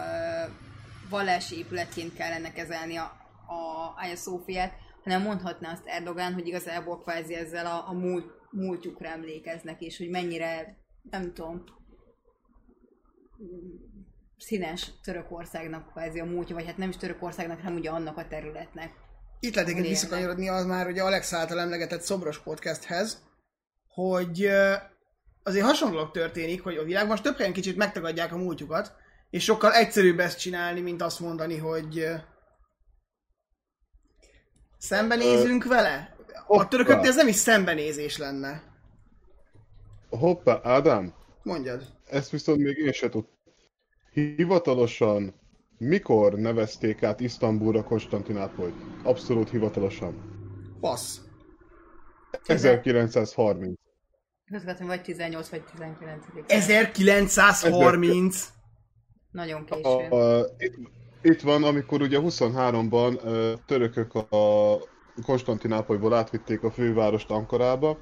vallási 1.10 1.58
épületként 1.58 2.14
kellene 2.14 2.52
kezelni 2.52 2.96
a, 2.96 3.12
a 3.46 3.92
Hagia 3.96 4.16
Szófiát, 4.16 4.72
hanem 5.04 5.22
mondhatná 5.22 5.72
azt 5.72 5.86
Erdogán, 5.86 6.32
hogy 6.32 6.46
igazából 6.46 7.00
kvázi 7.00 7.34
ezzel 7.34 7.66
a, 7.66 7.88
a 7.88 7.92
múlt, 7.92 8.24
múltjukra 8.56 9.08
emlékeznek, 9.08 9.80
és 9.80 9.98
hogy 9.98 10.08
mennyire, 10.08 10.76
nem 11.10 11.32
tudom, 11.34 11.64
színes 14.38 14.90
Törökországnak 15.02 15.90
kvázi 15.92 16.20
a 16.20 16.24
múltja, 16.24 16.54
vagy 16.54 16.66
hát 16.66 16.76
nem 16.76 16.88
is 16.88 16.96
Törökországnak, 16.96 17.60
hanem 17.60 17.76
ugye 17.76 17.90
annak 17.90 18.16
a 18.16 18.26
területnek. 18.28 18.92
Itt 19.40 19.54
lehet 19.54 19.68
egyébként 19.68 19.94
visszakanyarodni 19.94 20.48
az 20.48 20.64
már 20.64 20.86
ugye 20.86 21.02
Alex 21.02 21.32
által 21.32 21.60
emlegetett 21.60 22.00
Szobros 22.00 22.38
podcasthez, 22.38 23.22
hogy 23.88 24.50
azért 25.42 25.64
hasonlóak 25.64 26.12
történik, 26.12 26.62
hogy 26.62 26.76
a 26.76 26.84
világban 26.84 27.10
most 27.10 27.22
több 27.22 27.36
helyen 27.36 27.52
kicsit 27.52 27.76
megtagadják 27.76 28.32
a 28.32 28.36
múltjukat, 28.36 28.92
és 29.30 29.44
sokkal 29.44 29.72
egyszerűbb 29.72 30.18
ezt 30.18 30.38
csinálni, 30.38 30.80
mint 30.80 31.02
azt 31.02 31.20
mondani, 31.20 31.56
hogy 31.56 32.06
szembenézünk 34.78 35.64
vele. 35.64 36.15
A 36.48 36.54
hoppá. 36.54 36.68
törököknél 36.68 37.08
ez 37.08 37.16
nem 37.16 37.28
is 37.28 37.34
szembenézés 37.36 38.18
lenne. 38.18 38.62
Hoppá, 40.08 40.60
Ádám, 40.62 41.14
Mondjad. 41.42 41.82
ezt 42.10 42.30
viszont 42.30 42.58
még 42.58 42.76
én 42.76 42.92
se 42.92 43.08
tudtam. 43.08 43.34
Hivatalosan 44.12 45.34
mikor 45.78 46.34
nevezték 46.34 47.02
át 47.02 47.20
Isztambulra 47.20 47.82
Konstantinápolyt? 47.84 48.74
Abszolút 49.02 49.50
hivatalosan. 49.50 50.14
Passz. 50.80 51.18
1930. 52.46 53.78
Közvetlenül 54.50 54.94
vagy 54.94 55.02
18 55.02 55.48
vagy 55.48 55.62
19. 55.64 56.24
1930. 56.46 58.48
Nagyon 59.30 59.64
A, 59.68 59.74
későn. 59.74 60.10
a, 60.12 60.38
itt, 60.58 60.74
itt 61.22 61.40
van, 61.40 61.64
amikor 61.64 62.00
ugye 62.00 62.18
23-ban 62.20 63.24
ö, 63.24 63.52
törökök 63.66 64.14
a 64.14 64.78
Konstantinápolyból 65.24 66.14
átvitték 66.14 66.62
a 66.62 66.70
fővárost 66.70 67.30
Ankarába. 67.30 67.98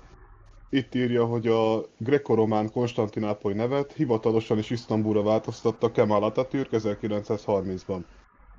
Itt 0.70 0.94
írja, 0.94 1.24
hogy 1.24 1.46
a 1.46 1.84
grekoromán 1.98 2.70
Konstantinápoly 2.70 3.54
nevet 3.54 3.92
hivatalosan 3.92 4.58
is 4.58 4.70
Isztambulra 4.70 5.22
változtatta 5.22 5.90
Kemal 5.90 6.24
Atatürk 6.24 6.68
1930-ban. 6.72 8.00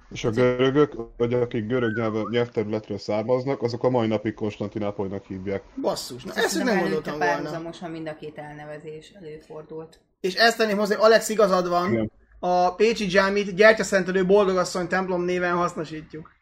És 0.10 0.24
a 0.24 0.30
görögök, 0.30 0.96
vagy 1.18 1.34
akik 1.34 1.68
görög 1.68 1.98
nyelv, 1.98 2.30
nyelvterületről 2.30 2.98
származnak, 2.98 3.62
azok 3.62 3.84
a 3.84 3.90
mai 3.90 4.08
napig 4.08 4.34
Konstantinápolynak 4.34 5.26
hívják. 5.26 5.64
Basszus. 5.82 6.24
Na, 6.24 6.34
ezt 6.34 6.64
nem 6.64 6.80
gondoltam 6.80 7.18
volna. 7.18 7.34
párhuzamosan 7.34 7.92
mind 7.92 8.08
a 8.08 8.16
két 8.16 8.38
elnevezés 8.38 9.12
előfordult. 9.22 10.00
És 10.20 10.36
ezt 10.36 10.58
tenném 10.58 10.78
hozzá, 10.78 10.96
hogy 10.96 11.06
Alex 11.06 11.30
igazad 11.30 11.70
van. 11.70 11.92
Igen. 11.92 12.12
A 12.40 12.76
Pécsi 12.76 13.06
Dzsámit 13.06 13.56
gyertyaszentelő 13.56 14.26
boldogasszony 14.26 14.88
templom 14.88 15.22
néven 15.22 15.56
hasznosítjuk. 15.56 16.35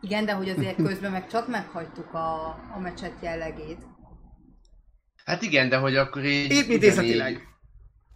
Igen, 0.00 0.24
de 0.24 0.32
hogy 0.32 0.48
azért 0.48 0.76
közben 0.76 1.10
meg 1.10 1.28
csak 1.28 1.48
meghagytuk 1.48 2.14
a, 2.14 2.46
a 2.74 2.78
mecset 2.80 3.12
jellegét. 3.22 3.86
Hát 5.24 5.42
igen, 5.42 5.68
de 5.68 5.76
hogy 5.76 5.96
akkor 5.96 6.24
így... 6.24 6.50
Építészetileg. 6.50 7.32
ugyanígy 7.32 7.48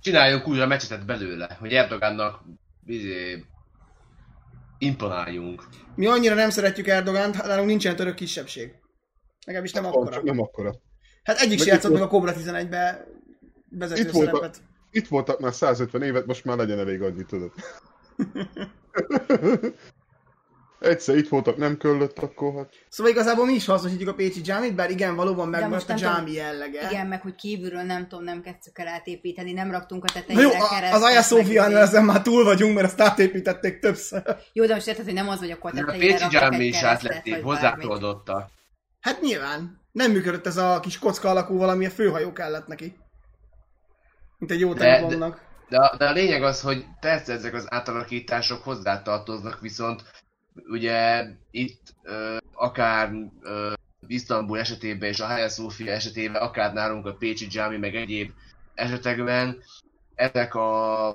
Csináljunk 0.01 0.49
újra 0.49 0.66
mecsetet 0.66 1.07
belőle, 1.07 1.57
hogy 1.61 1.72
Erdogánnak 1.72 2.43
izé, 2.85 3.45
imponáljunk. 4.78 5.62
Mi 5.95 6.07
annyira 6.07 6.35
nem 6.35 6.51
szeretjük 6.51 6.87
Erdogánt, 6.87 7.47
nálunk 7.47 7.68
nincsen 7.68 7.97
török 7.97 8.14
kisebbség. 8.14 8.74
Legalábbis 9.47 9.72
nem 9.72 9.87
akkora. 9.87 10.11
Csak 10.11 10.22
nem 10.22 10.41
akkora. 10.41 10.74
Hát 11.22 11.39
egyik 11.39 11.59
se 11.59 11.70
játszott 11.72 11.93
meg 11.93 12.03
a 12.03 12.09
Cobra 12.09 12.32
11-be 12.32 13.07
vezető 13.70 14.01
Itt 14.01 14.12
szerepet. 14.12 14.62
Itt 14.91 15.09
voltak 15.09 15.41
már 15.41 15.53
150 15.53 16.03
évet, 16.03 16.26
most 16.26 16.45
már 16.45 16.57
legyen 16.57 16.78
elég 16.78 17.03
annyi, 17.03 17.24
tudod. 17.24 17.53
Egyszer 20.85 21.16
itt 21.16 21.28
voltak, 21.28 21.57
nem 21.57 21.76
köllött, 21.76 22.18
akkor 22.18 22.55
hát... 22.57 22.68
Szóval 22.89 23.12
igazából 23.12 23.47
mi 23.47 23.53
is 23.53 23.66
hasznosítjuk 23.66 24.09
a 24.09 24.14
Pécsi 24.14 24.41
Dzsámit, 24.41 24.74
bár 24.74 24.91
igen, 24.91 25.14
valóban 25.14 25.49
most 25.49 25.61
megmaradt 25.61 25.91
a 25.91 25.95
dzsámi 25.95 26.32
jellege. 26.32 26.89
Igen, 26.91 27.07
meg 27.07 27.22
hogy 27.22 27.35
kívülről 27.35 27.82
nem 27.82 28.09
tudom, 28.09 28.24
nem 28.24 28.41
kezdtük 28.43 28.78
el 28.78 28.89
átépíteni, 28.89 29.53
nem 29.53 29.70
raktunk 29.70 30.05
a 30.05 30.12
tetejére 30.12 30.43
jó, 30.43 30.49
a- 30.49 30.68
keresztet, 30.68 30.93
az 30.93 31.03
Aya 31.03 31.22
Szófiánál 31.22 31.70
izé. 31.70 31.80
ezen 31.80 32.05
már 32.05 32.22
túl 32.22 32.45
vagyunk, 32.45 32.74
mert 32.74 32.87
azt 32.87 33.01
átépítették 33.01 33.78
többször. 33.78 34.22
Jó, 34.53 34.66
de 34.66 34.74
most 34.74 34.87
érted, 34.87 35.05
hogy 35.05 35.14
nem 35.14 35.28
az, 35.28 35.39
hogy 35.39 35.51
akkor 35.51 35.72
De 35.72 35.80
a 35.80 35.85
tetejére 35.85 36.12
Pécsi 36.12 36.22
raktak 36.22 36.49
Dzsámi 36.51 36.64
is 36.66 36.82
átlették, 36.82 37.43
hozzátoldottak. 37.43 38.51
Hát 39.01 39.20
nyilván. 39.20 39.80
Nem 39.93 40.11
működött 40.12 40.47
ez 40.47 40.57
a 40.57 40.80
kis 40.80 40.99
kocka 40.99 41.28
alakú 41.28 41.57
valami, 41.57 41.87
a 41.87 41.91
főhajó 41.91 42.32
kellett 42.32 42.66
neki. 42.66 42.97
Mint 44.39 44.51
egy 44.53 44.61
jó 44.61 44.72
De- 44.74 44.80
templomnak. 44.99 45.41
De, 45.68 45.76
a- 45.78 45.97
de 45.97 46.07
a 46.09 46.12
lényeg 46.12 46.43
az, 46.43 46.61
hogy 46.61 46.85
persze 47.01 47.32
ezek 47.32 47.55
az 47.55 47.66
átalakítások 47.68 48.62
hozzátartoznak, 48.62 49.61
viszont 49.61 50.03
ugye 50.55 51.26
itt 51.50 51.94
ö, 52.02 52.36
akár 52.52 53.12
ö, 53.40 53.72
Isztambul 54.07 54.59
esetében 54.59 55.09
és 55.09 55.20
a 55.20 55.26
Hagia 55.26 55.48
Sophia 55.48 55.92
esetében, 55.92 56.42
akár 56.42 56.72
nálunk 56.72 57.07
a 57.07 57.14
Pécsi 57.14 57.46
Dzsámi, 57.46 57.76
meg 57.76 57.94
egyéb 57.94 58.30
esetekben 58.74 59.62
ezek 60.14 60.55
a, 60.55 61.09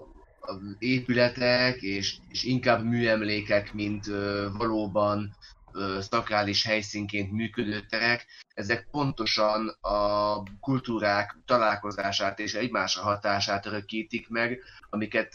épületek 0.80 1.82
és, 1.82 2.18
és 2.30 2.44
inkább 2.44 2.84
műemlékek, 2.84 3.74
mint 3.74 4.08
ö, 4.08 4.48
valóban 4.58 5.36
ö, 5.74 5.98
szakrális 6.02 6.66
helyszínként 6.66 7.32
működő 7.32 7.80
terek, 7.90 8.26
ezek 8.54 8.88
pontosan 8.92 9.68
a 9.82 10.44
kultúrák 10.60 11.38
találkozását 11.46 12.40
és 12.40 12.54
egymásra 12.54 13.02
hatását 13.02 13.66
örökítik 13.66 14.30
meg, 14.30 14.60
amiket 14.90 15.34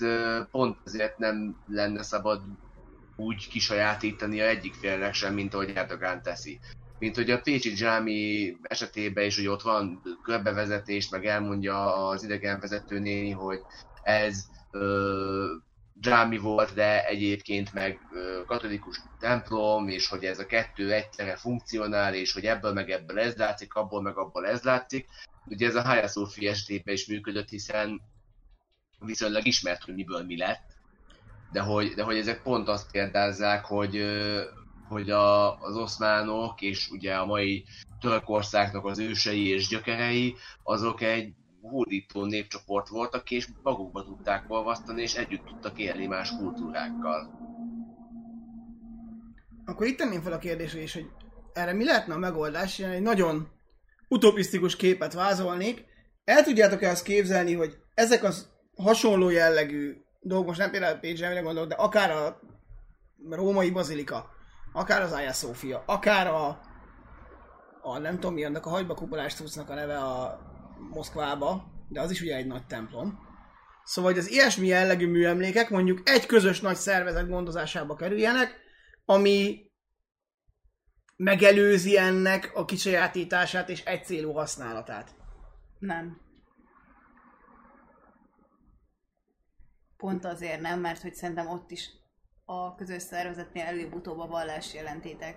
pont 0.50 0.76
ezért 0.84 1.18
nem 1.18 1.56
lenne 1.66 2.02
szabad 2.02 2.42
úgy 3.16 3.48
kisajátítani 3.48 4.40
a 4.40 4.48
egyik 4.48 4.74
félnek 4.74 5.14
sem, 5.14 5.34
mint 5.34 5.54
ahogy 5.54 5.70
Erdogán 5.70 6.22
teszi. 6.22 6.60
Mint 6.98 7.14
hogy 7.14 7.30
a 7.30 7.40
Pécsi 7.40 7.72
Dzsámi 7.72 8.56
esetében 8.62 9.24
is, 9.24 9.36
hogy 9.36 9.46
ott 9.46 9.62
van 9.62 10.02
körbevezetés, 10.22 11.08
meg 11.08 11.26
elmondja 11.26 12.08
az 12.08 12.22
idegenvezető 12.22 12.98
néni, 12.98 13.30
hogy 13.30 13.60
ez 14.02 14.44
ö, 14.70 15.54
dzsámi 15.94 16.38
volt, 16.38 16.74
de 16.74 17.06
egyébként 17.06 17.72
meg 17.72 17.98
ö, 18.12 18.42
katolikus 18.46 19.00
templom, 19.18 19.88
és 19.88 20.08
hogy 20.08 20.24
ez 20.24 20.38
a 20.38 20.46
kettő 20.46 20.92
egyszerre 20.92 21.36
funkcionál, 21.36 22.14
és 22.14 22.32
hogy 22.32 22.44
ebből 22.44 22.72
meg 22.72 22.90
ebből 22.90 23.18
ez 23.18 23.36
látszik, 23.36 23.74
abból 23.74 24.02
meg 24.02 24.16
abból 24.16 24.46
ez 24.46 24.62
látszik. 24.62 25.06
Ugye 25.46 25.66
ez 25.66 25.74
a 25.74 25.82
Hagia 25.82 26.08
Sophia 26.08 26.50
esetében 26.50 26.94
is 26.94 27.06
működött, 27.06 27.48
hiszen 27.48 28.00
viszonylag 28.98 29.46
ismert, 29.46 29.84
hogy 29.84 29.94
miből 29.94 30.24
mi 30.24 30.36
lett, 30.36 30.73
de 31.54 31.60
hogy, 31.60 31.94
de 31.94 32.02
hogy 32.02 32.16
ezek 32.16 32.42
pont 32.42 32.68
azt 32.68 32.90
példázzák, 32.90 33.64
hogy, 33.64 34.04
hogy 34.88 35.10
a, 35.10 35.60
az 35.60 35.76
oszmánok 35.76 36.60
és 36.60 36.90
ugye 36.90 37.14
a 37.14 37.26
mai 37.26 37.64
Törökországnak 38.00 38.84
az 38.84 38.98
ősei 38.98 39.48
és 39.48 39.68
gyökerei, 39.68 40.34
azok 40.62 41.00
egy 41.00 41.32
hódító 41.62 42.24
népcsoport 42.24 42.88
voltak, 42.88 43.30
és 43.30 43.48
magukba 43.62 44.04
tudták 44.04 44.44
olvasztani, 44.48 45.02
és 45.02 45.14
együtt 45.14 45.44
tudtak 45.44 45.78
élni 45.78 46.06
más 46.06 46.30
kultúrákkal. 46.30 47.30
Akkor 49.64 49.86
itt 49.86 49.96
tenném 49.96 50.22
fel 50.22 50.32
a 50.32 50.38
kérdést 50.38 50.74
is, 50.74 50.92
hogy 50.92 51.06
erre 51.52 51.72
mi 51.72 51.84
lehetne 51.84 52.14
a 52.14 52.18
megoldás? 52.18 52.78
Én 52.78 52.88
egy 52.88 53.02
nagyon 53.02 53.48
utopisztikus 54.08 54.76
képet 54.76 55.12
vázolnék. 55.12 55.84
El 56.24 56.42
tudjátok-e 56.42 56.90
azt 56.90 57.04
képzelni, 57.04 57.54
hogy 57.54 57.76
ezek 57.94 58.22
az 58.22 58.48
hasonló 58.76 59.30
jellegű 59.30 60.03
dolgok, 60.24 60.46
most 60.46 60.58
nem 60.58 60.70
például 60.70 60.98
Pécsre 60.98 61.40
gondolok, 61.40 61.68
de 61.68 61.74
akár 61.74 62.10
a 62.10 62.40
római 63.30 63.70
bazilika, 63.70 64.30
akár 64.72 65.02
az 65.02 65.12
Hagia 65.12 65.32
Sophia, 65.32 65.82
akár 65.86 66.26
a, 66.26 66.60
a 67.82 67.98
nem 67.98 68.14
tudom 68.14 68.34
mi 68.34 68.44
annak 68.44 68.66
a 68.66 68.70
hagyba 68.70 68.94
kupolás 68.94 69.34
cuccnak 69.34 69.70
a 69.70 69.74
neve 69.74 69.98
a 69.98 70.40
Moszkvába, 70.90 71.64
de 71.88 72.00
az 72.00 72.10
is 72.10 72.20
ugye 72.20 72.36
egy 72.36 72.46
nagy 72.46 72.66
templom. 72.66 73.18
Szóval, 73.84 74.10
hogy 74.10 74.20
az 74.20 74.30
ilyesmi 74.30 74.66
jellegű 74.66 75.06
műemlékek 75.06 75.70
mondjuk 75.70 76.00
egy 76.04 76.26
közös 76.26 76.60
nagy 76.60 76.76
szervezet 76.76 77.28
gondozásába 77.28 77.94
kerüljenek, 77.94 78.60
ami 79.04 79.70
megelőzi 81.16 81.98
ennek 81.98 82.50
a 82.54 82.64
kisajátítását 82.64 83.68
és 83.68 83.84
egy 83.84 84.04
célú 84.04 84.32
használatát. 84.32 85.14
Nem. 85.78 86.23
Pont 90.04 90.24
azért 90.24 90.60
nem, 90.60 90.80
mert 90.80 91.02
hogy 91.02 91.14
szerintem 91.14 91.48
ott 91.48 91.70
is 91.70 91.90
a 92.44 92.74
közös 92.74 93.02
szervezetnél 93.02 93.64
előbb-utóbb 93.64 94.18
a 94.18 94.26
vallási 94.26 94.76
jelentétek 94.76 95.36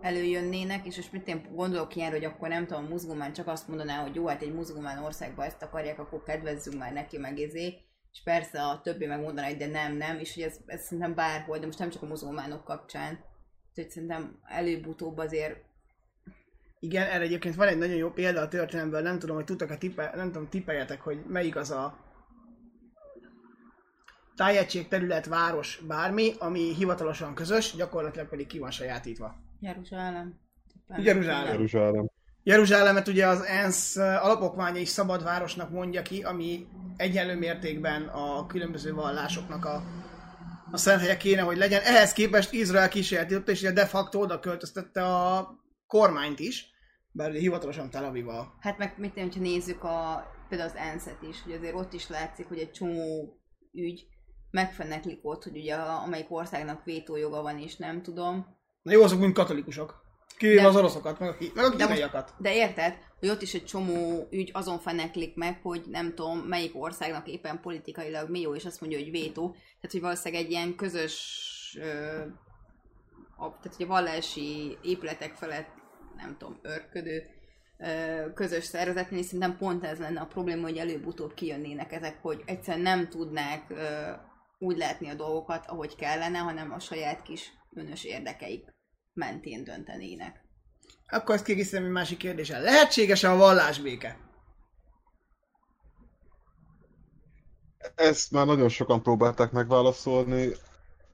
előjönnének, 0.00 0.86
és 0.86 0.96
most 0.96 1.12
mit 1.12 1.28
én 1.28 1.48
gondolok 1.52 1.96
ilyen, 1.96 2.10
hogy 2.10 2.24
akkor 2.24 2.48
nem 2.48 2.66
tudom, 2.66 2.84
a 2.84 2.88
muzulmán 2.88 3.32
csak 3.32 3.46
azt 3.46 3.68
mondaná, 3.68 4.02
hogy 4.02 4.14
jó, 4.14 4.26
hát 4.26 4.42
egy 4.42 4.54
muzulmán 4.54 5.04
országban 5.04 5.46
ezt 5.46 5.62
akarják, 5.62 5.98
akkor 5.98 6.22
kedvezzünk 6.22 6.78
már 6.78 6.92
neki 6.92 7.18
meg 7.18 7.38
izé, 7.38 7.66
és 8.12 8.22
persze 8.24 8.62
a 8.62 8.80
többi 8.80 9.06
megmondaná, 9.06 9.46
hogy 9.46 9.56
de 9.56 9.66
nem, 9.66 9.96
nem, 9.96 10.18
és 10.18 10.34
hogy 10.34 10.42
ez, 10.42 10.56
ez 10.66 10.82
szerintem 10.82 11.14
bárhol, 11.14 11.58
de 11.58 11.66
most 11.66 11.78
nem 11.78 11.90
csak 11.90 12.02
a 12.02 12.06
muzulmánok 12.06 12.64
kapcsán. 12.64 13.18
Úgyhogy 13.68 13.90
szerintem 13.90 14.38
előbb-utóbb 14.42 15.18
azért 15.18 15.56
Igen, 16.78 17.06
erre 17.06 17.24
egyébként 17.24 17.54
van 17.54 17.68
egy 17.68 17.78
nagyon 17.78 17.96
jó 17.96 18.10
példa 18.10 18.40
a 18.40 18.48
történelemből, 18.48 19.00
nem 19.00 19.18
tudom, 19.18 19.36
hogy 19.36 19.44
tudtak-e 19.44 19.76
tippe, 19.76 20.12
nem 20.14 20.32
tudom, 20.32 20.48
tippeljetek, 20.48 21.00
hogy 21.00 21.24
melyik 21.26 21.56
az 21.56 21.70
a 21.70 22.04
tájegység, 24.36 24.88
terület, 24.88 25.26
város, 25.26 25.82
bármi, 25.86 26.32
ami 26.38 26.74
hivatalosan 26.74 27.34
közös, 27.34 27.74
gyakorlatilag 27.74 28.28
pedig 28.28 28.46
ki 28.46 28.58
van 28.58 28.70
sajátítva. 28.70 29.34
Jeruzsálem. 29.60 30.40
Jeruzsálem. 30.96 31.52
Jeruzsálem. 31.52 32.10
Jeruzsálemet 32.42 33.08
ugye 33.08 33.26
az 33.26 33.42
ENSZ 33.42 33.96
alapokmánya 33.96 34.80
is 34.80 34.88
szabad 34.88 35.22
városnak 35.22 35.70
mondja 35.70 36.02
ki, 36.02 36.22
ami 36.22 36.66
egyenlő 36.96 37.38
mértékben 37.38 38.02
a 38.02 38.46
különböző 38.46 38.94
vallásoknak 38.94 39.64
a, 39.64 39.82
a 40.70 40.76
szent 40.76 41.00
helye 41.00 41.16
kéne, 41.16 41.40
hogy 41.40 41.56
legyen. 41.56 41.80
Ehhez 41.80 42.12
képest 42.12 42.52
Izrael 42.52 42.88
kísérletította, 42.88 43.50
és 43.50 43.60
ugye 43.60 43.72
de 43.72 43.86
facto 43.86 44.18
oda 44.18 44.40
költöztette 44.40 45.04
a 45.04 45.54
kormányt 45.86 46.38
is, 46.38 46.66
bár 47.10 47.30
ugye 47.30 47.38
hivatalosan 47.38 47.90
Tel 47.90 48.04
Aviv 48.04 48.28
a... 48.28 48.54
Hát 48.60 48.78
meg 48.78 48.94
mit 48.96 49.12
tudom, 49.12 49.30
ha 49.30 49.40
nézzük 49.40 49.84
a, 49.84 50.26
például 50.48 50.70
az 50.70 50.76
ENSZ-et 50.76 51.22
is, 51.30 51.42
hogy 51.42 51.52
azért 51.52 51.74
ott 51.74 51.92
is 51.92 52.08
látszik, 52.08 52.46
hogy 52.46 52.58
egy 52.58 52.70
csomó 52.70 53.38
ügy 53.72 54.06
megfeneklik 54.54 55.18
ott, 55.22 55.42
hogy 55.42 55.56
ugye 55.56 55.74
amelyik 55.74 56.26
országnak 56.28 56.84
vétójoga 56.84 57.42
van, 57.42 57.58
és 57.58 57.76
nem 57.76 58.02
tudom. 58.02 58.46
Na 58.82 58.92
jó, 58.92 59.02
azok 59.02 59.18
mind 59.20 59.34
katolikusok. 59.34 60.02
Kivéve 60.36 60.60
De- 60.62 60.68
az 60.68 60.76
oroszokat, 60.76 61.18
meg 61.18 61.28
a, 61.28 61.34
meg 61.54 61.64
a 61.64 61.68
De 61.68 61.76
kínaiakat. 61.76 62.34
De 62.38 62.54
érted, 62.54 62.98
hogy 63.18 63.28
ott 63.28 63.42
is 63.42 63.54
egy 63.54 63.64
csomó 63.64 64.28
ügy 64.30 64.50
azon 64.52 64.78
feneklik 64.78 65.36
meg, 65.36 65.60
hogy 65.62 65.82
nem 65.90 66.14
tudom, 66.14 66.38
melyik 66.38 66.82
országnak 66.82 67.28
éppen 67.28 67.60
politikailag 67.60 68.30
mi 68.30 68.40
jó, 68.40 68.54
és 68.54 68.64
azt 68.64 68.80
mondja, 68.80 68.98
hogy 68.98 69.10
vétó. 69.10 69.50
Tehát, 69.50 69.90
hogy 69.90 70.00
valószínűleg 70.00 70.44
egy 70.44 70.50
ilyen 70.50 70.74
közös, 70.76 71.78
ö, 71.80 72.20
a, 73.36 73.58
tehát, 73.62 73.80
a 73.80 73.86
vallási 73.86 74.78
épületek 74.82 75.34
felett, 75.34 75.68
nem 76.16 76.36
tudom, 76.38 76.58
örködő 76.62 77.22
ö, 77.78 78.32
közös 78.34 78.64
szervezetnél, 78.64 79.22
szerintem 79.22 79.56
pont 79.56 79.84
ez 79.84 79.98
lenne 79.98 80.20
a 80.20 80.26
probléma, 80.26 80.62
hogy 80.62 80.76
előbb-utóbb 80.76 81.34
kijönnének 81.34 81.92
ezek, 81.92 82.18
hogy 82.22 82.42
egyszerűen 82.46 82.82
nem 82.82 83.08
tudnák 83.08 83.70
ö, 83.70 84.10
úgy 84.64 84.76
látni 84.76 85.08
a 85.08 85.14
dolgokat, 85.14 85.66
ahogy 85.66 85.96
kellene, 85.96 86.38
hanem 86.38 86.72
a 86.72 86.78
saját 86.78 87.22
kis 87.22 87.52
önös 87.74 88.04
érdekeik 88.04 88.64
mentén 89.12 89.64
döntenének. 89.64 90.42
Akkor 91.08 91.34
ezt 91.34 91.44
kiegészítem 91.44 91.84
egy 91.84 91.90
másik 91.90 92.18
kérdéssel. 92.18 92.62
Lehetséges-e 92.62 93.30
a 93.30 93.36
vallásbéke? 93.36 94.18
Ezt 97.94 98.30
már 98.30 98.46
nagyon 98.46 98.68
sokan 98.68 99.02
próbálták 99.02 99.50
megválaszolni. 99.52 100.48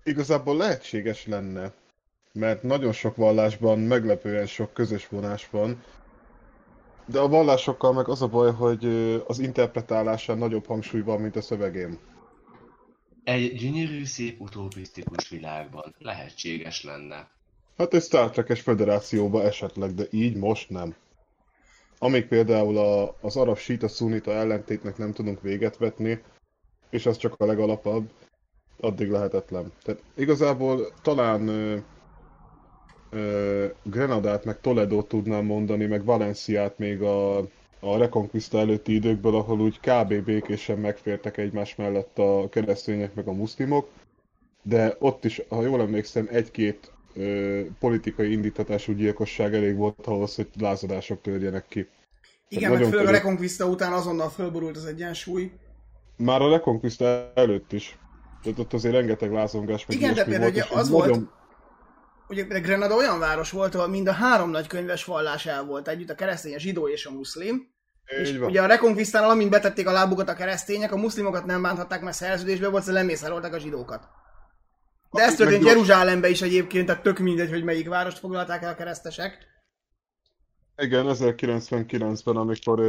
Igazából 0.03 0.57
lehetséges 0.57 1.26
lenne, 1.26 1.72
mert 2.32 2.62
nagyon 2.62 2.92
sok 2.92 3.16
vallásban 3.16 3.78
meglepően 3.78 4.46
sok 4.46 4.72
közös 4.72 5.09
vonás 5.09 5.51
van, 5.51 5.82
de 7.07 7.20
a 7.20 7.28
vallásokkal 7.28 7.92
meg 7.92 8.09
az 8.09 8.22
a 8.22 8.28
baj, 8.28 8.53
hogy 8.53 8.84
az 9.26 9.38
interpretálásán 9.38 10.38
nagyobb 10.38 10.66
hangsúly 10.66 11.01
van, 11.01 11.20
mint 11.20 11.36
a 11.36 11.40
szövegén. 11.40 11.98
Egy 13.25 13.55
gyönyörű, 13.55 14.05
szép, 14.05 14.41
utopisztikus 14.41 15.29
világban 15.29 15.95
lehetséges 15.99 16.85
lenne. 16.85 17.31
Hát 17.77 17.95
egy 17.95 18.03
Star 18.03 18.31
Trek-es 18.31 18.61
federációba 18.61 19.43
esetleg, 19.43 19.95
de 19.95 20.05
így 20.11 20.37
most 20.37 20.71
nem. 20.71 20.95
Amíg 21.99 22.27
például 22.27 22.79
a, 22.79 23.16
az 23.21 23.37
arab 23.37 23.59
síta 23.59 23.89
szunita 23.89 24.31
ellentétnek 24.33 24.97
nem 24.97 25.12
tudunk 25.12 25.41
véget 25.41 25.77
vetni, 25.77 26.23
és 26.91 27.07
az 27.07 27.16
csak 27.16 27.35
a 27.41 27.45
legalapabb, 27.47 28.11
addig 28.81 29.09
lehetetlen. 29.09 29.73
Tehát 29.83 30.03
igazából 30.16 30.93
talán 31.03 31.49
ö, 31.49 31.77
ö, 33.11 33.66
Grenadát 33.83 34.45
meg 34.45 34.61
Toledo 34.61 35.03
tudnám 35.03 35.45
mondani, 35.45 35.87
meg 35.87 36.05
Valenciát 36.05 36.79
még 36.79 37.03
a, 37.03 37.39
a 37.81 37.97
Reconquista 37.97 38.59
előtti 38.59 38.95
időkből, 38.95 39.35
ahol 39.35 39.61
úgy 39.61 39.81
kb. 39.81 40.14
békésen 40.24 40.78
megfértek 40.78 41.37
egymás 41.37 41.74
mellett 41.76 42.18
a 42.18 42.49
keresztények 42.51 43.14
meg 43.14 43.26
a 43.28 43.33
muszlimok, 43.33 43.89
de 44.62 44.97
ott 44.99 45.24
is, 45.24 45.43
ha 45.49 45.62
jól 45.62 45.81
emlékszem, 45.81 46.28
egy-két 46.31 46.93
ö, 47.14 47.61
politikai 47.78 48.33
indítatású 48.33 48.93
gyilkosság 48.93 49.55
elég 49.55 49.76
volt 49.76 50.07
ahhoz, 50.07 50.35
hogy 50.35 50.49
lázadások 50.59 51.20
törjenek 51.20 51.66
ki. 51.68 51.89
Igen, 52.49 52.72
meg 52.72 52.85
főleg 52.85 53.07
a 53.07 53.11
Reconquista 53.11 53.66
után 53.66 53.93
azonnal 53.93 54.28
fölborult 54.28 54.76
az 54.76 54.85
egyensúly. 54.85 55.51
Már 56.16 56.43
a 56.43 56.51
Reconquista 56.51 57.33
előtt 57.35 57.72
is. 57.72 57.99
Tehát 58.43 58.59
ott 58.59 58.72
azért 58.72 58.95
rengeteg 58.95 59.33
lázongás 59.33 59.87
meg 59.87 59.97
Igen, 59.97 60.14
de 60.14 60.24
például 60.24 60.53
és 60.53 60.64
ugye 60.70 60.78
az 60.81 60.89
volt- 60.89 61.20
Ugye 62.31 62.43
Grenada 62.43 62.95
olyan 62.95 63.18
város 63.18 63.51
volt, 63.51 63.74
ahol 63.74 63.89
mind 63.89 64.09
a 64.09 64.12
három 64.12 64.51
nagy 64.51 64.66
könyves 64.66 65.05
vallás 65.05 65.47
el 65.47 65.64
volt 65.64 65.89
együtt, 65.89 66.11
a 66.11 66.14
keresztény, 66.14 66.55
a 66.55 66.59
zsidó 66.59 66.89
és 66.89 67.07
a 67.07 67.11
muszlim. 67.11 67.68
És 68.05 68.37
van. 68.37 68.49
ugye 68.49 68.62
a 68.62 68.66
Reconquistánál, 68.66 69.31
amint 69.31 69.51
betették 69.51 69.89
a 69.89 69.93
lábukat 69.93 70.28
a 70.28 70.35
keresztények, 70.35 70.93
a 70.93 70.97
muszlimokat 70.97 71.45
nem 71.45 71.62
bánthatták, 71.62 72.01
mert 72.01 72.16
szerződésbe 72.16 72.68
volt, 72.68 72.83
szóval 72.83 73.01
lemészárolták 73.01 73.55
a 73.55 73.59
zsidókat. 73.59 74.09
De 75.11 75.22
ez 75.22 75.35
történt 75.35 75.64
Jeruzsálembe 75.64 76.28
is 76.28 76.43
egyébként, 76.43 76.87
tehát 76.87 77.03
tök 77.03 77.18
mindegy, 77.18 77.51
hogy 77.51 77.64
melyik 77.64 77.89
várost 77.89 78.18
foglalták 78.18 78.62
el 78.62 78.72
a 78.72 78.74
keresztesek. 78.74 79.49
Igen, 80.76 81.07
1099-ben, 81.09 82.37
amikor 82.37 82.81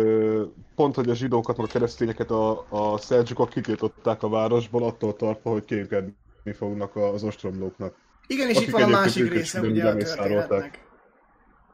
pont, 0.76 0.96
hogy 0.96 1.10
a 1.10 1.16
zsidókat, 1.16 1.58
meg 1.58 1.66
a 1.66 1.72
keresztényeket 1.72 2.32
a, 2.32 2.66
a 2.70 2.98
szeldzsukok 2.98 3.50
kitiltották 3.50 4.24
a 4.24 4.30
városból, 4.30 4.84
attól 4.84 5.16
tartva, 5.16 5.50
hogy 5.50 5.66
kémkedni 5.66 6.54
fognak 6.54 6.96
az 6.96 7.24
ostromlóknak. 7.24 7.96
Igen, 8.32 8.50
és 8.50 8.56
Akik 8.56 8.68
itt 8.68 8.74
van 8.74 8.84
a 8.84 8.88
másik 8.88 9.30
része 9.32 9.60
ugye 9.60 9.88
a 9.88 9.96
történetnek. 9.96 10.80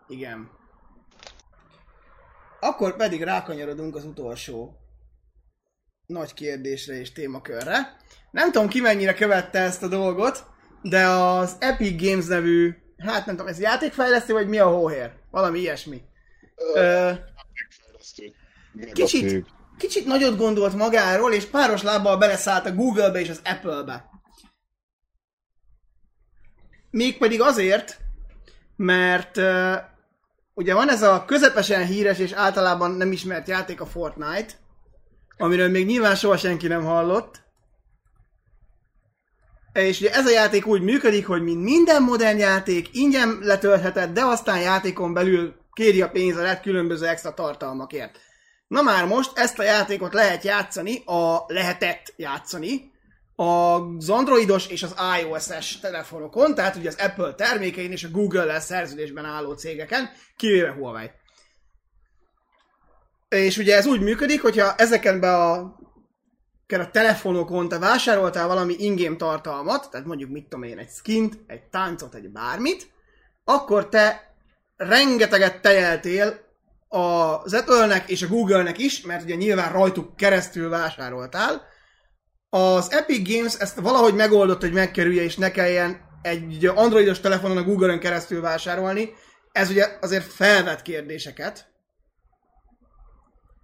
Igen. 0.07 0.49
Akkor 2.59 2.95
pedig 2.95 3.23
rákanyarodunk 3.23 3.95
az 3.95 4.05
utolsó 4.05 4.77
nagy 6.05 6.33
kérdésre 6.33 6.99
és 6.99 7.11
témakörre. 7.11 7.97
Nem 8.31 8.51
tudom 8.51 8.67
ki 8.67 8.79
mennyire 8.79 9.13
követte 9.13 9.59
ezt 9.59 9.83
a 9.83 9.87
dolgot, 9.87 10.45
de 10.81 11.05
az 11.05 11.55
Epic 11.59 12.01
Games 12.03 12.25
nevű, 12.25 12.75
hát 12.97 13.25
nem 13.25 13.35
tudom, 13.35 13.51
ez 13.51 13.59
játékfejlesztő, 13.59 14.33
vagy 14.33 14.47
mi 14.47 14.57
a 14.57 14.67
hóhér? 14.67 15.11
Valami 15.31 15.59
ilyesmi. 15.59 16.01
Ö. 16.73 17.11
Kicsit. 18.93 19.45
Kicsit 19.77 20.05
nagyot 20.05 20.37
gondolt 20.37 20.75
magáról, 20.75 21.33
és 21.33 21.45
páros 21.45 21.83
lábbal 21.83 22.17
beleszállt 22.17 22.65
a 22.65 22.73
Google-be 22.73 23.19
és 23.19 23.29
az 23.29 23.41
Apple-be. 23.43 24.09
Mégpedig 26.89 27.41
azért, 27.41 27.99
mert 28.75 29.37
uh, 29.37 29.75
ugye 30.53 30.73
van 30.73 30.89
ez 30.89 31.01
a 31.01 31.25
közepesen 31.25 31.85
híres 31.85 32.19
és 32.19 32.31
általában 32.31 32.91
nem 32.91 33.11
ismert 33.11 33.47
játék 33.47 33.81
a 33.81 33.85
Fortnite, 33.85 34.53
amiről 35.37 35.69
még 35.69 35.85
nyilván 35.85 36.15
soha 36.15 36.37
senki 36.37 36.67
nem 36.67 36.83
hallott. 36.83 37.41
És 39.73 39.99
ugye 39.99 40.11
ez 40.11 40.25
a 40.25 40.31
játék 40.31 40.65
úgy 40.65 40.81
működik, 40.81 41.27
hogy 41.27 41.43
mint 41.43 41.63
minden 41.63 42.03
modern 42.03 42.37
játék, 42.37 42.89
ingyen 42.91 43.37
letöltheted, 43.41 44.11
de 44.11 44.23
aztán 44.23 44.59
játékon 44.59 45.13
belül 45.13 45.55
kéri 45.73 46.01
a 46.01 46.09
pénzedet 46.09 46.61
különböző 46.61 47.07
extra 47.07 47.33
tartalmakért. 47.33 48.19
Na 48.67 48.81
már 48.81 49.05
most 49.05 49.37
ezt 49.37 49.59
a 49.59 49.63
játékot 49.63 50.13
lehet 50.13 50.43
játszani, 50.43 51.03
a 51.05 51.43
lehetett 51.47 52.13
játszani, 52.15 52.91
az 53.39 54.09
androidos 54.09 54.67
és 54.67 54.83
az 54.83 54.95
iOS-es 55.21 55.79
telefonokon, 55.79 56.55
tehát 56.55 56.75
ugye 56.75 56.89
az 56.89 56.97
Apple 56.99 57.33
termékein 57.33 57.91
és 57.91 58.03
a 58.03 58.09
Google-lel 58.09 58.59
szerződésben 58.59 59.25
álló 59.25 59.53
cégeken, 59.53 60.09
kivéve 60.35 60.71
Huawei. 60.71 61.11
És 63.29 63.57
ugye 63.57 63.75
ez 63.75 63.85
úgy 63.85 64.01
működik, 64.01 64.41
hogyha 64.41 64.75
ezeken 64.75 65.19
be 65.19 65.35
a, 65.35 65.59
a 66.67 66.89
telefonokon 66.91 67.67
te 67.67 67.79
vásároltál 67.79 68.47
valami 68.47 68.75
ingame 68.77 69.15
tartalmat, 69.15 69.89
tehát 69.91 70.07
mondjuk 70.07 70.31
mit 70.31 70.43
tudom 70.43 70.63
én, 70.63 70.77
egy 70.77 70.89
skint, 70.89 71.37
egy 71.47 71.63
táncot, 71.63 72.15
egy 72.15 72.29
bármit, 72.29 72.91
akkor 73.43 73.89
te 73.89 74.35
rengeteget 74.75 75.61
tejeltél 75.61 76.39
az 76.87 77.53
Apple-nek 77.53 78.09
és 78.09 78.21
a 78.21 78.27
Google-nek 78.27 78.77
is, 78.77 79.01
mert 79.01 79.23
ugye 79.23 79.35
nyilván 79.35 79.71
rajtuk 79.71 80.15
keresztül 80.15 80.69
vásároltál. 80.69 81.75
Az 82.57 82.91
Epic 82.91 83.33
Games 83.33 83.53
ezt 83.53 83.79
valahogy 83.79 84.13
megoldott, 84.13 84.61
hogy 84.61 84.73
megkerülje, 84.73 85.23
és 85.23 85.35
ne 85.35 85.51
kelljen 85.51 86.01
egy 86.21 86.65
androidos 86.65 87.19
telefonon 87.19 87.57
a 87.57 87.63
Google-ön 87.63 87.99
keresztül 87.99 88.41
vásárolni. 88.41 89.13
Ez 89.51 89.69
ugye 89.69 89.97
azért 90.01 90.33
felvet 90.33 90.81
kérdéseket. 90.81 91.67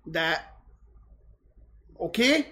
De 0.03 0.53
oké. 1.93 2.27
Okay. 2.27 2.45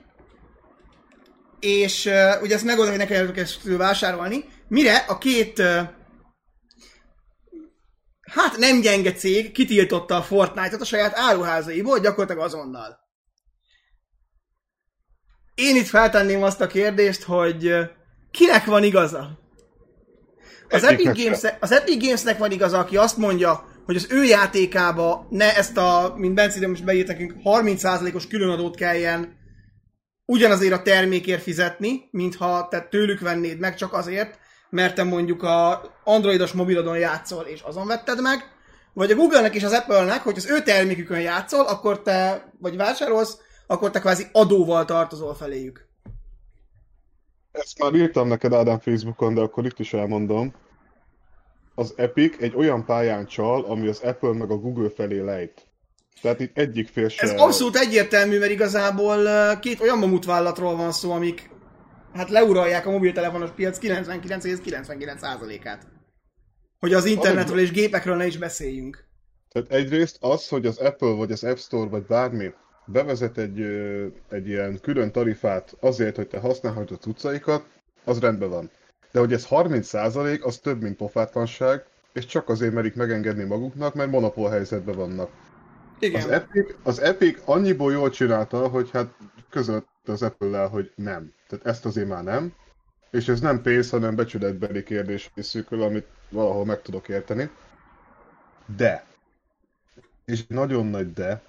És 1.60 2.06
uh, 2.06 2.42
ugye 2.42 2.56
ezt 2.56 2.64
megoldott, 2.64 2.96
hogy 2.96 3.04
ne 3.04 3.06
kelljen 3.06 3.34
keresztül 3.34 3.78
vásárolni. 3.78 4.46
Mire 4.68 4.96
a 4.96 5.18
két 5.18 5.60
uh, 5.60 5.82
hát 8.22 8.58
nem 8.58 8.82
gyenge 8.82 9.14
cég 9.14 9.52
kitiltotta 9.52 10.16
a 10.16 10.22
Fortnite-ot 10.22 10.82
a 10.82 10.86
saját 10.86 11.18
áruházaiból, 11.18 12.00
gyakorlatilag 12.00 12.44
azonnal. 12.44 13.01
Én 15.62 15.76
itt 15.76 15.88
feltenném 15.88 16.44
azt 16.44 16.62
a 16.62 16.68
kérdést, 16.68 17.24
hogy 17.24 17.74
kinek 18.32 18.66
van 18.66 18.84
igaza? 18.84 19.40
Az 20.70 20.84
Epic, 20.84 21.24
Games, 21.24 21.40
az 21.60 21.72
Epic 21.72 22.04
Gamesnek 22.04 22.38
van 22.38 22.52
igaza, 22.52 22.80
aki 22.80 22.98
azt 22.98 23.18
mondja, 23.18 23.66
hogy 23.86 23.96
az 23.96 24.08
ő 24.10 24.24
játékába 24.24 25.28
ne 25.30 25.56
ezt 25.56 25.78
a, 25.78 26.14
mint 26.18 26.34
Bence 26.34 26.68
most 26.68 26.84
beírt 26.84 27.08
nekünk, 27.08 27.34
30%-os 27.44 28.28
különadót 28.28 28.76
kelljen 28.76 29.38
ugyanazért 30.26 30.74
a 30.74 30.82
termékért 30.82 31.42
fizetni, 31.42 32.08
mintha 32.12 32.68
te 32.70 32.88
tőlük 32.90 33.20
vennéd 33.20 33.60
meg 33.60 33.76
csak 33.76 33.94
azért, 33.94 34.40
mert 34.70 34.96
te 34.96 35.04
mondjuk 35.04 35.44
a 35.44 35.82
androidos 36.04 36.52
mobilodon 36.52 36.98
játszol, 36.98 37.44
és 37.44 37.62
azon 37.62 37.88
vetted 37.88 38.22
meg, 38.22 38.44
vagy 38.94 39.12
a 39.12 39.16
Google-nek 39.16 39.56
és 39.56 39.64
az 39.64 39.72
Apple-nek, 39.72 40.22
hogy 40.22 40.38
az 40.38 40.50
ő 40.50 40.62
termékükön 40.62 41.20
játszol, 41.20 41.66
akkor 41.66 42.02
te, 42.02 42.52
vagy 42.60 42.78
vásárolsz, 42.78 43.38
akkor 43.72 43.92
te 43.92 44.00
kvázi 44.00 44.26
adóval 44.32 44.86
tartozol 44.86 45.36
feléjük. 45.36 45.90
Ezt 47.52 47.80
már 47.80 47.94
írtam 47.94 48.28
neked 48.28 48.54
Ádám 48.54 48.80
Facebookon, 48.80 49.34
de 49.34 49.42
akkor 49.42 49.66
itt 49.66 49.80
is 49.80 49.94
elmondom. 49.94 50.54
Az 51.76 51.94
Epic 51.96 52.42
egy 52.42 52.56
olyan 52.56 52.86
pályán 52.86 53.26
csal, 53.26 53.64
ami 53.64 53.88
az 53.88 54.00
Apple 54.00 54.34
meg 54.34 54.52
a 54.52 54.58
Google 54.58 54.90
felé 54.90 55.20
lejt. 55.20 55.68
Tehát 56.22 56.40
itt 56.40 56.58
egyik 56.58 56.88
fél 56.88 57.10
se... 57.10 57.22
Ez 57.22 57.32
abszolút 57.32 57.76
egyértelmű, 57.76 58.40
mert 58.40 58.52
igazából 58.52 59.26
két 59.60 59.80
olyan 59.80 59.98
mamutvállalatról 59.98 60.76
van 60.76 60.92
szó, 60.92 61.12
amik 61.12 61.50
hát 62.14 62.30
leuralják 62.30 62.86
a 62.86 62.92
mobiltelefonos 62.92 63.52
piac 63.52 63.78
99,99%-át. 63.82 65.88
Hogy 66.80 66.94
az 66.94 67.06
internetről 67.06 67.60
és 67.60 67.72
gépekről 67.72 68.16
ne 68.16 68.26
is 68.26 68.38
beszéljünk. 68.38 69.08
Tehát 69.50 69.72
egyrészt 69.72 70.18
az, 70.20 70.48
hogy 70.48 70.66
az 70.66 70.78
Apple 70.78 71.14
vagy 71.14 71.32
az 71.32 71.44
App 71.44 71.58
Store 71.58 71.90
vagy 71.90 72.06
bármi 72.06 72.52
bevezet 72.86 73.38
egy, 73.38 73.60
egy 74.30 74.48
ilyen 74.48 74.80
külön 74.82 75.12
tarifát 75.12 75.76
azért, 75.80 76.16
hogy 76.16 76.28
te 76.28 76.40
használhatod 76.40 76.98
a 76.98 77.04
cuccaikat, 77.04 77.66
az 78.04 78.20
rendben 78.20 78.50
van. 78.50 78.70
De 79.12 79.20
hogy 79.20 79.34
ez 79.34 79.48
30% 79.50 80.42
az 80.42 80.58
több, 80.58 80.82
mint 80.82 80.96
pofátlanság, 80.96 81.86
és 82.14 82.26
csak 82.26 82.50
azért 82.50 82.74
merik 82.74 82.96
megengedni 82.96 83.44
maguknak, 83.44 83.94
mert 83.94 84.12
monopól 84.12 84.50
helyzetben 84.50 84.96
vannak. 84.96 85.30
Igen. 86.00 86.22
Az 86.22 86.30
Epic, 86.30 86.76
az 86.84 87.00
Epic 87.00 87.42
annyiból 87.46 87.92
jól 87.92 88.10
csinálta, 88.10 88.68
hogy 88.68 88.90
hát 88.92 89.14
között 89.50 89.88
az 90.06 90.22
Apple-lel, 90.22 90.68
hogy 90.68 90.92
nem. 90.96 91.34
Tehát 91.48 91.66
ezt 91.66 91.86
azért 91.86 92.08
már 92.08 92.24
nem. 92.24 92.54
És 93.12 93.28
ez 93.28 93.40
nem 93.40 93.62
pénz, 93.62 93.90
hanem 93.90 94.16
becsületbeli 94.16 94.84
kérdés 94.84 95.32
részükről, 95.36 95.82
amit 95.82 96.08
valahol 96.30 96.66
meg 96.66 96.82
tudok 96.82 97.10
érteni. 97.10 97.50
De, 98.76 99.06
és 100.26 100.48
nagyon 100.48 100.86
nagy 100.86 101.14
de, 101.14 101.42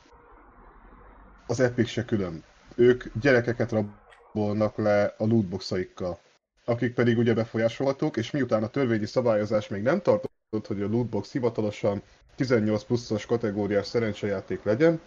az 1.52 1.60
Epic 1.60 1.88
se 1.88 2.04
külön. 2.04 2.44
Ők 2.74 3.04
gyerekeket 3.20 3.72
rabolnak 3.72 4.76
le 4.76 5.14
a 5.18 5.26
lootboxaikkal, 5.26 6.18
akik 6.64 6.94
pedig 6.94 7.18
ugye 7.18 7.34
befolyásolhatók, 7.34 8.16
és 8.16 8.30
miután 8.30 8.62
a 8.62 8.68
törvényi 8.68 9.06
szabályozás 9.06 9.68
még 9.68 9.82
nem 9.82 10.00
tartott, 10.02 10.66
hogy 10.66 10.82
a 10.82 10.88
lootbox 10.88 11.32
hivatalosan 11.32 12.02
18 12.36 12.82
pluszos 12.84 13.26
kategóriás 13.26 13.86
szerencsejáték 13.86 14.62
legyen, 14.62 15.00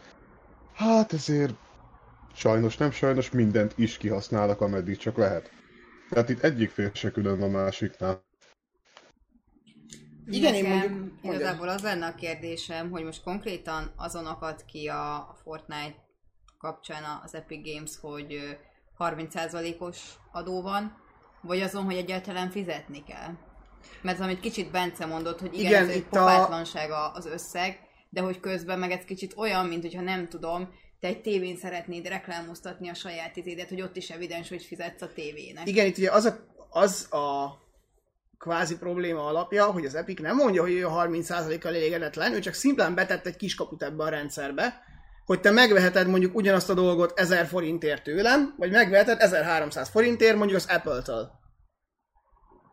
hát 0.73 1.13
ezért 1.13 1.53
sajnos 2.33 2.77
nem 2.77 2.91
sajnos 2.91 3.29
mindent 3.31 3.73
is 3.77 3.97
kihasználnak, 3.97 4.61
ameddig 4.61 4.97
csak 4.97 5.17
lehet. 5.17 5.51
Tehát 6.09 6.29
itt 6.29 6.43
egyik 6.43 6.69
fél 6.69 6.91
se 6.93 7.11
külön 7.11 7.41
a 7.41 7.47
másiknál. 7.47 8.23
Igen, 10.27 10.53
én 10.53 10.63
Nekem 10.63 10.89
mondjuk- 10.89 11.23
Igazából 11.23 11.69
az 11.69 11.81
lenne 11.81 12.05
a 12.05 12.15
kérdésem, 12.15 12.89
hogy 12.89 13.03
most 13.03 13.23
konkrétan 13.23 13.91
azon 13.95 14.25
akadt 14.25 14.65
ki 14.65 14.87
a 14.87 15.35
Fortnite 15.43 16.04
kapcsán 16.65 17.03
az 17.23 17.35
Epic 17.35 17.73
Games, 17.73 17.91
hogy 18.01 18.33
ö, 18.33 18.51
30%-os 19.05 19.97
adó 20.31 20.61
van, 20.61 20.97
vagy 21.41 21.61
azon, 21.61 21.83
hogy 21.83 21.95
egyáltalán 21.95 22.49
fizetni 22.49 23.03
kell. 23.03 23.33
Mert 24.01 24.19
amit 24.19 24.39
kicsit 24.39 24.71
Bence 24.71 25.05
mondott, 25.05 25.39
hogy 25.39 25.53
igen, 25.53 25.65
Igen, 25.65 25.83
ez 25.83 25.89
egy 25.89 26.03
pofátlanság 26.03 26.91
a... 26.91 27.11
az 27.13 27.25
összeg, 27.25 27.79
de 28.09 28.21
hogy 28.21 28.39
közben 28.39 28.79
meg 28.79 28.91
ez 28.91 29.03
kicsit 29.03 29.33
olyan, 29.37 29.65
mint 29.65 29.81
hogyha 29.81 30.01
nem 30.01 30.27
tudom, 30.27 30.73
te 30.99 31.07
egy 31.07 31.21
tévén 31.21 31.57
szeretnéd 31.57 32.07
reklámoztatni 32.07 32.89
a 32.89 32.93
saját 32.93 33.35
izédet, 33.35 33.69
hogy 33.69 33.81
ott 33.81 33.95
is 33.95 34.09
evidens, 34.09 34.49
hogy 34.49 34.63
fizetsz 34.63 35.01
a 35.01 35.13
tévének. 35.13 35.67
Igen, 35.67 35.85
itt 35.85 35.97
ugye 35.97 36.11
az 36.11 36.25
a, 36.25 36.37
az 36.69 37.13
a 37.13 37.57
kvázi 38.37 38.77
probléma 38.77 39.25
alapja, 39.25 39.65
hogy 39.65 39.85
az 39.85 39.95
Epic 39.95 40.19
nem 40.19 40.35
mondja, 40.35 40.61
hogy 40.61 40.71
ő 40.71 40.87
a 40.87 41.05
30%-kal 41.07 41.75
elégedetlen, 41.75 42.33
ő 42.33 42.39
csak 42.39 42.53
szimplán 42.53 42.95
betett 42.95 43.25
egy 43.25 43.35
kiskaput 43.35 43.83
ebbe 43.83 44.03
a 44.03 44.09
rendszerbe, 44.09 44.83
hogy 45.25 45.41
te 45.41 45.51
megveheted 45.51 46.07
mondjuk 46.07 46.35
ugyanazt 46.35 46.69
a 46.69 46.73
dolgot 46.73 47.19
1000 47.19 47.45
forintért 47.45 48.03
tőlem, 48.03 48.55
vagy 48.57 48.71
megveheted 48.71 49.21
1300 49.21 49.89
forintért 49.89 50.37
mondjuk 50.37 50.57
az 50.57 50.67
Apple-től. 50.69 51.31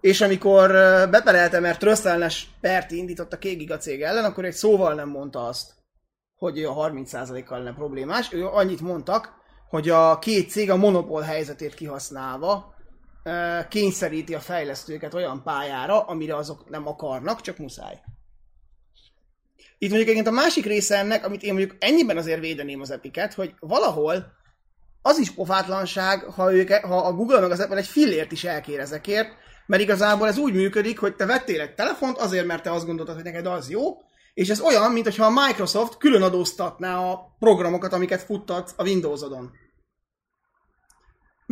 És 0.00 0.20
amikor 0.20 0.70
beperelte, 1.11 1.61
mert 1.61 1.78
trösztelnes 1.78 2.48
pert 2.61 2.90
indított 2.90 3.32
a 3.32 3.38
két 3.38 3.59
giga 3.59 3.76
cég 3.76 4.03
ellen, 4.03 4.24
akkor 4.24 4.44
egy 4.44 4.53
szóval 4.53 4.94
nem 4.94 5.09
mondta 5.09 5.46
azt, 5.46 5.72
hogy 6.34 6.64
a 6.64 6.74
30%-kal 6.74 7.59
lenne 7.59 7.74
problémás. 7.74 8.32
Ő 8.32 8.46
annyit 8.46 8.80
mondtak, 8.80 9.32
hogy 9.68 9.88
a 9.88 10.18
két 10.18 10.50
cég 10.50 10.70
a 10.70 10.76
monopól 10.76 11.20
helyzetét 11.20 11.74
kihasználva 11.74 12.74
kényszeríti 13.68 14.34
a 14.34 14.40
fejlesztőket 14.40 15.14
olyan 15.14 15.42
pályára, 15.42 16.00
amire 16.00 16.36
azok 16.36 16.70
nem 16.70 16.88
akarnak, 16.88 17.40
csak 17.40 17.59
muszáj. 17.59 18.00
Itt 19.83 19.91
mondjuk 19.91 20.11
egyébként 20.11 20.37
a 20.37 20.41
másik 20.41 20.64
része 20.64 20.99
ennek, 20.99 21.26
amit 21.26 21.43
én 21.43 21.55
mondjuk 21.55 21.76
ennyiben 21.78 22.16
azért 22.16 22.41
védeném 22.41 22.80
az 22.80 22.91
epiket, 22.91 23.35
hogy 23.35 23.55
valahol 23.61 24.33
az 25.03 25.18
is 25.18 25.30
pofátlanság, 25.30 26.22
ha, 26.22 26.55
ők, 26.55 26.72
ha 26.72 26.97
a 26.97 27.12
Google 27.12 27.41
meg 27.41 27.51
az 27.51 27.61
Apple 27.61 27.76
egy 27.76 27.87
fillért 27.87 28.33
is 28.33 28.45
elkér 28.45 28.80
ezekért, 28.80 29.28
Mert 29.66 29.83
igazából 29.83 30.28
ez 30.28 30.39
úgy 30.39 30.55
működik, 30.55 30.99
hogy 30.99 31.16
te 31.16 31.26
vettél 31.26 31.61
egy 31.61 31.74
telefont 31.74 32.18
azért, 32.18 32.47
mert 32.47 32.62
te 32.62 32.72
azt 32.72 32.87
gondoltad, 32.87 33.14
hogy 33.14 33.24
neked 33.24 33.47
az 33.47 33.70
jó, 33.70 33.97
és 34.35 34.49
ez 34.49 34.61
olyan, 34.61 34.93
mintha 34.93 35.24
a 35.24 35.47
Microsoft 35.47 35.97
külön 35.97 36.22
adóztatná 36.22 36.99
a 36.99 37.37
programokat, 37.39 37.93
amiket 37.93 38.22
futtat 38.22 38.72
a 38.76 38.83
Windowsodon. 38.83 39.51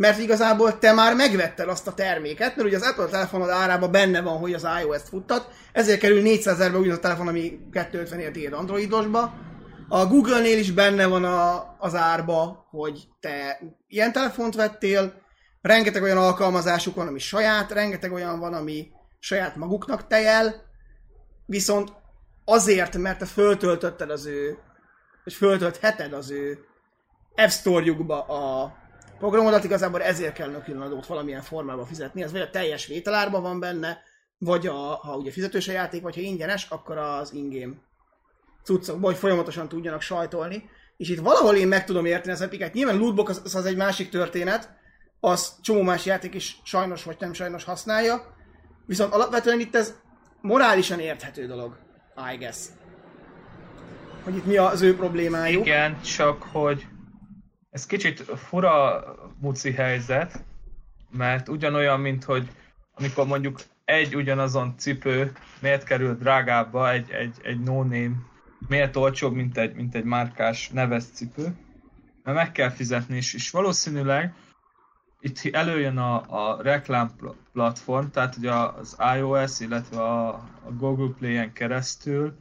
Mert 0.01 0.19
igazából 0.19 0.77
te 0.77 0.93
már 0.93 1.15
megvetted 1.15 1.67
azt 1.67 1.87
a 1.87 1.93
terméket, 1.93 2.55
mert 2.55 2.67
ugye 2.67 2.77
az 2.77 2.89
Apple 2.89 3.05
telefonod 3.05 3.49
árában 3.49 3.91
benne 3.91 4.21
van, 4.21 4.37
hogy 4.37 4.53
az 4.53 4.67
iOS-t 4.81 5.07
futtat, 5.07 5.47
ezért 5.71 5.99
kerül 5.99 6.21
400 6.21 6.53
ezerbe 6.53 6.77
ugyanaz 6.77 6.97
a 6.97 7.01
telefon, 7.01 7.27
ami 7.27 7.59
250 7.71 8.19
ért 8.19 8.53
androidosba. 8.53 9.33
A 9.89 10.05
Google-nél 10.05 10.57
is 10.57 10.71
benne 10.71 11.05
van 11.05 11.23
a, 11.23 11.75
az 11.79 11.95
árba, 11.95 12.67
hogy 12.69 13.07
te 13.19 13.59
ilyen 13.87 14.11
telefont 14.11 14.55
vettél, 14.55 15.13
rengeteg 15.61 16.01
olyan 16.01 16.17
alkalmazásuk 16.17 16.95
van, 16.95 17.07
ami 17.07 17.19
saját, 17.19 17.71
rengeteg 17.71 18.11
olyan 18.11 18.39
van, 18.39 18.53
ami 18.53 18.87
saját 19.19 19.55
maguknak 19.55 20.07
tejel, 20.07 20.55
viszont 21.45 21.93
azért, 22.45 22.97
mert 22.97 23.19
te 23.19 23.25
föltöltötted 23.25 24.09
az 24.09 24.25
ő, 24.25 24.57
és 25.23 25.35
föltöltheted 25.35 26.13
az 26.13 26.31
ő 26.31 26.65
App 27.35 27.49
Store-jukba 27.49 28.21
a 28.21 28.73
programodat, 29.21 29.63
igazából 29.63 30.01
ezért 30.01 30.33
kell 30.33 30.61
külön 30.63 30.81
adót 30.81 31.05
valamilyen 31.05 31.41
formában 31.41 31.85
fizetni, 31.85 32.23
ez 32.23 32.31
vagy 32.31 32.41
a 32.41 32.49
teljes 32.49 32.85
vételárban 32.85 33.41
van 33.41 33.59
benne, 33.59 33.97
vagy 34.37 34.67
a, 34.67 34.73
ha 34.73 35.15
ugye 35.15 35.31
fizetős 35.31 35.67
a 35.67 35.71
játék, 35.71 36.01
vagy 36.01 36.15
ha 36.15 36.21
ingyenes, 36.21 36.67
akkor 36.69 36.97
az 36.97 37.33
ingame 37.33 37.73
cuccokból, 38.63 39.09
hogy 39.09 39.19
folyamatosan 39.19 39.67
tudjanak 39.67 40.01
sajtolni. 40.01 40.69
És 40.97 41.09
itt 41.09 41.19
valahol 41.19 41.55
én 41.55 41.67
meg 41.67 41.85
tudom 41.85 42.05
érteni 42.05 42.33
az 42.33 42.41
epiket. 42.41 42.73
Nyilván 42.73 42.97
lootbox 42.97 43.41
az, 43.43 43.55
az 43.55 43.65
egy 43.65 43.75
másik 43.75 44.09
történet, 44.09 44.69
az 45.19 45.55
csomó 45.61 45.81
más 45.81 46.05
játék 46.05 46.33
is 46.33 46.59
sajnos 46.63 47.03
vagy 47.03 47.17
nem 47.19 47.33
sajnos 47.33 47.63
használja, 47.63 48.35
viszont 48.85 49.13
alapvetően 49.13 49.59
itt 49.59 49.75
ez 49.75 49.95
morálisan 50.41 50.99
érthető 50.99 51.45
dolog, 51.47 51.77
I 52.33 52.37
guess. 52.37 52.57
Hogy 54.23 54.35
itt 54.35 54.45
mi 54.45 54.57
az 54.57 54.81
ő 54.81 54.95
problémájuk. 54.95 55.65
Igen, 55.65 56.01
csak 56.01 56.43
hogy 56.51 56.87
ez 57.71 57.85
kicsit 57.85 58.19
fura 58.19 59.03
muci 59.39 59.71
helyzet, 59.71 60.43
mert 61.11 61.49
ugyanolyan, 61.49 61.99
mint 61.99 62.23
hogy 62.23 62.49
amikor 62.93 63.25
mondjuk 63.25 63.59
egy 63.85 64.15
ugyanazon 64.15 64.77
cipő 64.77 65.31
miért 65.59 65.83
kerül 65.83 66.15
drágábba 66.15 66.91
egy, 66.91 67.11
egy, 67.11 67.35
egy 67.43 67.59
no-name, 67.59 68.15
miért 68.67 68.95
olcsóbb, 68.95 69.33
mint 69.33 69.57
egy, 69.57 69.75
mint 69.75 69.95
egy 69.95 70.03
márkás 70.03 70.69
neves 70.69 71.03
cipő, 71.03 71.55
mert 72.23 72.37
meg 72.37 72.51
kell 72.51 72.69
fizetni, 72.69 73.15
és, 73.15 73.33
és 73.33 73.51
valószínűleg 73.51 74.33
itt 75.19 75.55
előjön 75.55 75.97
a, 75.97 76.23
a 76.27 76.61
reklám 76.61 77.11
platform, 77.53 78.07
tehát 78.07 78.35
ugye 78.35 78.53
az 78.53 78.97
iOS, 79.15 79.59
illetve 79.59 80.01
a, 80.01 80.27
a 80.65 80.71
Google 80.77 81.13
Play-en 81.17 81.53
keresztül 81.53 82.37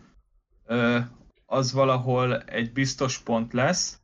az 1.46 1.72
valahol 1.72 2.38
egy 2.42 2.72
biztos 2.72 3.18
pont 3.18 3.52
lesz, 3.52 3.99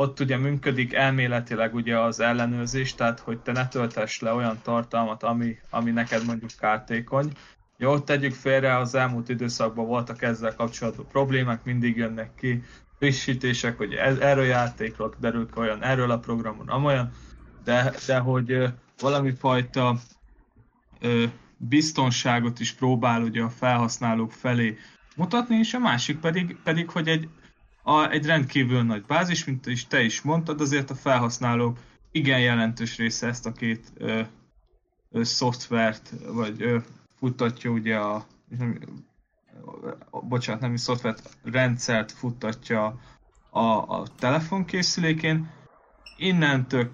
ott 0.00 0.20
ugye 0.20 0.36
működik 0.36 0.94
elméletileg 0.94 1.74
ugye 1.74 1.98
az 1.98 2.20
ellenőrzés, 2.20 2.94
tehát 2.94 3.18
hogy 3.18 3.38
te 3.38 3.52
ne 3.52 3.68
töltess 3.68 4.20
le 4.20 4.32
olyan 4.32 4.58
tartalmat, 4.62 5.22
ami, 5.22 5.56
ami 5.70 5.90
neked 5.90 6.24
mondjuk 6.24 6.50
kártékony. 6.58 7.32
Jó, 7.76 7.98
tegyük 7.98 8.34
félre, 8.34 8.76
az 8.76 8.94
elmúlt 8.94 9.28
időszakban 9.28 9.86
voltak 9.86 10.22
ezzel 10.22 10.54
kapcsolatban 10.54 11.06
problémák, 11.06 11.64
mindig 11.64 11.96
jönnek 11.96 12.34
ki 12.34 12.62
frissítések, 12.98 13.76
hogy 13.76 13.92
ez, 13.92 14.18
erről 14.18 14.44
játékról 14.44 15.14
derül 15.18 15.46
ki 15.50 15.58
olyan, 15.58 15.82
erről 15.82 16.10
a 16.10 16.18
programon, 16.18 16.68
amolyan, 16.68 17.10
de, 17.64 17.94
de 18.06 18.18
hogy 18.18 18.64
valami 19.00 19.32
fajta 19.38 19.96
ö, 21.00 21.24
biztonságot 21.56 22.60
is 22.60 22.72
próbál 22.72 23.22
ugye 23.22 23.42
a 23.42 23.50
felhasználók 23.50 24.32
felé 24.32 24.76
mutatni, 25.16 25.56
és 25.56 25.74
a 25.74 25.78
másik 25.78 26.18
pedig, 26.18 26.56
pedig 26.64 26.90
hogy 26.90 27.08
egy, 27.08 27.28
a, 27.88 28.10
egy 28.10 28.26
rendkívül 28.26 28.82
nagy 28.82 29.04
bázis, 29.06 29.44
mint 29.44 29.66
is 29.66 29.86
te 29.86 30.02
is 30.02 30.22
mondtad, 30.22 30.60
azért 30.60 30.90
a 30.90 30.94
felhasználók 30.94 31.78
igen 32.10 32.40
jelentős 32.40 32.96
része 32.96 33.26
ezt 33.26 33.46
a 33.46 33.52
két 33.52 33.92
ö, 33.94 34.20
ö, 35.10 35.22
szoftvert, 35.22 36.12
vagy 36.26 36.62
ö, 36.62 36.78
futtatja 37.18 37.70
ugye 37.70 37.96
a, 37.96 38.26
nem, 38.58 38.78
bocsánat, 40.10 40.60
nem 40.60 40.72
is 40.72 40.80
szoftvert, 40.80 41.38
rendszert 41.42 42.12
futtatja 42.12 43.00
a, 43.50 43.60
a 44.00 44.06
telefonkészülékén. 44.18 45.50
Innentől 46.16 46.90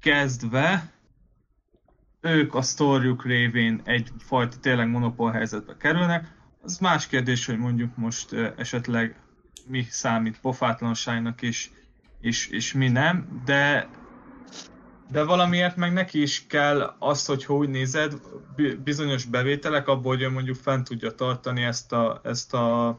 kezdve 0.00 0.92
ők 2.20 2.54
a 2.54 2.62
sztorjuk 2.62 3.24
révén 3.24 3.80
egyfajta 3.84 4.56
tényleg 4.58 4.88
monopól 4.88 5.30
helyzetbe 5.30 5.76
kerülnek. 5.76 6.34
Az 6.62 6.78
más 6.78 7.06
kérdés, 7.06 7.46
hogy 7.46 7.58
mondjuk 7.58 7.96
most 7.96 8.32
esetleg 8.56 9.16
mi 9.66 9.86
számít 9.90 10.40
pofátlanságnak 10.40 11.42
és, 11.42 11.70
és, 12.20 12.48
és 12.48 12.72
mi 12.72 12.88
nem, 12.88 13.42
de 13.44 13.88
de 15.10 15.24
valamiért 15.24 15.76
meg 15.76 15.92
neki 15.92 16.22
is 16.22 16.46
kell 16.46 16.94
azt, 16.98 17.26
hogy 17.26 17.46
úgy 17.48 17.68
nézed, 17.68 18.20
bizonyos 18.84 19.24
bevételek 19.24 19.88
abból, 19.88 20.16
hogy 20.16 20.32
mondjuk 20.32 20.56
fent 20.56 20.88
tudja 20.88 21.10
tartani 21.10 21.62
ezt 21.62 21.92
a, 21.92 22.20
ezt 22.24 22.54
a, 22.54 22.98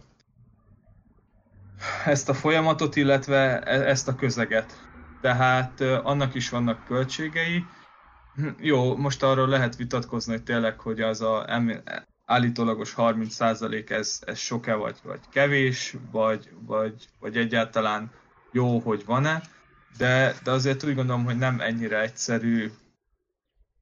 ezt 2.05 2.29
a 2.29 2.33
folyamatot, 2.33 2.95
illetve 2.95 3.59
e, 3.59 3.89
ezt 3.89 4.07
a 4.07 4.15
közeget. 4.15 4.89
Tehát 5.21 5.81
annak 5.81 6.33
is 6.33 6.49
vannak 6.49 6.85
költségei. 6.85 7.65
Hm, 8.35 8.47
jó, 8.59 8.97
most 8.97 9.23
arról 9.23 9.47
lehet 9.47 9.75
vitatkozni, 9.75 10.31
hogy 10.31 10.43
tényleg, 10.43 10.79
hogy 10.79 11.01
az 11.01 11.21
a 11.21 11.45
állítólagos 12.31 12.93
30% 12.97 13.89
ez, 13.89 14.21
ez 14.25 14.37
sok-e 14.37 14.73
vagy, 14.73 14.97
vagy 15.03 15.19
kevés, 15.29 15.95
vagy, 16.11 16.49
vagy, 16.65 17.07
vagy 17.19 17.37
egyáltalán 17.37 18.11
jó, 18.51 18.79
hogy 18.79 19.05
van-e, 19.05 19.41
de, 19.97 20.35
de 20.43 20.51
azért 20.51 20.83
úgy 20.83 20.95
gondolom, 20.95 21.25
hogy 21.25 21.37
nem 21.37 21.59
ennyire 21.59 22.01
egyszerű 22.01 22.71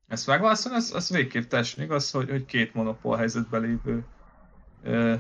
ezt 0.07 0.27
megválaszolni, 0.27 0.77
az, 0.77 0.93
az 0.93 1.09
végképp 1.09 1.49
teljesen 1.49 1.83
igaz, 1.83 2.11
hogy, 2.11 2.29
hogy 2.29 2.45
két 2.45 2.73
monopól 2.73 3.17
helyzetben 3.17 3.61
lévő 3.61 4.05
ö, 4.83 5.15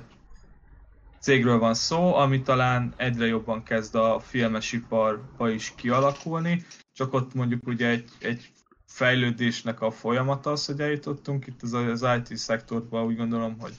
cégről 1.19 1.59
van 1.59 1.73
szó, 1.73 2.15
ami 2.15 2.41
talán 2.41 2.93
egyre 2.97 3.25
jobban 3.25 3.63
kezd 3.63 3.95
a 3.95 4.19
filmesiparba 4.19 5.49
is 5.49 5.73
kialakulni, 5.75 6.65
csak 6.93 7.13
ott 7.13 7.33
mondjuk 7.33 7.67
ugye 7.67 7.87
egy, 7.87 8.09
egy 8.19 8.51
fejlődésnek 8.89 9.81
a 9.81 9.91
folyamata 9.91 10.51
az, 10.51 10.65
hogy 10.65 10.79
eljutottunk 10.79 11.47
itt 11.47 11.61
az, 11.61 11.73
az 11.73 12.05
IT 12.17 12.37
szektorban, 12.37 13.05
úgy 13.05 13.15
gondolom, 13.15 13.59
hogy 13.59 13.73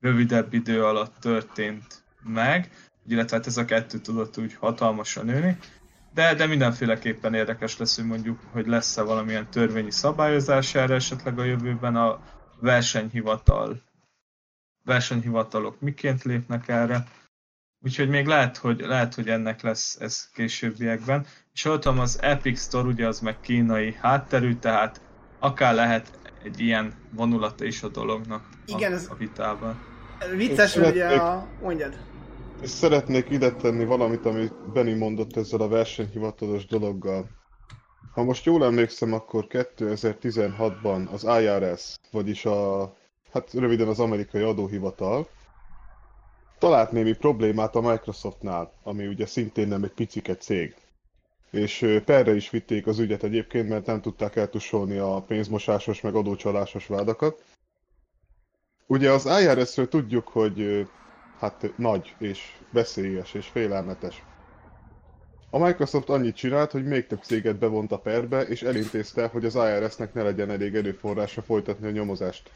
rövidebb 0.00 0.52
idő 0.52 0.84
alatt 0.84 1.14
történt 1.20 2.02
meg, 2.22 2.70
illetve 3.06 3.36
hát 3.36 3.46
ez 3.46 3.56
a 3.56 3.64
kettő 3.64 3.98
tudott 3.98 4.38
úgy 4.38 4.54
hatalmasan 4.54 5.24
nőni, 5.24 5.58
de, 6.14 6.34
de 6.34 6.46
mindenféleképpen 6.46 7.34
érdekes 7.34 7.76
lesz, 7.76 7.96
hogy 7.96 8.06
mondjuk, 8.06 8.40
hogy 8.50 8.66
lesz-e 8.66 9.02
valamilyen 9.02 9.50
törvényi 9.50 9.90
szabályozás 9.90 10.74
erre 10.74 10.94
esetleg 10.94 11.38
a 11.38 11.44
jövőben 11.44 11.96
a 11.96 12.20
versenyhivatal, 12.60 13.82
versenyhivatalok 14.84 15.80
miként 15.80 16.22
lépnek 16.22 16.68
erre, 16.68 17.06
Úgyhogy 17.84 18.08
még 18.08 18.26
lehet, 18.26 18.56
hogy, 18.56 18.80
lehet, 18.80 19.14
hogy 19.14 19.28
ennek 19.28 19.62
lesz 19.62 19.96
ez 20.00 20.28
későbbiekben. 20.34 21.26
És 21.52 21.62
voltam 21.62 21.98
az 21.98 22.18
Epic 22.22 22.60
Store, 22.60 22.88
ugye 22.88 23.06
az 23.06 23.20
meg 23.20 23.40
kínai 23.40 23.96
hátterű, 24.00 24.54
tehát 24.54 25.00
akár 25.38 25.74
lehet 25.74 26.18
egy 26.44 26.60
ilyen 26.60 26.94
vonulata 27.14 27.64
is 27.64 27.82
a 27.82 27.88
dolognak 27.88 28.48
Igen, 28.66 28.92
a, 28.92 28.94
ez... 28.94 29.08
a 29.10 29.14
vitában. 29.14 29.80
Vicces, 30.36 30.74
hogy 30.74 30.86
ugye 30.86 31.06
a... 31.06 31.46
Mondjad. 31.62 31.98
És 32.62 32.70
szeretnék 32.70 33.30
ide 33.30 33.52
tenni 33.52 33.84
valamit, 33.84 34.26
amit 34.26 34.72
Benny 34.72 34.96
mondott 34.96 35.36
ezzel 35.36 35.60
a 35.60 35.68
versenyhivatalos 35.68 36.66
dologgal. 36.66 37.28
Ha 38.12 38.22
most 38.22 38.44
jól 38.44 38.64
emlékszem, 38.64 39.12
akkor 39.12 39.46
2016-ban 39.48 41.10
az 41.10 41.26
IRS, 41.40 41.96
vagyis 42.10 42.44
a, 42.44 42.92
hát 43.32 43.52
röviden 43.52 43.88
az 43.88 44.00
amerikai 44.00 44.42
adóhivatal, 44.42 45.28
talált 46.60 46.92
némi 46.92 47.12
problémát 47.12 47.74
a 47.74 47.80
Microsoftnál, 47.80 48.72
ami 48.82 49.06
ugye 49.06 49.26
szintén 49.26 49.68
nem 49.68 49.82
egy 49.82 49.92
picike 49.92 50.36
cég. 50.36 50.74
És 51.50 52.00
perre 52.04 52.34
is 52.34 52.50
vitték 52.50 52.86
az 52.86 52.98
ügyet 52.98 53.22
egyébként, 53.22 53.68
mert 53.68 53.86
nem 53.86 54.00
tudták 54.00 54.36
eltusolni 54.36 54.96
a 54.96 55.24
pénzmosásos 55.26 56.00
meg 56.00 56.14
adócsalásos 56.14 56.86
vádakat. 56.86 57.44
Ugye 58.86 59.10
az 59.10 59.28
IRS-ről 59.40 59.88
tudjuk, 59.88 60.28
hogy 60.28 60.88
hát 61.38 61.72
nagy 61.76 62.14
és 62.18 62.40
veszélyes 62.72 63.34
és 63.34 63.46
félelmetes. 63.46 64.22
A 65.50 65.58
Microsoft 65.58 66.08
annyit 66.08 66.36
csinált, 66.36 66.70
hogy 66.70 66.84
még 66.84 67.06
több 67.06 67.22
céget 67.22 67.58
bevont 67.58 67.92
a 67.92 67.98
perbe, 67.98 68.40
és 68.42 68.62
elintézte, 68.62 69.26
hogy 69.26 69.44
az 69.44 69.54
IRS-nek 69.54 70.14
ne 70.14 70.22
legyen 70.22 70.50
elég 70.50 70.74
erőforrása 70.74 71.42
folytatni 71.42 71.86
a 71.86 71.90
nyomozást. 71.90 72.50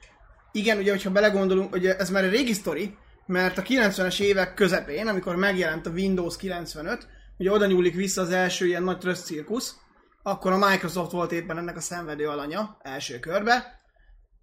Igen, 0.52 0.78
ugye, 0.78 0.90
hogyha 0.90 1.10
belegondolunk, 1.10 1.74
ugye 1.74 1.96
ez 1.96 2.10
már 2.10 2.24
egy 2.24 2.30
régi 2.30 2.52
sztori, 2.52 2.96
mert 3.26 3.58
a 3.58 3.62
90-es 3.62 4.20
évek 4.20 4.54
közepén, 4.54 5.06
amikor 5.06 5.36
megjelent 5.36 5.86
a 5.86 5.90
Windows 5.90 6.36
95, 6.36 7.08
ugye 7.38 7.50
oda 7.50 7.66
nyúlik 7.66 7.94
vissza 7.94 8.22
az 8.22 8.30
első 8.30 8.66
ilyen 8.66 8.82
nagy 8.82 8.98
trössz 8.98 9.24
cirkusz, 9.24 9.76
akkor 10.22 10.52
a 10.52 10.68
Microsoft 10.68 11.10
volt 11.10 11.32
éppen 11.32 11.58
ennek 11.58 11.76
a 11.76 11.80
szenvedő 11.80 12.28
alanya 12.28 12.78
első 12.82 13.18
körbe, 13.18 13.80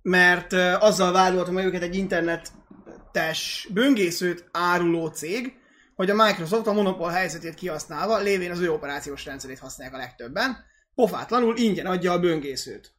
mert 0.01 0.53
azzal 0.79 1.11
vádolta 1.11 1.51
meg 1.51 1.65
őket 1.65 1.82
egy 1.82 1.95
internetes 1.95 3.67
böngészőt 3.73 4.49
áruló 4.51 5.07
cég, 5.07 5.53
hogy 5.95 6.09
a 6.09 6.25
Microsoft 6.25 6.67
a 6.67 6.73
monopól 6.73 7.09
helyzetét 7.09 7.53
kihasználva, 7.53 8.17
lévén 8.17 8.51
az 8.51 8.59
ő 8.59 8.71
operációs 8.71 9.25
rendszerét 9.25 9.59
használják 9.59 9.95
a 9.95 9.99
legtöbben, 9.99 10.57
pofátlanul 10.95 11.57
ingyen 11.57 11.86
adja 11.86 12.11
a 12.11 12.19
böngészőt. 12.19 12.91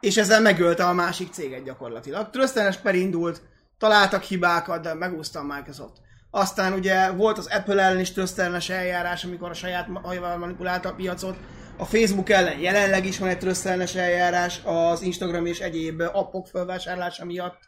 És 0.00 0.16
ezzel 0.16 0.40
megölte 0.40 0.86
a 0.86 0.92
másik 0.92 1.32
céget 1.32 1.64
gyakorlatilag. 1.64 2.30
Trösztenes 2.30 2.76
per 2.76 2.94
indult, 2.94 3.42
találtak 3.82 4.22
hibákat, 4.22 4.82
de 4.82 4.94
megúszta 4.94 5.38
a 5.38 5.54
Microsoft. 5.54 5.96
Aztán 6.30 6.72
ugye 6.72 7.10
volt 7.10 7.38
az 7.38 7.46
Apple 7.46 7.82
ellen 7.82 8.00
is 8.00 8.12
trösztelnes 8.12 8.68
eljárás, 8.68 9.24
amikor 9.24 9.50
a 9.50 9.54
saját 9.54 9.88
hajával 10.02 10.36
manipulálta 10.36 10.88
a 10.88 10.94
piacot. 10.94 11.36
A 11.76 11.84
Facebook 11.84 12.30
ellen 12.30 12.58
jelenleg 12.58 13.06
is 13.06 13.18
van 13.18 13.28
egy 13.28 13.38
trösztelnes 13.38 13.94
eljárás 13.94 14.60
az 14.64 15.02
Instagram 15.02 15.46
és 15.46 15.60
egyéb 15.60 16.00
appok 16.00 16.46
felvásárlása 16.46 17.24
miatt. 17.24 17.58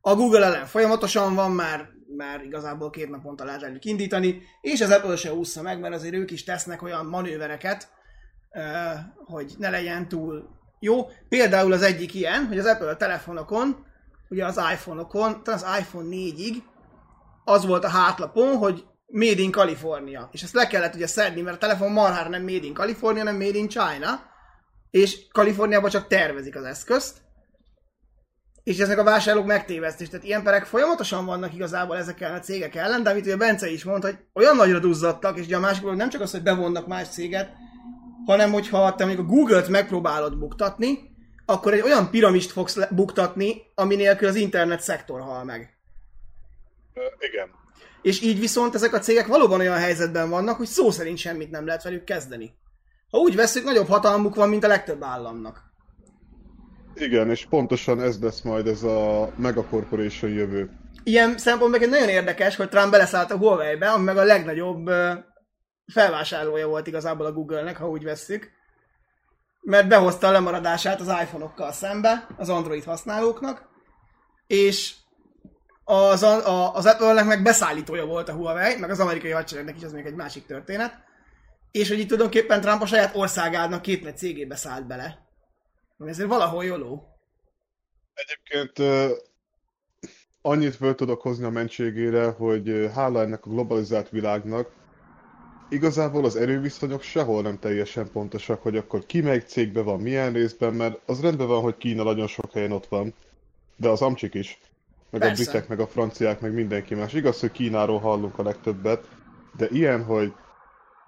A 0.00 0.14
Google 0.14 0.46
ellen 0.46 0.66
folyamatosan 0.66 1.34
van, 1.34 1.50
már, 1.50 1.88
már 2.16 2.42
igazából 2.42 2.90
két 2.90 3.10
naponta 3.10 3.44
lehet 3.44 3.62
elég 3.62 3.84
indítani, 3.84 4.42
és 4.60 4.80
az 4.80 4.90
Apple 4.90 5.16
se 5.16 5.34
úszza 5.34 5.62
meg, 5.62 5.80
mert 5.80 5.94
azért 5.94 6.14
ők 6.14 6.30
is 6.30 6.44
tesznek 6.44 6.82
olyan 6.82 7.06
manővereket, 7.06 7.88
hogy 9.24 9.54
ne 9.58 9.70
legyen 9.70 10.08
túl 10.08 10.48
jó. 10.80 11.06
Például 11.28 11.72
az 11.72 11.82
egyik 11.82 12.14
ilyen, 12.14 12.46
hogy 12.46 12.58
az 12.58 12.66
Apple 12.66 12.94
telefonokon, 12.94 13.92
ugye 14.28 14.44
az 14.44 14.60
iPhone-okon, 14.72 15.42
talán 15.42 15.60
az 15.60 15.78
iPhone 15.78 16.08
4-ig 16.10 16.54
az 17.44 17.66
volt 17.66 17.84
a 17.84 17.88
hátlapon, 17.88 18.56
hogy 18.56 18.84
Made 19.06 19.40
in 19.40 19.50
California. 19.50 20.28
És 20.32 20.42
ezt 20.42 20.54
le 20.54 20.66
kellett 20.66 20.94
ugye 20.94 21.06
szedni, 21.06 21.40
mert 21.40 21.56
a 21.56 21.58
telefon 21.58 21.92
marhára 21.92 22.28
nem 22.28 22.42
Made 22.42 22.66
in 22.66 22.74
California, 22.74 23.22
nem 23.22 23.36
Made 23.36 23.58
in 23.58 23.68
China. 23.68 24.20
És 24.90 25.28
Kaliforniában 25.32 25.90
csak 25.90 26.06
tervezik 26.06 26.56
az 26.56 26.64
eszközt. 26.64 27.22
És 28.62 28.78
ezek 28.78 28.98
a 28.98 29.04
vásárlók 29.04 29.46
megtévesztés. 29.46 30.08
Tehát 30.08 30.24
ilyen 30.24 30.42
perek 30.42 30.64
folyamatosan 30.64 31.24
vannak 31.26 31.54
igazából 31.54 31.96
ezek 31.96 32.20
ellen 32.20 32.38
a 32.38 32.40
cégek 32.40 32.74
ellen, 32.74 33.02
de 33.02 33.10
amit 33.10 33.24
ugye 33.24 33.36
Bence 33.36 33.70
is 33.70 33.84
mondta, 33.84 34.06
hogy 34.06 34.18
olyan 34.32 34.56
nagyra 34.56 34.78
duzzadtak, 34.78 35.38
és 35.38 35.44
ugye 35.44 35.56
a 35.56 35.60
másik 35.60 35.84
nem 35.84 36.08
csak 36.08 36.20
az, 36.20 36.30
hogy 36.30 36.42
bevonnak 36.42 36.86
más 36.86 37.08
céget, 37.08 37.52
hanem 38.26 38.52
hogyha 38.52 38.94
te 38.94 39.04
mondjuk 39.04 39.26
a 39.28 39.30
Google-t 39.30 39.68
megpróbálod 39.68 40.38
buktatni, 40.38 41.13
akkor 41.46 41.72
egy 41.72 41.80
olyan 41.80 42.10
piramist 42.10 42.50
fogsz 42.50 42.76
le- 42.76 42.88
buktatni, 42.90 43.62
ami 43.74 43.94
nélkül 43.94 44.28
az 44.28 44.34
internet 44.34 44.80
szektor 44.80 45.20
hal 45.20 45.44
meg. 45.44 45.76
Ö, 46.94 47.00
igen. 47.18 47.48
És 48.02 48.22
így 48.22 48.40
viszont 48.40 48.74
ezek 48.74 48.92
a 48.92 48.98
cégek 48.98 49.26
valóban 49.26 49.60
olyan 49.60 49.78
helyzetben 49.78 50.30
vannak, 50.30 50.56
hogy 50.56 50.66
szó 50.66 50.90
szerint 50.90 51.18
semmit 51.18 51.50
nem 51.50 51.66
lehet 51.66 51.82
velük 51.82 52.04
kezdeni. 52.04 52.54
Ha 53.10 53.18
úgy 53.18 53.36
veszük, 53.36 53.64
nagyobb 53.64 53.86
hatalmuk 53.86 54.34
van, 54.34 54.48
mint 54.48 54.64
a 54.64 54.68
legtöbb 54.68 55.02
államnak. 55.02 55.62
Igen, 56.94 57.30
és 57.30 57.46
pontosan 57.46 58.02
ez 58.02 58.20
lesz 58.20 58.40
majd 58.40 58.66
ez 58.66 58.82
a 58.82 59.32
Mega 59.36 59.64
Corporation 59.64 60.30
jövő. 60.30 60.70
Ilyen 61.04 61.38
szempontból 61.38 61.80
meg 61.80 61.88
nagyon 61.88 62.08
érdekes, 62.08 62.56
hogy 62.56 62.68
Trump 62.68 62.90
beleszállt 62.90 63.30
a 63.30 63.36
Huawei-be, 63.36 63.90
ami 63.90 64.04
meg 64.04 64.16
a 64.16 64.24
legnagyobb 64.24 64.90
felvásárlója 65.92 66.66
volt 66.66 66.86
igazából 66.86 67.26
a 67.26 67.32
Google-nek, 67.32 67.76
ha 67.76 67.88
úgy 67.88 68.04
vesszük. 68.04 68.50
Mert 69.64 69.88
behozta 69.88 70.26
a 70.26 70.30
lemaradását 70.30 71.00
az 71.00 71.06
iPhone-okkal 71.06 71.72
szembe, 71.72 72.26
az 72.36 72.48
Android 72.48 72.84
használóknak, 72.84 73.68
és 74.46 74.94
az, 75.84 76.22
a, 76.22 76.74
az 76.74 76.86
Apple-nek 76.86 77.24
meg 77.24 77.42
beszállítója 77.42 78.04
volt 78.04 78.28
a 78.28 78.32
Huawei, 78.32 78.76
meg 78.76 78.90
az 78.90 79.00
amerikai 79.00 79.30
hadseregnek 79.30 79.76
is, 79.76 79.82
az 79.82 79.92
még 79.92 80.06
egy 80.06 80.14
másik 80.14 80.46
történet. 80.46 81.02
És 81.70 81.88
hogy 81.88 81.98
itt 81.98 82.08
tulajdonképpen 82.08 82.60
Trump 82.60 82.82
a 82.82 82.86
saját 82.86 83.16
országának 83.16 83.82
két 83.82 84.02
nagy 84.02 84.16
cégébe 84.16 84.56
szállt 84.56 84.86
bele. 84.86 85.26
Ezért 85.98 86.28
valahol 86.28 86.64
jóló. 86.64 87.08
Egyébként 88.14 89.08
annyit 90.42 90.74
föl 90.74 90.94
tudok 90.94 91.22
hozni 91.22 91.44
a 91.44 91.50
mentségére, 91.50 92.30
hogy 92.30 92.90
hála 92.94 93.20
ennek 93.20 93.46
a 93.46 93.50
globalizált 93.50 94.08
világnak, 94.08 94.70
igazából 95.68 96.24
az 96.24 96.36
erőviszonyok 96.36 97.02
sehol 97.02 97.42
nem 97.42 97.58
teljesen 97.58 98.10
pontosak, 98.12 98.62
hogy 98.62 98.76
akkor 98.76 99.06
ki 99.06 99.20
melyik 99.20 99.46
cégben 99.46 99.84
van, 99.84 100.00
milyen 100.00 100.32
részben, 100.32 100.74
mert 100.74 101.00
az 101.06 101.20
rendben 101.20 101.46
van, 101.46 101.62
hogy 101.62 101.76
Kína 101.76 102.02
nagyon 102.02 102.26
sok 102.26 102.52
helyen 102.52 102.72
ott 102.72 102.86
van, 102.86 103.14
de 103.76 103.88
az 103.88 104.02
amcsik 104.02 104.34
is, 104.34 104.58
meg 105.10 105.20
Persze. 105.20 105.42
a 105.42 105.44
britek, 105.44 105.68
meg 105.68 105.80
a 105.80 105.86
franciák, 105.86 106.40
meg 106.40 106.52
mindenki 106.52 106.94
más. 106.94 107.12
Igaz, 107.12 107.40
hogy 107.40 107.50
Kínáról 107.50 107.98
hallunk 107.98 108.38
a 108.38 108.42
legtöbbet, 108.42 109.08
de 109.56 109.68
ilyen, 109.70 110.04
hogy 110.04 110.32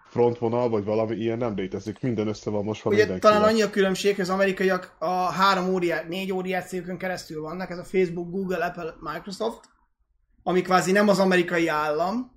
frontvonal, 0.09 0.69
vagy 0.69 0.85
valami 0.85 1.17
ilyen 1.17 1.39
nem 1.39 1.55
létezik. 1.57 2.01
Minden 2.01 2.29
össze 2.29 2.51
van 2.51 2.65
most 2.65 2.85
Ugye 2.85 2.97
mindenkivel. 2.97 3.33
talán 3.33 3.49
annyi 3.49 3.63
a 3.63 3.71
különbség, 3.71 4.15
hogy 4.15 4.25
az 4.25 4.31
amerikaiak 4.31 4.95
a 4.99 5.11
három 5.15 5.69
óriás, 5.69 6.05
négy 6.09 6.33
óriás 6.33 6.65
cégükön 6.65 6.99
keresztül 6.99 7.43
vannak, 7.43 7.71
ez 7.71 7.79
a 7.79 7.85
Facebook, 7.85 8.31
Google, 8.31 8.65
Apple, 8.65 8.95
Microsoft, 9.01 9.61
ami 10.43 10.63
kvázi 10.63 10.93
nem 10.93 11.09
az 11.09 11.19
amerikai 11.19 11.69
állam, 11.69 12.36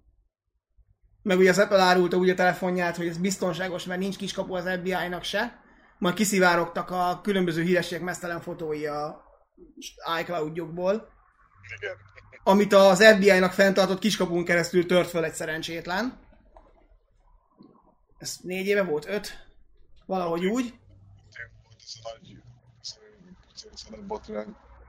meg 1.21 1.37
ugye 1.37 1.49
az 1.49 1.59
Apple 1.59 1.81
árulta 1.81 2.17
úgy 2.17 2.29
a 2.29 2.35
telefonját, 2.35 2.95
hogy 2.95 3.07
ez 3.07 3.17
biztonságos, 3.17 3.85
mert 3.85 3.99
nincs 3.99 4.17
kiskapu 4.17 4.53
az 4.53 4.69
FBI-nak 4.69 5.23
se, 5.23 5.61
majd 5.97 6.15
kiszivárogtak 6.15 6.89
a 6.91 7.19
különböző 7.23 7.61
hírességek 7.61 8.03
mesztelen 8.03 8.41
fotói 8.41 8.85
a 8.85 9.23
iCloud-jukból, 10.19 11.09
amit 12.43 12.73
az 12.73 13.03
FBI-nak 13.03 13.51
fenntartott 13.51 13.99
kiskapun 13.99 14.45
keresztül 14.45 14.85
tört 14.85 15.09
föl 15.09 15.23
egy 15.23 15.33
szerencsétlen. 15.33 16.19
Ez 18.17 18.37
négy 18.41 18.65
éve 18.65 18.83
volt? 18.83 19.07
Öt? 19.07 19.47
Valahogy 20.05 20.45
úgy. 20.45 20.73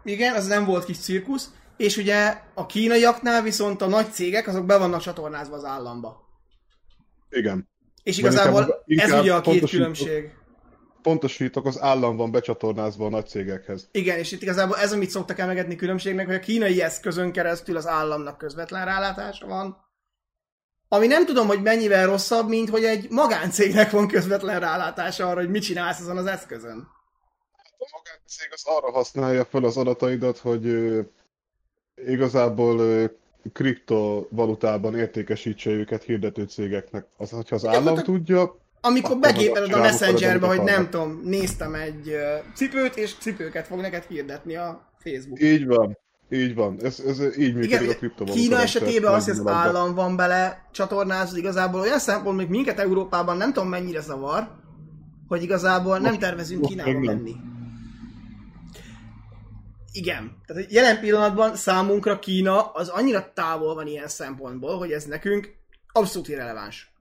Igen, 0.02 0.34
az 0.34 0.46
nem 0.46 0.64
volt 0.64 0.84
kis 0.84 0.98
cirkusz. 0.98 1.50
És 1.80 1.96
ugye 1.96 2.36
a 2.54 2.66
kínaiaknál 2.66 3.42
viszont 3.42 3.82
a 3.82 3.86
nagy 3.86 4.12
cégek, 4.12 4.46
azok 4.46 4.66
be 4.66 4.78
vannak 4.78 5.00
csatornázva 5.00 5.56
az 5.56 5.64
államba. 5.64 6.28
Igen. 7.30 7.68
És 8.02 8.18
igazából 8.18 8.82
inkább- 8.84 9.10
ez 9.10 9.20
ugye 9.20 9.34
a 9.34 9.40
két 9.40 9.70
különbség. 9.70 10.30
Pontosítok, 11.02 11.66
az 11.66 11.80
állam 11.80 12.16
van 12.16 12.30
becsatornázva 12.30 13.06
a 13.06 13.08
nagy 13.08 13.26
cégekhez. 13.28 13.88
Igen, 13.92 14.18
és 14.18 14.32
itt 14.32 14.42
igazából 14.42 14.76
ez, 14.76 14.92
amit 14.92 15.10
szoktak 15.10 15.38
emlegetni 15.38 15.76
különbségnek, 15.76 16.26
hogy 16.26 16.34
a 16.34 16.40
kínai 16.40 16.82
eszközön 16.82 17.32
keresztül 17.32 17.76
az 17.76 17.86
államnak 17.86 18.38
közvetlen 18.38 18.84
rálátása 18.84 19.46
van. 19.46 19.76
Ami 20.88 21.06
nem 21.06 21.26
tudom, 21.26 21.46
hogy 21.46 21.62
mennyivel 21.62 22.06
rosszabb, 22.06 22.48
mint 22.48 22.68
hogy 22.70 22.84
egy 22.84 23.10
magáncégnek 23.10 23.90
van 23.90 24.08
közvetlen 24.08 24.60
rálátása 24.60 25.28
arra, 25.28 25.40
hogy 25.40 25.50
mit 25.50 25.62
csinálsz 25.62 26.00
azon 26.00 26.16
az 26.16 26.26
eszközön. 26.26 26.88
A 27.78 27.88
magáncég 27.96 28.48
az 28.50 28.62
arra 28.64 28.92
használja 28.92 29.44
fel 29.44 29.64
az 29.64 29.76
adataidat, 29.76 30.38
hogy 30.38 30.64
igazából 32.06 33.08
kriptovalutában 33.52 34.94
értékesítse 34.96 35.70
őket 35.70 36.02
hirdető 36.02 36.44
cégeknek. 36.44 37.06
Az, 37.16 37.30
hogyha 37.30 37.54
az 37.54 37.66
állam 37.66 37.82
Gyakorlatilag- 37.84 38.18
tudja, 38.18 38.58
Amikor 38.80 39.18
begépeled 39.18 39.72
a 39.72 39.78
Messengerbe, 39.78 40.46
hogy 40.46 40.62
nem 40.62 40.90
tudom, 40.90 41.20
néztem 41.24 41.74
egy 41.74 42.16
cipőt, 42.54 42.96
és 42.96 43.14
cipőket 43.18 43.66
fog 43.66 43.80
neked 43.80 44.04
hirdetni 44.08 44.56
a 44.56 44.90
Facebook. 44.98 45.42
így 45.42 45.66
van. 45.66 45.98
Így 46.32 46.54
van. 46.54 46.76
Ez, 46.82 47.02
ez 47.06 47.38
így 47.38 47.54
működik 47.54 47.80
Igen, 47.80 47.88
a 47.88 47.96
kriptovaluta. 47.96 48.40
Kína 48.42 48.60
esetében 48.60 49.12
az, 49.12 49.24
hogy 49.24 49.38
az 49.38 49.46
állam 49.46 49.94
van 49.94 50.16
bele 50.16 50.68
csatornázva, 50.72 51.36
igazából 51.38 51.80
olyan 51.80 51.98
szempont, 51.98 52.38
hogy 52.38 52.48
minket 52.48 52.78
Európában 52.78 53.36
nem 53.36 53.52
tudom 53.52 53.68
mennyire 53.68 54.00
zavar, 54.00 54.48
hogy 55.28 55.42
igazából 55.42 55.98
nem 55.98 56.18
tervezünk 56.18 56.66
Kínába 56.66 56.90
még 56.90 57.08
menni. 57.08 57.34
Igen. 59.92 60.40
Tehát 60.46 60.72
jelen 60.72 61.00
pillanatban 61.00 61.56
számunkra 61.56 62.18
Kína 62.18 62.72
az 62.72 62.88
annyira 62.88 63.32
távol 63.32 63.74
van 63.74 63.86
ilyen 63.86 64.08
szempontból, 64.08 64.78
hogy 64.78 64.92
ez 64.92 65.04
nekünk 65.04 65.54
abszolút 65.92 66.28
irreleváns. 66.28 66.92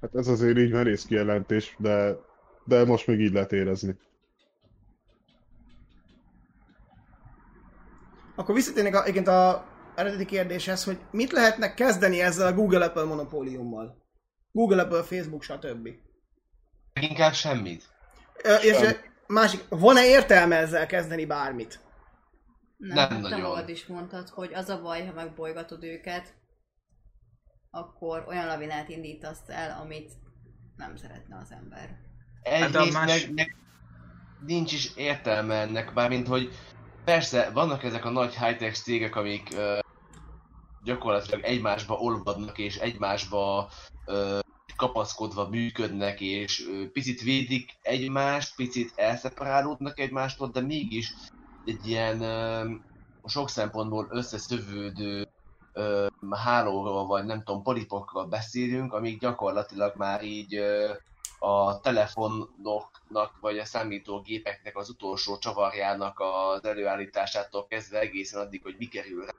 Hát 0.00 0.14
ez 0.14 0.26
azért 0.28 0.58
így 0.58 0.72
merész 0.72 1.04
kijelentés, 1.04 1.74
de, 1.78 2.16
de 2.64 2.84
most 2.84 3.06
még 3.06 3.20
így 3.20 3.32
lehet 3.32 3.52
érezni. 3.52 3.96
Akkor 8.36 8.54
visszatérnek 8.54 8.94
a, 8.94 9.02
egyébként 9.02 9.28
a 9.28 9.66
eredeti 9.94 10.24
kérdéshez, 10.24 10.84
hogy 10.84 10.98
mit 11.10 11.32
lehetne 11.32 11.74
kezdeni 11.74 12.20
ezzel 12.20 12.46
a 12.46 12.52
Google-Apple 12.52 13.04
monopóliummal? 13.04 14.02
Google, 14.52 14.82
Apple, 14.82 15.02
Facebook, 15.02 15.42
stb. 15.42 15.88
Inkább 17.00 17.32
semmit. 17.32 17.82
Ö, 18.42 18.54
és 18.54 18.76
Sem. 18.76 19.11
Másik, 19.32 19.64
van-e 19.68 20.04
értelme 20.04 20.56
ezzel 20.56 20.86
kezdeni 20.86 21.26
bármit? 21.26 21.80
Nem, 22.76 22.94
Nem 23.20 23.22
te 23.22 23.36
magad 23.36 23.68
is 23.68 23.86
mondtad, 23.86 24.28
hogy 24.28 24.54
az 24.54 24.68
a 24.68 24.82
baj, 24.82 25.06
ha 25.06 25.12
megbolygatod 25.12 25.84
őket, 25.84 26.34
akkor 27.70 28.24
olyan 28.28 28.46
lavinát 28.46 28.88
indítasz 28.88 29.48
el, 29.48 29.80
amit 29.80 30.12
nem 30.76 30.96
szeretne 30.96 31.38
az 31.38 31.52
ember. 31.52 31.98
Egyrészt 32.42 32.74
Hát 32.74 33.06
más- 33.06 33.26
meg, 33.26 33.34
meg 33.34 33.56
nincs 34.46 34.72
is 34.72 34.96
értelme 34.96 35.54
ennek, 35.60 35.92
bármint 35.94 36.26
hogy 36.26 36.52
persze 37.04 37.50
vannak 37.50 37.82
ezek 37.82 38.04
a 38.04 38.10
nagy 38.10 38.36
high-tech 38.36 38.82
cégek, 38.82 39.16
amik 39.16 39.48
ö, 39.54 39.78
gyakorlatilag 40.84 41.44
egymásba 41.44 41.94
olvadnak 41.94 42.58
és 42.58 42.76
egymásba 42.76 43.70
ö, 44.06 44.38
kapaszkodva 44.82 45.48
működnek, 45.48 46.20
és 46.20 46.68
picit 46.92 47.20
védik 47.20 47.70
egymást, 47.82 48.56
picit 48.56 48.92
elszeparálódnak 48.94 49.98
egymástól, 49.98 50.48
de 50.48 50.60
mégis 50.60 51.14
egy 51.64 51.86
ilyen 51.86 52.18
sok 53.24 53.48
szempontból 53.48 54.08
összeszövődő 54.10 55.28
ö, 55.72 56.06
hálóról, 56.30 57.06
vagy 57.06 57.24
nem 57.24 57.42
tudom, 57.42 57.62
polipokról 57.62 58.24
beszélünk, 58.24 58.92
amik 58.92 59.20
gyakorlatilag 59.20 59.92
már 59.96 60.24
így 60.24 60.54
ö, 60.54 60.92
a 61.38 61.80
telefonoknak, 61.80 63.38
vagy 63.40 63.58
a 63.58 63.64
számítógépeknek 63.64 64.76
az 64.76 64.88
utolsó 64.88 65.38
csavarjának 65.38 66.20
az 66.20 66.64
előállításától 66.64 67.66
kezdve 67.66 68.00
egészen 68.00 68.40
addig, 68.40 68.62
hogy 68.62 68.74
mi 68.78 68.86
kerül 68.86 69.24
rá. 69.24 69.32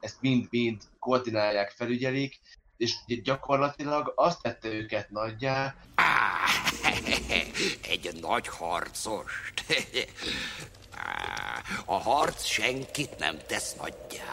Ezt 0.00 0.20
mind-mind 0.20 0.82
koordinálják, 0.98 1.70
felügyelik, 1.70 2.40
és 2.78 2.94
gyakorlatilag 3.22 4.12
azt 4.16 4.42
tette 4.42 4.68
őket 4.68 5.10
nagyjá, 5.10 5.74
Egy 7.92 8.18
nagy 8.20 8.48
harcost. 8.48 9.64
A 11.84 11.98
harc 11.98 12.44
senkit 12.44 13.18
nem 13.18 13.36
tesz 13.46 13.74
nagyjá. 13.74 14.24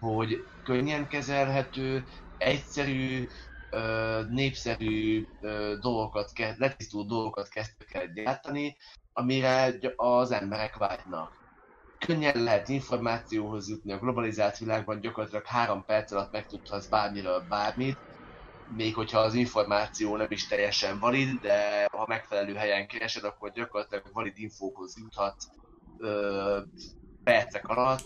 hogy 0.00 0.44
könnyen 0.64 1.08
kezelhető, 1.08 2.04
egyszerű, 2.38 3.28
népszerű 4.28 5.26
dolgokat, 5.80 6.32
letisztult 6.56 7.08
dolgokat 7.08 7.48
kezdtek 7.48 7.94
el 7.94 8.06
gyártani, 8.12 8.76
amire 9.12 9.74
az 9.96 10.30
emberek 10.30 10.76
vágynak. 10.76 11.32
Könnyen 11.98 12.42
lehet 12.42 12.68
információhoz 12.68 13.68
jutni 13.68 13.92
a 13.92 13.98
globalizált 13.98 14.58
világban, 14.58 15.00
gyakorlatilag 15.00 15.46
három 15.46 15.84
perc 15.84 16.12
alatt 16.12 16.32
megtudhatsz 16.32 16.88
bármiről 16.88 17.40
bármit, 17.40 18.00
még 18.64 18.94
hogyha 18.94 19.18
az 19.18 19.34
információ 19.34 20.16
nem 20.16 20.30
is 20.30 20.46
teljesen 20.46 20.98
valid, 20.98 21.40
de 21.40 21.86
ha 21.92 22.06
megfelelő 22.06 22.54
helyen 22.54 22.86
keresed, 22.86 23.24
akkor 23.24 23.52
gyakorlatilag 23.52 24.04
valid 24.12 24.38
infókhoz 24.38 24.96
juthatsz 24.98 25.46
ö, 25.96 26.60
percek 27.22 27.68
alatt, 27.68 28.04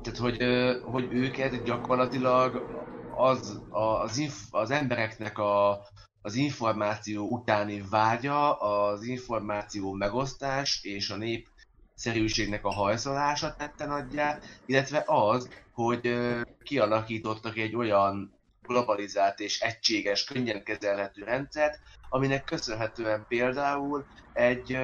tehát, 0.00 0.18
hogy, 0.18 0.42
ö, 0.42 0.80
hogy 0.82 1.12
őket 1.12 1.62
gyakorlatilag 1.62 2.62
az, 3.10 3.62
az, 3.68 4.16
inf, 4.18 4.36
az 4.50 4.70
embereknek 4.70 5.38
a, 5.38 5.80
az 6.20 6.34
információ 6.34 7.28
utáni 7.28 7.82
vágya, 7.90 8.52
az 8.58 9.02
információ 9.02 9.92
megosztás 9.92 10.82
és 10.82 11.10
a 11.10 11.16
népszerűségnek 12.04 12.64
a 12.64 12.72
hajszolása 12.72 13.54
tette 13.56 13.86
nagyjá, 13.86 14.38
illetve 14.66 15.02
az, 15.06 15.48
hogy 15.72 16.16
kialakítottak 16.62 17.56
egy 17.56 17.76
olyan 17.76 18.34
globalizált 18.62 19.40
és 19.40 19.60
egységes, 19.60 20.24
könnyen 20.24 20.64
kezelhető 20.64 21.24
rendszert, 21.24 21.80
aminek 22.08 22.44
köszönhetően 22.44 23.24
például 23.28 24.06
egy 24.32 24.78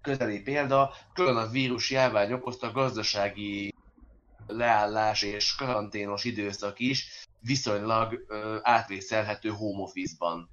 közeli 0.00 0.40
példa, 0.40 0.94
koronavírus 1.14 1.90
járvány 1.90 2.32
okozta 2.32 2.72
gazdasági 2.72 3.74
leállás 4.46 5.22
és 5.22 5.54
karanténos 5.54 6.24
időszak 6.24 6.78
is 6.78 7.26
viszonylag 7.40 8.26
átvészelhető 8.62 9.48
home 9.48 9.82
office-ban. 9.82 10.50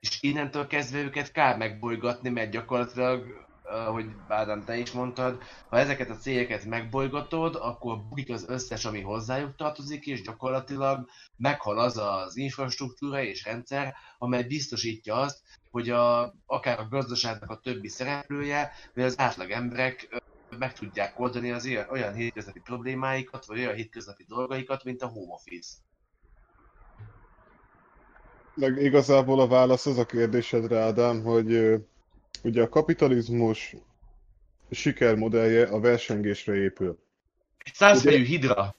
És 0.00 0.22
innentől 0.22 0.66
kezdve 0.66 0.98
őket 0.98 1.32
kár 1.32 1.56
megbolygatni, 1.56 2.28
mert 2.28 2.50
gyakorlatilag, 2.50 3.48
ahogy 3.62 4.06
Ádám 4.28 4.64
te 4.64 4.76
is 4.76 4.92
mondtad, 4.92 5.42
ha 5.68 5.78
ezeket 5.78 6.10
a 6.10 6.16
cégeket 6.16 6.64
megbolygatod, 6.64 7.54
akkor 7.54 8.02
bukik 8.08 8.30
az 8.30 8.48
összes, 8.48 8.84
ami 8.84 9.00
hozzájuk 9.00 9.56
tartozik, 9.56 10.06
és 10.06 10.22
gyakorlatilag 10.22 11.08
meghal 11.36 11.78
az 11.78 11.96
az 11.96 12.36
infrastruktúra 12.36 13.22
és 13.22 13.44
rendszer, 13.44 13.94
amely 14.18 14.42
biztosítja 14.42 15.14
azt, 15.14 15.42
hogy 15.70 15.90
a, 15.90 16.34
akár 16.46 16.78
a 16.78 16.88
gazdaságnak 16.88 17.50
a 17.50 17.60
többi 17.60 17.88
szereplője, 17.88 18.72
vagy 18.94 19.04
az 19.04 19.18
átlag 19.18 19.50
emberek 19.50 20.06
ö, 20.10 20.16
meg 20.56 20.72
tudják 20.72 21.18
oldani 21.20 21.50
az 21.50 21.66
olyan, 21.66 21.88
olyan 21.90 22.14
hétköznapi 22.14 22.60
problémáikat, 22.60 23.46
vagy 23.46 23.58
olyan 23.58 23.74
hétköznapi 23.74 24.24
dolgaikat, 24.28 24.84
mint 24.84 25.02
a 25.02 25.08
home 25.08 25.32
office. 25.32 25.76
Meg 28.60 28.82
igazából 28.82 29.40
a 29.40 29.46
válasz 29.46 29.86
az 29.86 29.98
a 29.98 30.06
kérdésedre, 30.06 30.78
Ádám, 30.78 31.22
hogy 31.22 31.80
ugye 32.42 32.62
a 32.62 32.68
kapitalizmus 32.68 33.76
sikermodellje 34.70 35.66
a 35.66 35.80
versengésre 35.80 36.54
épül. 36.54 36.98
Egy 37.64 37.74
százfejű 37.74 38.24
hidra! 38.24 38.74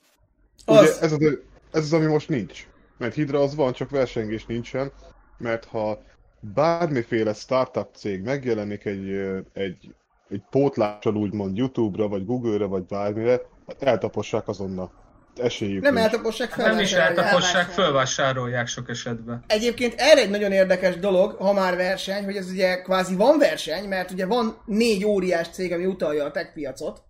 Ugye 0.66 0.78
Az, 0.78 0.98
ez 1.00 1.12
az, 1.12 1.38
ez 1.72 1.82
az, 1.82 1.92
ami 1.92 2.04
most 2.04 2.28
nincs. 2.28 2.66
Mert 2.98 3.14
Hydra 3.14 3.40
az 3.40 3.54
van, 3.54 3.72
csak 3.72 3.90
versengés 3.90 4.46
nincsen, 4.46 4.92
mert 5.38 5.64
ha 5.64 6.02
bármiféle 6.40 7.32
startup 7.32 7.94
cég 7.94 8.22
megjelenik 8.22 8.84
egy, 8.84 9.10
egy, 9.52 9.94
egy 10.28 10.42
pótlással 10.50 11.16
úgymond 11.16 11.56
YouTube-ra, 11.56 12.08
vagy 12.08 12.24
Google-ra, 12.24 12.68
vagy 12.68 12.84
bármire, 12.84 13.40
hát 13.66 13.82
eltapossák 13.82 14.48
azonnal. 14.48 15.01
Esélyük 15.36 15.82
nem 15.82 15.96
eltapossák 15.96 16.50
fel. 16.50 16.70
Nem 16.70 16.78
is 16.78 16.92
eltapossák, 16.92 17.68
fölvásárolják 17.68 18.66
sok 18.66 18.88
esetben. 18.88 19.44
Egyébként 19.46 19.94
erre 19.96 20.20
egy 20.20 20.30
nagyon 20.30 20.52
érdekes 20.52 20.96
dolog, 20.96 21.36
ha 21.36 21.52
már 21.52 21.76
verseny, 21.76 22.24
hogy 22.24 22.36
ez 22.36 22.50
ugye 22.50 22.82
kvázi 22.82 23.14
van 23.14 23.38
verseny, 23.38 23.88
mert 23.88 24.10
ugye 24.10 24.26
van 24.26 24.62
négy 24.66 25.04
óriás 25.04 25.48
cég, 25.48 25.72
ami 25.72 25.86
utalja 25.86 26.24
a 26.24 26.30
tech 26.30 26.52
piacot, 26.52 27.02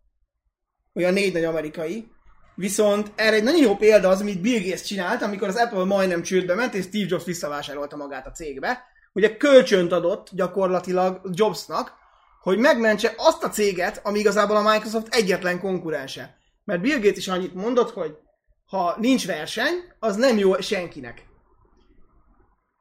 olyan 0.95 1.13
négy 1.13 1.33
nagy 1.33 1.45
amerikai, 1.45 2.11
viszont 2.55 3.13
erre 3.15 3.37
egy 3.37 3.43
nagyon 3.43 3.61
jó 3.61 3.77
példa 3.77 4.09
az, 4.09 4.21
amit 4.21 4.41
Bill 4.41 4.63
Gates 4.63 4.83
csinált, 4.83 5.23
amikor 5.23 5.49
az 5.49 5.57
Apple 5.57 5.85
majdnem 5.85 6.23
csődbe 6.23 6.55
ment, 6.55 6.75
és 6.75 6.85
Steve 6.85 7.07
Jobs 7.09 7.25
visszavásárolta 7.25 7.97
magát 7.97 8.27
a 8.27 8.31
cégbe, 8.31 8.85
ugye 9.13 9.37
kölcsönt 9.37 9.93
adott 9.93 10.29
gyakorlatilag 10.33 11.21
Jobsnak, 11.33 11.93
hogy 12.41 12.59
megmentse 12.59 13.15
azt 13.17 13.45
a 13.45 13.49
céget, 13.49 14.01
ami 14.03 14.19
igazából 14.19 14.57
a 14.57 14.73
Microsoft 14.73 15.15
egyetlen 15.15 15.61
konkurense. 15.61 16.41
Mert 16.65 16.81
Bill 16.81 16.99
Gates 16.99 17.17
is 17.17 17.29
annyit 17.29 17.55
mondott, 17.55 17.91
hogy 17.91 18.17
ha 18.67 18.97
nincs 19.01 19.27
verseny, 19.27 19.75
az 19.99 20.17
nem 20.17 20.39
jó 20.39 20.61
senkinek. 20.61 21.27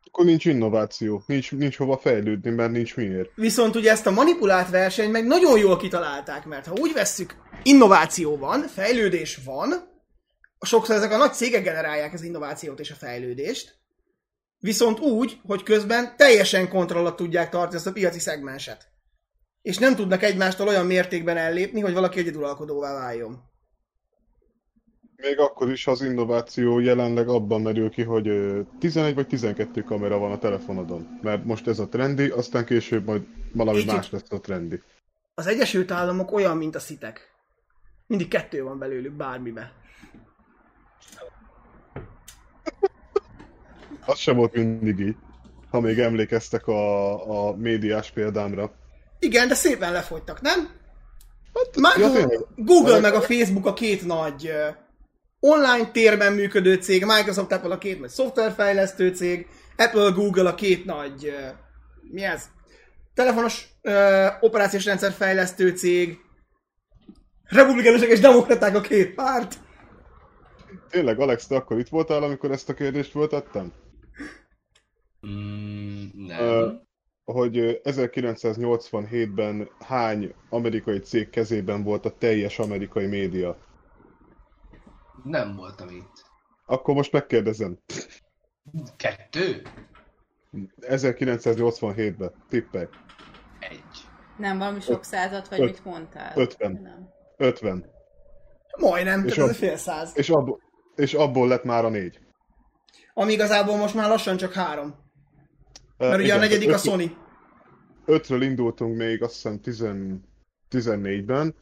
Akkor 0.05 0.25
nincs 0.25 0.45
innováció, 0.45 1.23
nincs, 1.25 1.51
nincs 1.51 1.77
hova 1.77 1.97
fejlődni, 1.97 2.49
mert 2.49 2.71
nincs 2.71 2.95
miért. 2.95 3.29
Viszont 3.35 3.75
ugye 3.75 3.91
ezt 3.91 4.07
a 4.07 4.11
manipulált 4.11 4.69
versenyt 4.69 5.11
meg 5.11 5.25
nagyon 5.25 5.59
jól 5.59 5.77
kitalálták, 5.77 6.45
mert 6.45 6.65
ha 6.67 6.75
úgy 6.79 6.93
vesszük, 6.93 7.35
innováció 7.63 8.37
van, 8.37 8.61
fejlődés 8.61 9.39
van, 9.45 9.89
sokszor 10.59 10.95
ezek 10.95 11.11
a 11.11 11.17
nagy 11.17 11.33
cégek 11.33 11.63
generálják 11.63 12.13
az 12.13 12.21
innovációt 12.21 12.79
és 12.79 12.91
a 12.91 12.95
fejlődést, 12.95 13.79
viszont 14.59 14.99
úgy, 14.99 15.39
hogy 15.45 15.63
közben 15.63 16.13
teljesen 16.17 16.69
kontroll 16.69 17.01
alatt 17.01 17.17
tudják 17.17 17.49
tartani 17.49 17.75
ezt 17.75 17.87
a 17.87 17.91
piaci 17.91 18.19
szegmenset. 18.19 18.87
És 19.61 19.77
nem 19.77 19.95
tudnak 19.95 20.23
egymástól 20.23 20.67
olyan 20.67 20.85
mértékben 20.85 21.37
ellépni, 21.37 21.79
hogy 21.79 21.93
valaki 21.93 22.19
egyeduralkodóvá 22.19 22.93
váljon. 22.93 23.50
Még 25.21 25.39
akkor 25.39 25.71
is, 25.71 25.87
az 25.87 26.01
innováció 26.01 26.79
jelenleg 26.79 27.27
abban 27.27 27.61
merül 27.61 27.89
ki, 27.89 28.03
hogy 28.03 28.27
ö, 28.27 28.61
11 28.79 29.15
vagy 29.15 29.27
12 29.27 29.81
kamera 29.81 30.17
van 30.17 30.31
a 30.31 30.37
telefonodon. 30.37 31.19
Mert 31.21 31.45
most 31.45 31.67
ez 31.67 31.79
a 31.79 31.87
trendi, 31.87 32.29
aztán 32.29 32.65
később 32.65 33.05
majd 33.05 33.21
valami 33.53 33.77
Így 33.77 33.85
más 33.85 34.09
lesz 34.09 34.31
a 34.31 34.39
trendi. 34.39 34.81
Az 35.33 35.47
Egyesült 35.47 35.91
Államok 35.91 36.31
olyan, 36.31 36.57
mint 36.57 36.75
a 36.75 36.79
szitek. 36.79 37.31
Mindig 38.07 38.27
kettő 38.27 38.63
van 38.63 38.79
belőlük 38.79 39.13
bármibe. 39.13 39.71
Az 44.05 44.17
sem 44.17 44.35
volt 44.35 44.53
mindig 44.53 44.99
így, 44.99 45.15
ha 45.69 45.79
még 45.79 45.99
emlékeztek 45.99 46.67
a, 46.67 47.47
a 47.47 47.55
médiás 47.55 48.11
példámra. 48.11 48.71
Igen, 49.19 49.47
de 49.47 49.53
szépen 49.53 49.91
lefogytak, 49.91 50.41
nem? 50.41 50.69
Hát, 51.53 51.77
Már 51.77 51.97
ja. 51.97 52.29
Google 52.55 52.99
meg 52.99 53.13
a 53.13 53.21
Facebook 53.21 53.65
a 53.65 53.73
két 53.73 54.05
nagy 54.05 54.51
online 55.43 55.91
térben 55.91 56.33
működő 56.33 56.75
cég, 56.75 57.05
Microsoft 57.05 57.51
Apple 57.51 57.73
a 57.73 57.77
két 57.77 57.99
nagy 57.99 58.09
szoftverfejlesztő 58.09 59.09
cég, 59.09 59.47
Apple 59.77 60.11
Google 60.15 60.49
a 60.49 60.55
két 60.55 60.85
nagy, 60.85 61.33
mi 62.11 62.23
ez? 62.23 62.43
Telefonos 63.13 63.67
ö, 63.81 64.27
operációs 64.39 64.85
rendszer 64.85 65.11
fejlesztő 65.11 65.69
cég, 65.69 66.19
republikánusok 67.43 68.09
és 68.09 68.19
demokraták 68.19 68.75
a 68.75 68.81
két 68.81 69.13
párt. 69.13 69.55
Tényleg, 70.89 71.19
Alex, 71.19 71.47
te 71.47 71.55
akkor 71.55 71.79
itt 71.79 71.89
voltál, 71.89 72.23
amikor 72.23 72.51
ezt 72.51 72.69
a 72.69 72.73
kérdést 72.73 73.11
föltettem? 73.11 73.71
Mm, 75.27 76.03
nem. 76.13 76.39
Ö, 76.39 76.71
hogy 77.23 77.57
ö, 77.57 77.71
1987-ben 77.83 79.69
hány 79.79 80.33
amerikai 80.49 80.99
cég 80.99 81.29
kezében 81.29 81.83
volt 81.83 82.05
a 82.05 82.17
teljes 82.17 82.59
amerikai 82.59 83.05
média? 83.05 83.57
Nem 85.23 85.55
voltam 85.55 85.89
itt. 85.89 86.25
Akkor 86.65 86.95
most 86.95 87.11
megkérdezem. 87.11 87.77
Kettő? 88.97 89.61
1987-ben, 90.79 92.31
tippelj. 92.49 92.87
Egy. 93.59 93.83
Nem, 94.37 94.57
valami 94.57 94.79
sok 94.79 95.03
százat, 95.03 95.47
vagy 95.47 95.59
Öt- 95.59 95.69
mit 95.69 95.85
mondtál? 95.85 96.31
ötven. 96.35 96.71
Nem. 96.71 97.09
50. 97.37 97.85
Majdnem, 98.77 99.25
És 99.25 99.33
tehát 99.33 99.49
ez 99.49 99.55
a- 99.55 99.57
a 99.59 99.67
fél 99.67 99.77
száz. 99.77 100.11
És 100.15 100.29
abból, 100.29 100.59
és 100.95 101.13
abból 101.13 101.47
lett 101.47 101.63
már 101.63 101.85
a 101.85 101.89
négy. 101.89 102.19
Ami 103.13 103.31
igazából 103.31 103.77
most 103.77 103.95
már 103.95 104.09
lassan 104.09 104.37
csak 104.37 104.53
három. 104.53 104.95
Mert 105.97 106.13
ugye 106.15 106.23
igen, 106.23 106.37
a 106.37 106.39
negyedik 106.39 106.69
a 106.69 106.71
öt- 106.71 106.79
Sony. 106.81 107.15
Ötről 108.05 108.41
indultunk 108.41 108.97
még 108.97 109.23
azt 109.23 109.33
hiszem 109.33 109.59
10, 109.59 109.85
14-ben, 110.69 111.55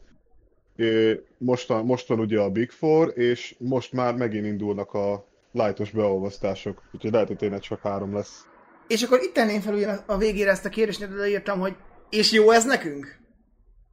É, 0.80 1.20
most 1.38 1.68
van, 1.68 1.84
most 1.84 2.08
van 2.08 2.20
ugye 2.20 2.40
a 2.40 2.50
Big 2.50 2.70
Four, 2.70 3.12
és 3.18 3.54
most 3.58 3.92
már 3.92 4.14
megint 4.14 4.46
indulnak 4.46 4.92
a 4.92 5.26
lightos 5.52 5.90
beolvasztások, 5.90 6.82
úgyhogy 6.92 7.12
lehet, 7.12 7.26
hogy 7.26 7.36
tényleg 7.36 7.60
csak 7.60 7.80
három 7.80 8.14
lesz. 8.14 8.46
És 8.86 9.02
akkor 9.02 9.20
itt 9.20 9.32
tenném 9.32 9.60
fel 9.60 10.04
a 10.06 10.16
végére 10.16 10.50
ezt 10.50 10.64
a 10.64 10.68
kérdést, 10.68 11.16
de 11.16 11.28
írtam, 11.28 11.60
hogy 11.60 11.76
és 12.10 12.32
jó 12.32 12.50
ez 12.50 12.64
nekünk? 12.64 13.18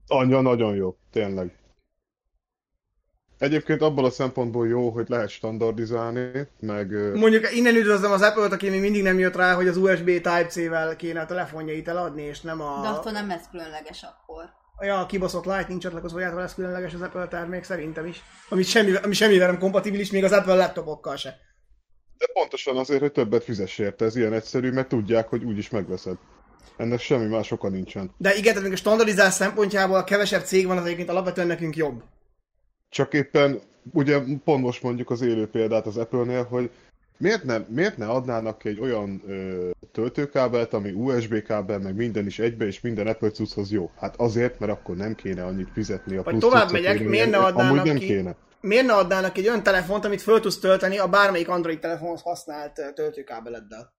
Anya 0.07 0.41
nagyon 0.41 0.75
jó, 0.75 0.95
tényleg. 1.11 1.51
Egyébként 3.37 3.81
abból 3.81 4.05
a 4.05 4.09
szempontból 4.09 4.67
jó, 4.67 4.89
hogy 4.89 5.09
lehet 5.09 5.29
standardizálni, 5.29 6.47
meg 6.59 7.13
Mondjuk 7.13 7.55
innen 7.55 7.75
üdvözlöm 7.75 8.11
az 8.11 8.21
Apple-t, 8.21 8.51
aki 8.51 8.69
még 8.69 8.81
mindig 8.81 9.03
nem 9.03 9.19
jött 9.19 9.35
rá, 9.35 9.53
hogy 9.53 9.67
az 9.67 9.77
USB 9.77 10.05
Type-C-vel 10.05 10.95
kéne 10.95 11.19
a 11.19 11.25
telefonjait 11.25 11.87
eladni, 11.87 12.21
és 12.21 12.41
nem 12.41 12.61
a... 12.61 12.81
De 12.81 12.87
attól 12.87 13.11
nem 13.11 13.27
lesz 13.27 13.49
különleges 13.51 14.03
akkor. 14.03 14.56
Ja, 14.81 14.99
a 14.99 15.05
kibaszott 15.05 15.45
Lightning 15.45 15.81
csatlakozójától 15.81 16.39
lesz 16.39 16.53
különleges 16.53 16.93
az 16.93 17.01
Apple 17.01 17.27
termék 17.27 17.63
szerintem 17.63 18.05
is. 18.05 18.23
Ami, 18.49 18.63
semmi, 18.63 18.95
ami 18.95 19.13
semmivel 19.13 19.47
nem 19.47 19.59
kompatibilis, 19.59 20.11
még 20.11 20.23
az 20.23 20.31
Apple 20.31 20.55
laptopokkal 20.55 21.15
se. 21.15 21.37
de 22.17 22.25
pontosan 22.33 22.77
azért, 22.77 22.99
hogy 22.99 23.11
többet 23.11 23.43
fizess 23.43 23.77
érte, 23.77 24.05
ez 24.05 24.15
ilyen 24.15 24.33
egyszerű, 24.33 24.71
mert 24.71 24.87
tudják, 24.87 25.27
hogy 25.27 25.43
úgyis 25.43 25.69
megveszed. 25.69 26.17
Ennek 26.77 26.99
semmi 26.99 27.25
más 27.25 27.51
oka 27.51 27.69
nincsen. 27.69 28.11
De 28.17 28.33
igen, 28.35 28.53
tehát 28.53 28.63
még 28.63 28.71
a 28.71 28.75
standardizás 28.75 29.33
szempontjából 29.33 29.97
a 29.97 30.03
kevesebb 30.03 30.43
cég 30.43 30.67
van, 30.67 30.77
az 30.77 30.85
egyébként 30.85 31.09
alapvetően 31.09 31.47
nekünk 31.47 31.75
jobb. 31.75 32.03
Csak 32.89 33.13
éppen, 33.13 33.61
ugye 33.93 34.19
pont 34.43 34.63
most 34.63 34.83
mondjuk 34.83 35.09
az 35.09 35.21
élő 35.21 35.47
példát 35.47 35.85
az 35.85 35.97
Apple-nél, 35.97 36.43
hogy 36.43 36.71
miért 37.17 37.43
ne, 37.43 37.57
miért 37.67 37.97
ne 37.97 38.07
adnának 38.07 38.63
egy 38.65 38.79
olyan 38.79 39.21
ö, 39.27 39.69
töltőkábelt, 39.91 40.73
ami 40.73 40.91
USB 40.91 41.41
kábel, 41.41 41.79
meg 41.79 41.95
minden 41.95 42.25
is 42.25 42.39
egybe, 42.39 42.65
és 42.65 42.81
minden 42.81 43.07
Apple 43.07 43.29
cucchoz 43.29 43.71
jó? 43.71 43.91
Hát 43.99 44.15
azért, 44.15 44.59
mert 44.59 44.71
akkor 44.71 44.95
nem 44.95 45.15
kéne 45.15 45.45
annyit 45.45 45.69
fizetni 45.73 46.15
a 46.15 46.23
Vagy 46.23 46.37
plusz 46.37 46.51
tovább 46.51 46.71
megyek, 46.71 47.03
miért 47.03 47.29
ne 47.29 47.37
amúgy 47.37 47.49
adnának 47.49 47.85
nem 47.85 47.97
ki- 47.97 48.05
kéne. 48.05 48.35
Miért 48.61 48.85
ne 48.85 48.93
adnának 48.93 49.37
egy 49.37 49.47
olyan 49.47 49.63
telefont, 49.63 50.05
amit 50.05 50.21
föl 50.21 50.39
tudsz 50.39 50.59
tölteni 50.59 50.97
a 50.97 51.07
bármelyik 51.07 51.49
Android 51.49 51.79
telefonhoz 51.79 52.21
használt 52.21 52.93
töltőkábeleddel? 52.95 53.95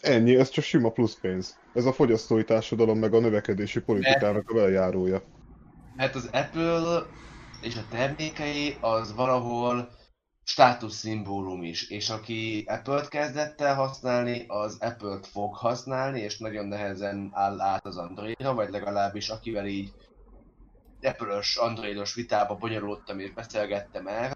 Ennyi, 0.00 0.36
ez 0.36 0.48
csak 0.48 0.64
sima 0.64 0.90
plusz 0.90 1.18
pénz. 1.20 1.58
Ez 1.74 1.84
a 1.84 1.92
fogyasztói 1.92 2.44
társadalom 2.44 2.98
meg 2.98 3.14
a 3.14 3.20
növekedési 3.20 3.80
politikának 3.80 4.50
a 4.50 4.54
velejárója. 4.54 5.22
Hát 5.96 6.14
az 6.14 6.28
Apple 6.32 7.02
és 7.62 7.76
a 7.76 7.84
termékei 7.90 8.76
az 8.80 9.14
valahol 9.14 9.88
státuszszimbólum 10.48 11.62
is, 11.62 11.88
és 11.88 12.10
aki 12.10 12.64
Apple-t 12.66 13.08
kezdett 13.08 13.60
el 13.60 13.74
használni, 13.74 14.44
az 14.46 14.76
Apple-t 14.80 15.26
fog 15.26 15.54
használni, 15.54 16.20
és 16.20 16.38
nagyon 16.38 16.66
nehezen 16.66 17.30
áll 17.32 17.60
át 17.60 17.86
az 17.86 17.96
Androidra, 17.96 18.54
vagy 18.54 18.70
legalábbis 18.70 19.28
akivel 19.28 19.66
így 19.66 19.92
Apple-ös, 21.02 21.56
Androidos 21.56 22.14
vitába 22.14 22.56
bonyolódtam 22.56 23.18
és 23.18 23.32
beszélgettem 23.32 24.06
el, 24.06 24.32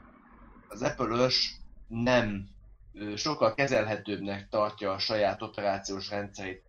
az 0.69 0.83
Apple-ös 0.83 1.57
nem 1.89 2.49
sokkal 3.17 3.55
kezelhetőbbnek 3.55 4.49
tartja 4.49 4.93
a 4.93 4.99
saját 4.99 5.43
operációs 5.43 6.11
rendszerét, 6.11 6.63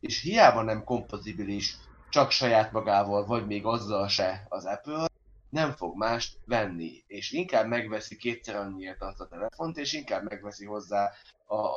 és 0.00 0.20
hiába 0.20 0.62
nem 0.62 0.84
kompatibilis 0.84 1.76
csak 2.10 2.30
saját 2.30 2.72
magával, 2.72 3.26
vagy 3.26 3.46
még 3.46 3.64
azzal 3.64 4.08
se 4.08 4.46
az 4.48 4.64
Apple, 4.64 5.06
nem 5.50 5.72
fog 5.72 5.96
mást 5.96 6.38
venni, 6.44 7.04
és 7.06 7.30
inkább 7.32 7.66
megveszi 7.66 8.16
kétszer 8.16 8.56
annyiért 8.56 9.02
azt 9.02 9.20
a 9.20 9.28
telefont, 9.28 9.76
és 9.76 9.92
inkább 9.92 10.24
megveszi 10.28 10.64
hozzá 10.64 11.12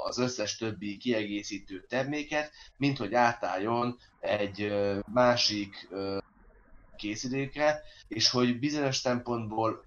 az 0.04 0.18
összes 0.18 0.58
többi 0.58 0.98
kiegészítő 0.98 1.86
terméket, 1.90 2.52
mint 2.78 2.98
hogy 2.98 3.14
átálljon 3.14 3.98
egy 4.20 4.74
másik 5.14 5.90
készülékre, 6.96 7.82
és 8.08 8.30
hogy 8.30 8.60
bizonyos 8.60 8.96
szempontból 8.96 9.86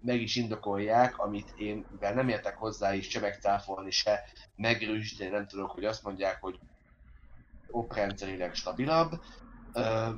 meg 0.00 0.20
is 0.20 0.36
indokolják, 0.36 1.18
amit 1.18 1.52
én, 1.56 1.84
mivel 1.90 2.14
nem 2.14 2.28
értek 2.28 2.56
hozzá 2.56 2.94
is 2.94 3.06
csevegcáfolni 3.06 3.90
se, 3.90 4.24
megerősíteni 4.56 5.30
nem 5.30 5.46
tudok, 5.46 5.70
hogy 5.70 5.84
azt 5.84 6.02
mondják, 6.02 6.40
hogy 6.40 6.58
oprendszerileg 7.70 8.54
stabilabb, 8.54 9.20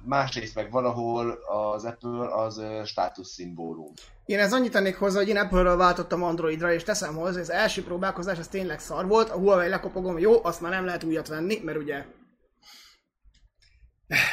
másrészt 0.05 0.55
meg 0.55 0.71
valahol 0.71 1.39
az 1.47 1.85
Apple 1.85 2.35
az 2.35 2.63
státuszszimbólum. 2.85 3.93
Én 4.25 4.39
ez 4.39 4.53
annyit 4.53 4.73
tennék 4.73 4.97
hozzá, 4.97 5.19
hogy 5.19 5.29
én 5.29 5.37
Apple-ről 5.37 5.77
váltottam 5.77 6.23
Androidra, 6.23 6.73
és 6.73 6.83
teszem 6.83 7.15
hozzá, 7.15 7.41
az 7.41 7.51
első 7.51 7.85
próbálkozás 7.85 8.39
az 8.39 8.49
tényleg 8.49 8.81
szar 8.81 9.07
volt, 9.07 9.31
a 9.31 9.39
Huawei 9.39 9.69
lekopogom, 9.69 10.19
jó, 10.19 10.45
azt 10.45 10.61
már 10.61 10.71
nem 10.71 10.85
lehet 10.85 11.05
újat 11.05 11.29
venni, 11.29 11.61
mert 11.65 11.79
ugye 11.79 12.05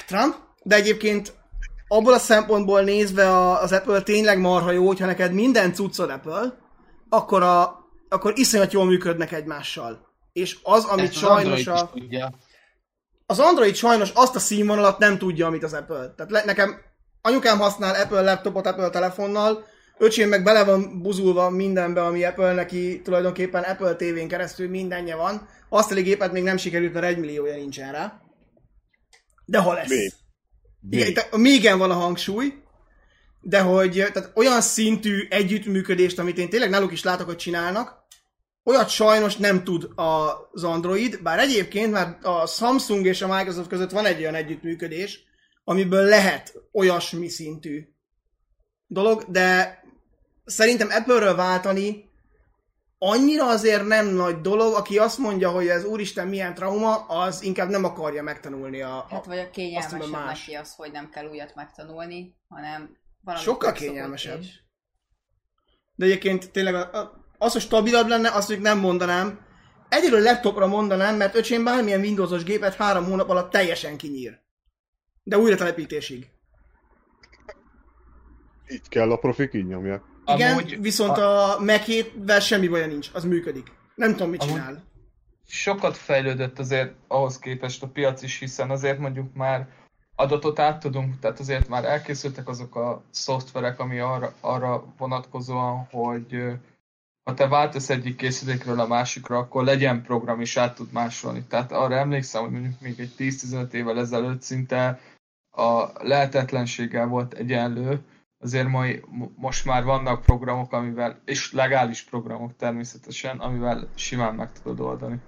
Trump, 0.07 0.35
de 0.63 0.75
egyébként 0.75 1.33
abból 1.87 2.13
a 2.13 2.17
szempontból 2.17 2.81
nézve 2.81 3.51
az 3.51 3.71
Apple 3.71 4.01
tényleg 4.01 4.39
marha 4.39 4.71
jó, 4.71 4.87
hogyha 4.87 5.05
neked 5.05 5.33
minden 5.33 5.73
cuccod 5.73 6.09
Apple, 6.09 6.57
akkor, 7.09 7.43
a, 7.43 7.85
akkor 8.09 8.33
iszonyat 8.35 8.71
jól 8.71 8.85
működnek 8.85 9.31
egymással. 9.31 10.07
És 10.33 10.57
az, 10.63 10.85
amit 10.85 11.05
Ezt 11.05 11.13
az 11.13 11.19
sajnos 11.19 11.67
Android 11.67 11.87
a... 11.87 11.89
tudja. 11.93 12.31
Az 13.31 13.39
Android 13.39 13.75
sajnos 13.75 14.11
azt 14.13 14.35
a 14.35 14.39
színvonalat 14.39 14.99
nem 14.99 15.17
tudja, 15.17 15.47
amit 15.47 15.63
az 15.63 15.73
Apple. 15.73 16.13
Tehát 16.15 16.31
le, 16.31 16.43
nekem 16.45 16.81
anyukám 17.21 17.59
használ 17.59 17.95
Apple 17.95 18.21
laptopot 18.21 18.65
Apple 18.65 18.89
telefonnal, 18.89 19.65
öcsém 19.97 20.29
meg 20.29 20.43
bele 20.43 20.63
van 20.63 21.01
buzulva 21.01 21.49
mindenbe, 21.49 22.03
ami 22.03 22.23
Apple 22.23 22.53
neki 22.53 23.01
tulajdonképpen 23.01 23.63
Apple 23.63 23.95
TV-n 23.95 24.27
keresztül 24.27 24.69
mindenje 24.69 25.15
van. 25.15 25.47
Azt 25.69 25.91
a 25.91 25.95
gépet 25.95 26.31
még 26.31 26.43
nem 26.43 26.57
sikerült, 26.57 26.93
mert 26.93 27.05
egy 27.05 27.17
milliója 27.17 27.55
nincsen 27.55 27.91
rá. 27.91 28.21
De 29.45 29.57
ha 29.57 29.73
lesz. 29.73 29.89
Még. 29.89 30.11
Igen, 30.89 31.07
itt 31.07 31.37
mégen 31.37 31.77
van 31.77 31.91
a 31.91 31.93
hangsúly, 31.93 32.53
de 33.41 33.61
hogy 33.61 33.91
tehát 34.13 34.31
olyan 34.35 34.61
szintű 34.61 35.27
együttműködést, 35.29 36.19
amit 36.19 36.37
én 36.37 36.49
tényleg 36.49 36.69
náluk 36.69 36.91
is 36.91 37.03
látok, 37.03 37.25
hogy 37.25 37.37
csinálnak, 37.37 38.00
olyat 38.63 38.89
sajnos 38.89 39.35
nem 39.37 39.63
tud 39.63 39.89
az 39.95 40.63
Android, 40.63 41.21
bár 41.21 41.39
egyébként 41.39 41.91
már 41.91 42.17
a 42.21 42.45
Samsung 42.47 43.05
és 43.05 43.21
a 43.21 43.37
Microsoft 43.37 43.69
között 43.69 43.91
van 43.91 44.05
egy 44.05 44.19
olyan 44.19 44.35
együttműködés, 44.35 45.23
amiből 45.63 46.03
lehet 46.03 46.53
olyasmi 46.71 47.27
szintű 47.27 47.87
dolog, 48.87 49.23
de 49.27 49.79
szerintem 50.45 50.89
Apple-ről 50.91 51.35
váltani 51.35 52.09
annyira 52.97 53.47
azért 53.47 53.85
nem 53.87 54.07
nagy 54.07 54.41
dolog, 54.41 54.73
aki 54.73 54.97
azt 54.97 55.17
mondja, 55.17 55.49
hogy 55.49 55.67
ez 55.67 55.83
úristen 55.85 56.27
milyen 56.27 56.53
trauma, 56.53 56.95
az 56.95 57.41
inkább 57.43 57.69
nem 57.69 57.83
akarja 57.83 58.23
megtanulni 58.23 58.81
a, 58.81 58.97
a 58.97 59.05
Hát 59.09 59.25
vagy 59.25 59.39
a 59.39 59.49
kényelmesebb 59.49 60.09
más. 60.09 60.39
neki 60.45 60.53
az, 60.57 60.73
hogy 60.75 60.91
nem 60.91 61.09
kell 61.09 61.25
újat 61.29 61.55
megtanulni, 61.55 62.35
hanem 62.47 62.97
valami 63.23 63.43
Sokkal 63.43 63.71
kényelmesebb. 63.71 64.39
is. 64.41 64.63
De 65.95 66.05
egyébként 66.05 66.51
tényleg 66.51 66.75
a- 66.75 66.93
a- 66.99 67.20
az, 67.41 67.51
hogy 67.51 67.61
stabilabb 67.61 68.07
lenne, 68.07 68.29
azt 68.29 68.49
még 68.49 68.59
nem 68.59 68.79
mondanám. 68.79 69.39
Egyről 69.89 70.21
laptopra 70.21 70.67
mondanám, 70.67 71.15
mert 71.15 71.35
öcsém 71.35 71.63
bármilyen 71.63 71.99
Windowsos 71.99 72.43
gépet 72.43 72.75
három 72.75 73.05
hónap 73.05 73.29
alatt 73.29 73.51
teljesen 73.51 73.97
kinyír. 73.97 74.39
De 75.23 75.37
újra 75.37 75.55
telepítésig. 75.55 76.27
Így 78.67 78.87
kell, 78.89 79.11
a 79.11 79.15
profik 79.15 79.53
így 79.53 79.67
nyomják. 79.67 80.01
Igen, 80.25 80.51
Amúgy 80.51 80.81
viszont 80.81 81.17
a, 81.17 81.55
a 81.55 81.59
Mac-vel 81.59 82.39
semmi 82.39 82.67
baja 82.67 82.87
nincs, 82.87 83.09
az 83.13 83.23
működik. 83.23 83.71
Nem 83.95 84.11
tudom, 84.11 84.29
mit 84.29 84.41
Amúgy- 84.41 84.55
csinál. 84.55 84.83
sokat 85.47 85.97
fejlődött 85.97 86.59
azért 86.59 86.93
ahhoz 87.07 87.39
képest 87.39 87.83
a 87.83 87.87
piac 87.87 88.21
is, 88.21 88.39
hiszen 88.39 88.69
azért 88.69 88.99
mondjuk 88.99 89.33
már 89.33 89.67
adatot 90.15 90.59
át 90.59 90.79
tudunk, 90.79 91.19
tehát 91.19 91.39
azért 91.39 91.67
már 91.67 91.85
elkészültek 91.85 92.47
azok 92.47 92.75
a 92.75 93.03
szoftverek, 93.11 93.79
ami 93.79 93.99
arra, 93.99 94.33
arra 94.41 94.93
vonatkozóan, 94.97 95.87
hogy 95.91 96.59
ha 97.23 97.33
te 97.33 97.47
váltasz 97.47 97.89
egyik 97.89 98.15
készülékről 98.15 98.79
a 98.79 98.87
másikra, 98.87 99.37
akkor 99.37 99.63
legyen 99.63 100.01
program 100.03 100.41
is 100.41 100.57
át 100.57 100.75
tud 100.75 100.91
másolni. 100.91 101.43
Tehát 101.47 101.71
arra 101.71 101.95
emlékszem, 101.95 102.41
hogy 102.41 102.51
mondjuk 102.51 102.79
még 102.81 102.99
egy 102.99 103.13
10-15 103.17 103.71
évvel 103.73 103.99
ezelőtt 103.99 104.41
szinte 104.41 104.99
a 105.51 105.85
lehetetlenséggel 106.03 107.07
volt 107.07 107.33
egyenlő, 107.33 107.99
azért 108.39 108.67
mai, 108.67 109.01
mo- 109.07 109.31
most 109.37 109.65
már 109.65 109.83
vannak 109.83 110.21
programok, 110.21 110.73
amivel, 110.73 111.21
és 111.25 111.53
legális 111.53 112.03
programok 112.03 112.55
természetesen, 112.55 113.39
amivel 113.39 113.87
simán 113.95 114.35
meg 114.35 114.51
tudod 114.51 114.79
oldani. 114.79 115.19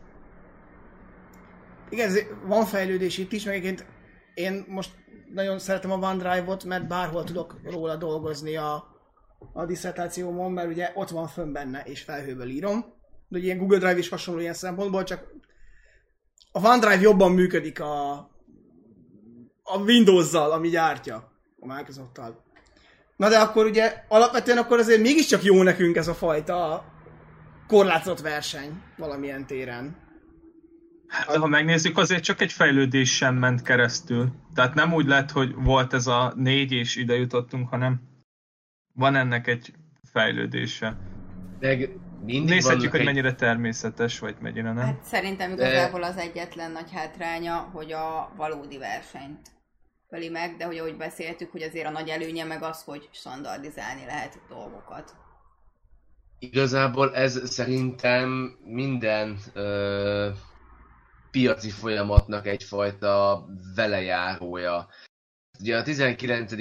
Igen, 1.90 2.08
ez- 2.08 2.26
van 2.46 2.66
fejlődés 2.66 3.18
itt 3.18 3.32
is, 3.32 3.44
meg 3.44 3.56
egyébként 3.56 3.86
én 4.34 4.66
most 4.68 4.92
nagyon 5.34 5.60
szeretem 5.60 5.92
a 5.92 5.98
OneDrive-ot, 5.98 6.64
mert 6.64 6.88
bárhol 6.88 7.24
tudok 7.24 7.60
róla 7.64 7.96
dolgozni 7.96 8.56
a, 8.56 8.93
a 9.54 9.66
diszertációmon, 9.66 10.52
mert 10.52 10.68
ugye 10.68 10.92
ott 10.94 11.10
van 11.10 11.28
fönn 11.28 11.52
benne, 11.52 11.82
és 11.82 12.02
felhőből 12.02 12.50
írom. 12.50 12.86
De 13.28 13.40
ilyen 13.40 13.58
Google 13.58 13.78
Drive 13.78 13.98
is 13.98 14.10
hasonló 14.10 14.40
ilyen 14.40 14.54
szempontból, 14.54 15.04
csak 15.04 15.32
a 16.52 16.68
OneDrive 16.68 17.02
jobban 17.02 17.32
működik 17.32 17.80
a, 17.80 18.12
a 19.64 19.78
Windows-zal, 19.86 20.52
ami 20.52 20.70
gyártja 20.70 21.32
a 21.60 21.74
Microsoft-tal. 21.76 22.44
Na 23.16 23.30
de 23.30 23.40
akkor 23.40 23.66
ugye 23.66 24.04
alapvetően 24.08 24.58
akkor 24.58 24.80
azért 24.80 25.02
mégiscsak 25.02 25.44
jó 25.44 25.64
nekünk 25.64 25.96
ez 25.96 26.08
a 26.08 26.14
fajta 26.14 26.86
korlátozott 27.68 28.20
verseny 28.20 28.82
valamilyen 28.98 29.46
téren. 29.46 30.02
De 31.28 31.38
ha 31.38 31.48
megnézzük, 31.48 31.98
azért 31.98 32.24
csak 32.24 32.42
egy 32.42 32.52
fejlődés 32.52 33.16
sem 33.16 33.36
ment 33.36 33.62
keresztül. 33.62 34.32
Tehát 34.54 34.74
nem 34.74 34.94
úgy 34.94 35.06
lett, 35.06 35.32
hogy 35.32 35.54
volt 35.56 35.94
ez 35.94 36.08
a 36.08 36.34
négy 36.36 36.72
és 36.72 36.96
ide 36.96 37.16
jutottunk, 37.16 37.70
hanem 37.70 38.02
van 38.94 39.16
ennek 39.16 39.48
egy 39.48 39.74
fejlődése. 40.04 40.98
Meg 41.60 41.90
mindig 42.26 42.50
Nézhetjük, 42.50 42.92
hogy 42.92 43.00
egy- 43.00 43.06
mennyire 43.06 43.34
természetes, 43.34 44.20
vagy 44.20 44.36
mennyire 44.40 44.72
nem. 44.74 44.86
Hát 44.86 45.04
szerintem 45.04 45.52
igazából 45.52 46.04
az 46.04 46.18
egyetlen 46.18 46.72
nagy 46.72 46.92
hátránya, 46.92 47.56
hogy 47.58 47.92
a 47.92 48.34
valódi 48.36 48.78
versenyt 48.78 49.48
öli 50.10 50.30
meg, 50.30 50.56
de 50.58 50.66
hogy 50.66 50.78
ahogy 50.78 50.98
beszéltük, 50.98 51.52
hogy 51.52 51.62
azért 51.62 51.88
a 51.88 51.92
nagy 51.92 52.10
előnye 52.10 52.44
meg 52.44 52.64
az, 52.64 52.84
hogy 52.84 53.10
standardizálni 53.12 54.06
lehet 54.06 54.40
dolgokat. 54.50 55.16
Igazából 56.40 57.16
ez 57.16 57.50
szerintem 57.52 58.58
minden 58.64 59.38
ö, 59.54 60.30
piaci 61.32 61.70
folyamatnak 61.70 62.48
egyfajta 62.48 63.46
velejárója. 63.76 64.88
Ugye 65.60 65.78
a 65.78 65.84
19. 65.84 66.54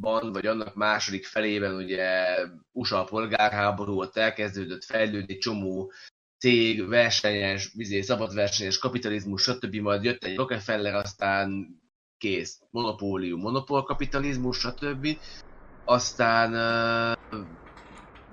században, 0.00 0.32
vagy 0.32 0.46
annak 0.46 0.74
második 0.74 1.26
felében 1.26 1.74
ugye 1.74 2.26
USA 2.72 3.04
polgárháború 3.04 4.00
ott 4.00 4.16
elkezdődött 4.16 4.84
fejlődni, 4.84 5.38
csomó 5.38 5.92
cég, 6.38 6.88
versenyes, 6.88 7.72
izé, 7.76 8.00
szabadversenyes 8.00 8.78
kapitalizmus, 8.78 9.42
stb. 9.42 9.74
Majd 9.74 10.04
jött 10.04 10.24
egy 10.24 10.36
Rockefeller, 10.36 10.94
aztán 10.94 11.78
kész. 12.18 12.60
Monopólium, 12.70 13.40
monopolkapitalizmus, 13.40 14.58
stb. 14.58 15.18
Aztán 15.84 16.52
ö, 16.52 17.12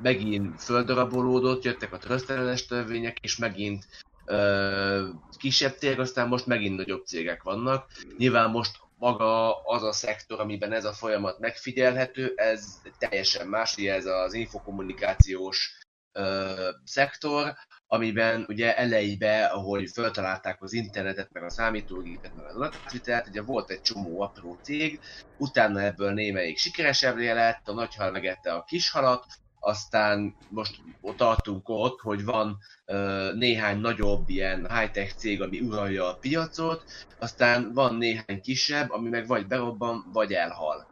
megint 0.01 0.61
földarabolódott, 0.63 1.63
jöttek 1.63 1.93
a 1.93 1.97
trösztelenes 1.97 2.65
törvények, 2.65 3.17
és 3.21 3.37
megint 3.37 3.87
ö, 4.25 5.07
kisebb 5.37 5.75
cég, 5.77 5.99
aztán 5.99 6.27
most 6.27 6.45
megint 6.45 6.77
nagyobb 6.77 7.05
cégek 7.05 7.43
vannak. 7.43 7.85
Nyilván 8.17 8.49
most 8.49 8.86
maga 8.97 9.61
az 9.63 9.83
a 9.83 9.91
szektor, 9.91 10.39
amiben 10.39 10.71
ez 10.71 10.85
a 10.85 10.93
folyamat 10.93 11.39
megfigyelhető, 11.39 12.33
ez 12.35 12.81
teljesen 12.97 13.47
más, 13.47 13.77
ugye 13.77 13.93
ez 13.93 14.05
az 14.05 14.33
infokommunikációs 14.33 15.77
ö, 16.11 16.69
szektor, 16.83 17.53
amiben 17.87 18.45
ugye 18.47 18.77
elejébe, 18.77 19.45
ahogy 19.45 19.89
feltalálták 19.89 20.61
az 20.61 20.73
internetet, 20.73 21.31
meg 21.31 21.43
a 21.43 21.49
számítógépet, 21.49 22.35
meg 22.35 22.45
az 22.45 22.55
adatvitelt, 22.55 23.27
ugye 23.27 23.41
volt 23.41 23.69
egy 23.69 23.81
csomó 23.81 24.21
apró 24.21 24.57
cég, 24.61 24.99
utána 25.37 25.81
ebből 25.81 26.13
némelyik 26.13 26.57
sikeresebb 26.57 27.17
lett, 27.17 27.67
a 27.67 27.73
nagyhal 27.73 28.11
megette 28.11 28.53
a 28.53 28.63
kishalat, 28.63 29.25
aztán 29.67 30.35
most 30.49 30.75
ott 31.01 31.17
tartunk 31.17 31.69
ott, 31.69 31.99
hogy 32.01 32.23
van 32.25 32.57
ö, 32.85 33.29
néhány 33.33 33.79
nagyobb 33.79 34.29
ilyen 34.29 34.67
high-tech 34.79 35.15
cég, 35.15 35.41
ami 35.41 35.59
uralja 35.59 36.07
a 36.09 36.17
piacot, 36.21 36.83
aztán 37.19 37.73
van 37.73 37.95
néhány 37.95 38.41
kisebb, 38.41 38.91
ami 38.91 39.09
meg 39.09 39.27
vagy 39.27 39.47
berobban, 39.47 40.09
vagy 40.13 40.31
elhal. 40.31 40.87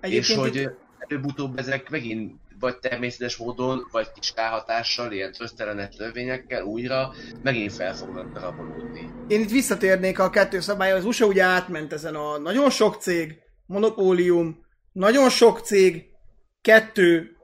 és 0.00 0.08
Egyébként 0.08 0.38
hogy 0.38 0.56
itt- 0.56 0.76
előbb-utóbb 0.98 1.58
ezek 1.58 1.90
megint 1.90 2.32
vagy 2.60 2.78
természetes 2.78 3.36
módon, 3.36 3.88
vagy 3.90 4.12
kis 4.12 4.32
ráhatással, 4.36 5.12
ilyen 5.12 5.32
trösztelenes 5.32 5.96
törvényekkel 5.96 6.62
újra 6.62 7.12
megint 7.42 7.72
fel 7.72 7.94
fognak 7.94 8.32
darabolódni. 8.32 9.10
Én 9.28 9.40
itt 9.40 9.50
visszatérnék 9.50 10.18
a 10.18 10.30
kettő 10.30 10.60
szabályhoz. 10.60 10.98
Az 10.98 11.04
USA 11.04 11.26
ugye 11.26 11.42
átment 11.42 11.92
ezen 11.92 12.14
a 12.14 12.38
nagyon 12.38 12.70
sok 12.70 12.94
cég, 13.00 13.38
monopólium, 13.66 14.64
nagyon 14.92 15.30
sok 15.30 15.58
cég, 15.60 16.04
kettő, 16.60 17.35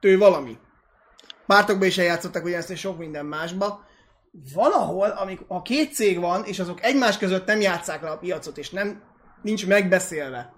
tő 0.00 0.18
valami. 0.18 0.58
Pártokba 1.46 1.84
is 1.84 1.98
eljátszottak 1.98 2.44
ugyanezt, 2.44 2.70
és 2.70 2.80
sok 2.80 2.98
minden 2.98 3.26
másba. 3.26 3.86
Valahol, 4.54 5.08
amik, 5.08 5.40
ha 5.48 5.62
két 5.62 5.94
cég 5.94 6.18
van, 6.20 6.44
és 6.44 6.58
azok 6.58 6.82
egymás 6.82 7.18
között 7.18 7.46
nem 7.46 7.60
játszák 7.60 8.02
le 8.02 8.10
a 8.10 8.18
piacot, 8.18 8.58
és 8.58 8.70
nem 8.70 9.02
nincs 9.42 9.66
megbeszélve, 9.66 10.52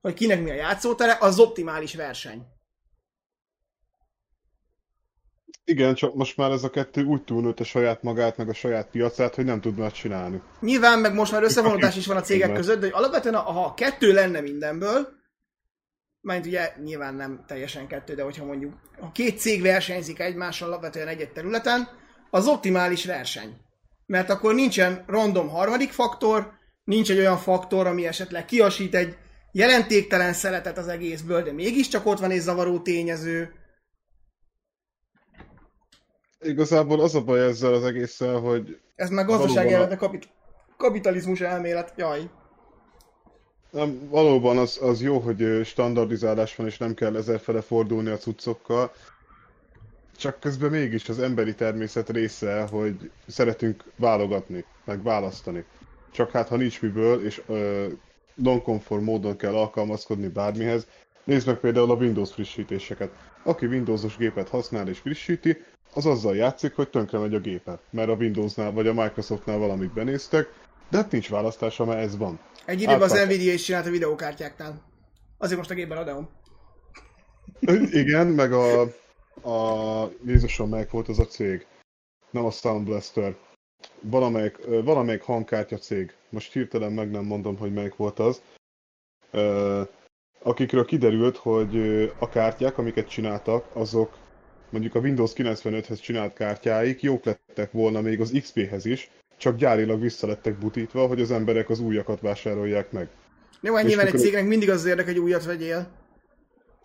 hogy 0.00 0.14
kinek 0.14 0.42
mi 0.42 0.50
a 0.50 0.54
játszótere, 0.54 1.16
az 1.20 1.38
optimális 1.38 1.94
verseny. 1.94 2.46
Igen, 5.64 5.94
csak 5.94 6.14
most 6.14 6.36
már 6.36 6.50
ez 6.50 6.64
a 6.64 6.70
kettő 6.70 7.04
úgy 7.04 7.24
túlnőtte 7.24 7.64
saját 7.64 8.02
magát, 8.02 8.36
meg 8.36 8.48
a 8.48 8.54
saját 8.54 8.90
piacát, 8.90 9.34
hogy 9.34 9.44
nem 9.44 9.60
tud 9.60 9.78
már 9.78 9.92
csinálni. 9.92 10.42
Nyilván 10.60 10.98
meg 10.98 11.14
most 11.14 11.32
már 11.32 11.42
összevonódás 11.42 11.96
is 11.96 12.06
van 12.06 12.16
a 12.16 12.20
cégek 12.20 12.52
között, 12.52 12.80
de 12.80 12.86
hogy 12.86 12.94
alapvetően 12.94 13.34
ha 13.34 13.64
a 13.64 13.74
kettő 13.74 14.12
lenne 14.12 14.40
mindenből, 14.40 15.08
mert 16.24 16.46
ugye 16.46 16.72
nyilván 16.82 17.14
nem 17.14 17.44
teljesen 17.46 17.86
kettő, 17.86 18.14
de 18.14 18.22
hogyha 18.22 18.44
mondjuk 18.44 18.74
a 19.00 19.12
két 19.12 19.38
cég 19.38 19.62
versenyzik 19.62 20.18
egymással 20.18 20.68
alapvetően 20.68 21.08
egy-egy 21.08 21.32
területen, 21.32 21.88
az 22.30 22.46
optimális 22.46 23.04
verseny. 23.04 23.56
Mert 24.06 24.30
akkor 24.30 24.54
nincsen 24.54 25.04
random 25.06 25.48
harmadik 25.48 25.92
faktor, 25.92 26.52
nincs 26.84 27.10
egy 27.10 27.18
olyan 27.18 27.36
faktor, 27.36 27.86
ami 27.86 28.06
esetleg 28.06 28.44
kiasít 28.44 28.94
egy 28.94 29.16
jelentéktelen 29.52 30.32
szeletet 30.32 30.78
az 30.78 30.88
egészből, 30.88 31.42
de 31.42 31.52
mégiscsak 31.52 32.06
ott 32.06 32.18
van 32.18 32.30
egy 32.30 32.40
zavaró 32.40 32.80
tényező. 32.80 33.52
Igazából 36.40 37.00
az 37.00 37.14
a 37.14 37.24
baj 37.24 37.40
ezzel 37.40 37.72
az 37.72 37.84
egésszel, 37.84 38.38
hogy 38.38 38.80
Ez 38.96 39.10
már 39.10 39.24
gazdasági 39.24 39.54
Valóban 39.54 39.72
elmélet, 39.72 39.98
kapit- 39.98 40.28
kapitalizmus 40.76 41.40
elmélet, 41.40 41.92
jaj. 41.96 42.30
Nem, 43.74 44.08
valóban 44.08 44.58
az, 44.58 44.78
az 44.82 45.02
jó, 45.02 45.18
hogy 45.18 45.60
standardizálás 45.64 46.56
van, 46.56 46.66
és 46.66 46.78
nem 46.78 46.94
kell 46.94 47.16
ezerfele 47.16 47.60
fordulni 47.60 48.10
a 48.10 48.16
cuccokkal. 48.16 48.92
Csak 50.16 50.40
közben 50.40 50.70
mégis 50.70 51.08
az 51.08 51.18
emberi 51.18 51.54
természet 51.54 52.10
része, 52.10 52.66
hogy 52.70 53.10
szeretünk 53.26 53.84
válogatni, 53.96 54.64
meg 54.84 55.02
választani. 55.02 55.64
Csak 56.10 56.30
hát, 56.30 56.48
ha 56.48 56.56
nincs 56.56 56.82
miből, 56.82 57.24
és 57.24 57.42
ö, 57.46 57.86
non-conform 58.34 59.04
módon 59.04 59.36
kell 59.36 59.54
alkalmazkodni 59.54 60.28
bármihez, 60.28 60.86
nézd 61.24 61.46
meg 61.46 61.56
például 61.56 61.90
a 61.90 61.94
Windows 61.94 62.32
frissítéseket. 62.32 63.10
Aki 63.42 63.66
Windowsos 63.66 64.16
gépet 64.16 64.48
használ 64.48 64.88
és 64.88 64.98
frissíti, 64.98 65.56
az 65.94 66.06
azzal 66.06 66.36
játszik, 66.36 66.74
hogy 66.74 66.88
tönkre 66.90 67.18
megy 67.18 67.34
a 67.34 67.40
gépe, 67.40 67.78
mert 67.90 68.08
a 68.08 68.14
Windowsnál 68.14 68.72
vagy 68.72 68.86
a 68.86 68.92
Microsoftnál 68.94 69.58
valamit 69.58 69.92
benéztek, 69.92 70.52
de 70.90 70.96
hát 70.96 71.10
nincs 71.10 71.30
választása, 71.30 71.84
mert 71.84 72.00
ez 72.00 72.16
van. 72.16 72.38
Egy 72.66 72.80
időben 72.80 73.02
az 73.02 73.24
Nvidia 73.24 73.52
is 73.52 73.62
csinált 73.62 73.86
a 73.86 73.90
videókártyáknál. 73.90 74.82
Azért 75.38 75.58
most 75.58 75.70
a 75.70 75.74
gépben 75.74 75.98
adom. 75.98 76.28
Igen, 78.02 78.26
meg 78.26 78.52
a, 78.52 78.80
a 79.50 80.10
Jézusom, 80.24 80.68
melyik 80.68 80.90
volt 80.90 81.08
az 81.08 81.18
a 81.18 81.26
cég? 81.26 81.66
Nem 82.30 82.44
a 82.44 82.50
Sound 82.50 82.84
Blaster. 82.84 83.36
Valamelyik, 84.00 84.58
valamelyik 84.66 85.22
hangkártya 85.22 85.76
cég. 85.76 86.14
Most 86.28 86.52
hirtelen 86.52 86.92
meg 86.92 87.10
nem 87.10 87.24
mondom, 87.24 87.56
hogy 87.56 87.72
melyik 87.72 87.96
volt 87.96 88.18
az. 88.18 88.42
Akikről 90.42 90.84
kiderült, 90.84 91.36
hogy 91.36 91.76
a 92.18 92.28
kártyák, 92.28 92.78
amiket 92.78 93.08
csináltak, 93.08 93.66
azok 93.72 94.16
mondjuk 94.70 94.94
a 94.94 95.00
Windows 95.00 95.32
95-hez 95.34 96.00
csinált 96.00 96.32
kártyáik 96.32 97.02
jók 97.02 97.24
lettek 97.24 97.72
volna 97.72 98.00
még 98.00 98.20
az 98.20 98.38
XP-hez 98.40 98.84
is, 98.84 99.10
csak 99.36 99.56
gyárilag 99.56 100.00
vissza 100.00 100.26
lettek 100.26 100.58
butítva, 100.58 101.06
hogy 101.06 101.20
az 101.20 101.30
emberek 101.30 101.70
az 101.70 101.80
újakat 101.80 102.20
vásárolják 102.20 102.92
meg. 102.92 103.08
Jó, 103.60 103.74
hát 103.74 103.84
nyilván 103.84 104.06
egy 104.06 104.18
cégnek 104.18 104.46
mindig 104.46 104.70
az 104.70 104.84
érdek, 104.84 105.04
hogy 105.04 105.18
újat 105.18 105.44
vegyél. 105.44 105.86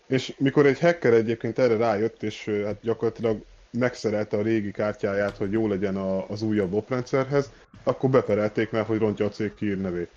És 0.07 0.35
mikor 0.38 0.65
egy 0.65 0.80
hacker 0.80 1.13
egyébként 1.13 1.59
erre 1.59 1.77
rájött, 1.77 2.23
és 2.23 2.45
hát 2.65 2.81
gyakorlatilag 2.81 3.43
megszerelte 3.71 4.38
a 4.38 4.41
régi 4.41 4.71
kártyáját, 4.71 5.38
hogy 5.38 5.51
jó 5.51 5.67
legyen 5.67 5.95
a, 5.95 6.30
az 6.30 6.41
újabb 6.41 6.73
oprendszerhez, 6.73 7.51
akkor 7.84 8.09
beperelték 8.09 8.71
már, 8.71 8.85
hogy 8.85 8.99
rontja 8.99 9.26
a 9.26 9.30
cég 9.30 9.53
nevét. 9.59 10.09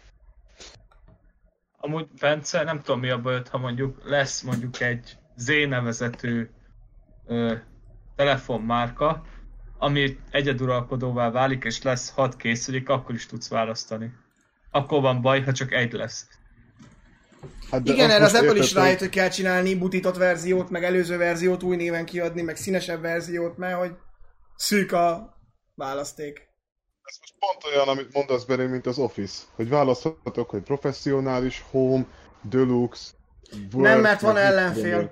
Amúgy 1.76 2.06
Bence, 2.20 2.62
nem 2.62 2.80
tudom 2.80 3.00
mi 3.00 3.10
a 3.10 3.20
bajod, 3.20 3.48
ha 3.48 3.59
mondjuk 3.59 4.02
lesz 4.04 4.42
mondjuk 4.42 4.80
egy 4.80 5.16
Z 5.36 5.46
nevezetű 5.68 6.48
ö, 7.26 7.54
telefonmárka, 8.16 9.22
ami 9.82 10.18
egyeduralkodóvá 10.30 11.30
válik, 11.30 11.64
és 11.64 11.82
lesz 11.82 12.10
hat 12.10 12.36
készülék, 12.36 12.88
akkor 12.88 13.14
is 13.14 13.26
tudsz 13.26 13.48
választani. 13.48 14.12
Akkor 14.70 15.00
van 15.00 15.20
baj, 15.22 15.42
ha 15.42 15.52
csak 15.52 15.72
egy 15.72 15.92
lesz. 15.92 16.26
Hát 17.70 17.88
Igen, 17.88 18.10
erre 18.10 18.24
az 18.24 18.34
Apple 18.34 18.56
is 18.56 18.72
rájött, 18.72 18.98
hogy 18.98 19.09
kell 19.09 19.28
csinálni 19.28 19.74
butított 19.74 20.16
verziót, 20.16 20.70
meg 20.70 20.84
előző 20.84 21.16
verziót 21.16 21.62
új 21.62 21.76
néven 21.76 22.04
kiadni, 22.04 22.42
meg 22.42 22.56
színesebb 22.56 23.00
verziót, 23.00 23.56
mert 23.56 23.78
hogy 23.78 23.92
szűk 24.56 24.92
a 24.92 25.36
választék. 25.74 26.48
Ez 27.02 27.16
most 27.20 27.34
pont 27.38 27.74
olyan, 27.74 27.88
amit 27.88 28.12
mondasz 28.12 28.44
belé, 28.44 28.66
mint 28.66 28.86
az 28.86 28.98
Office. 28.98 29.42
Hogy 29.54 29.68
választhatok, 29.68 30.50
hogy 30.50 30.62
professzionális, 30.62 31.64
home, 31.70 32.06
deluxe, 32.42 33.10
Word, 33.72 33.86
Nem, 33.86 34.00
mert 34.00 34.20
van 34.20 34.36
ellenfél. 34.36 35.00
én. 35.00 35.10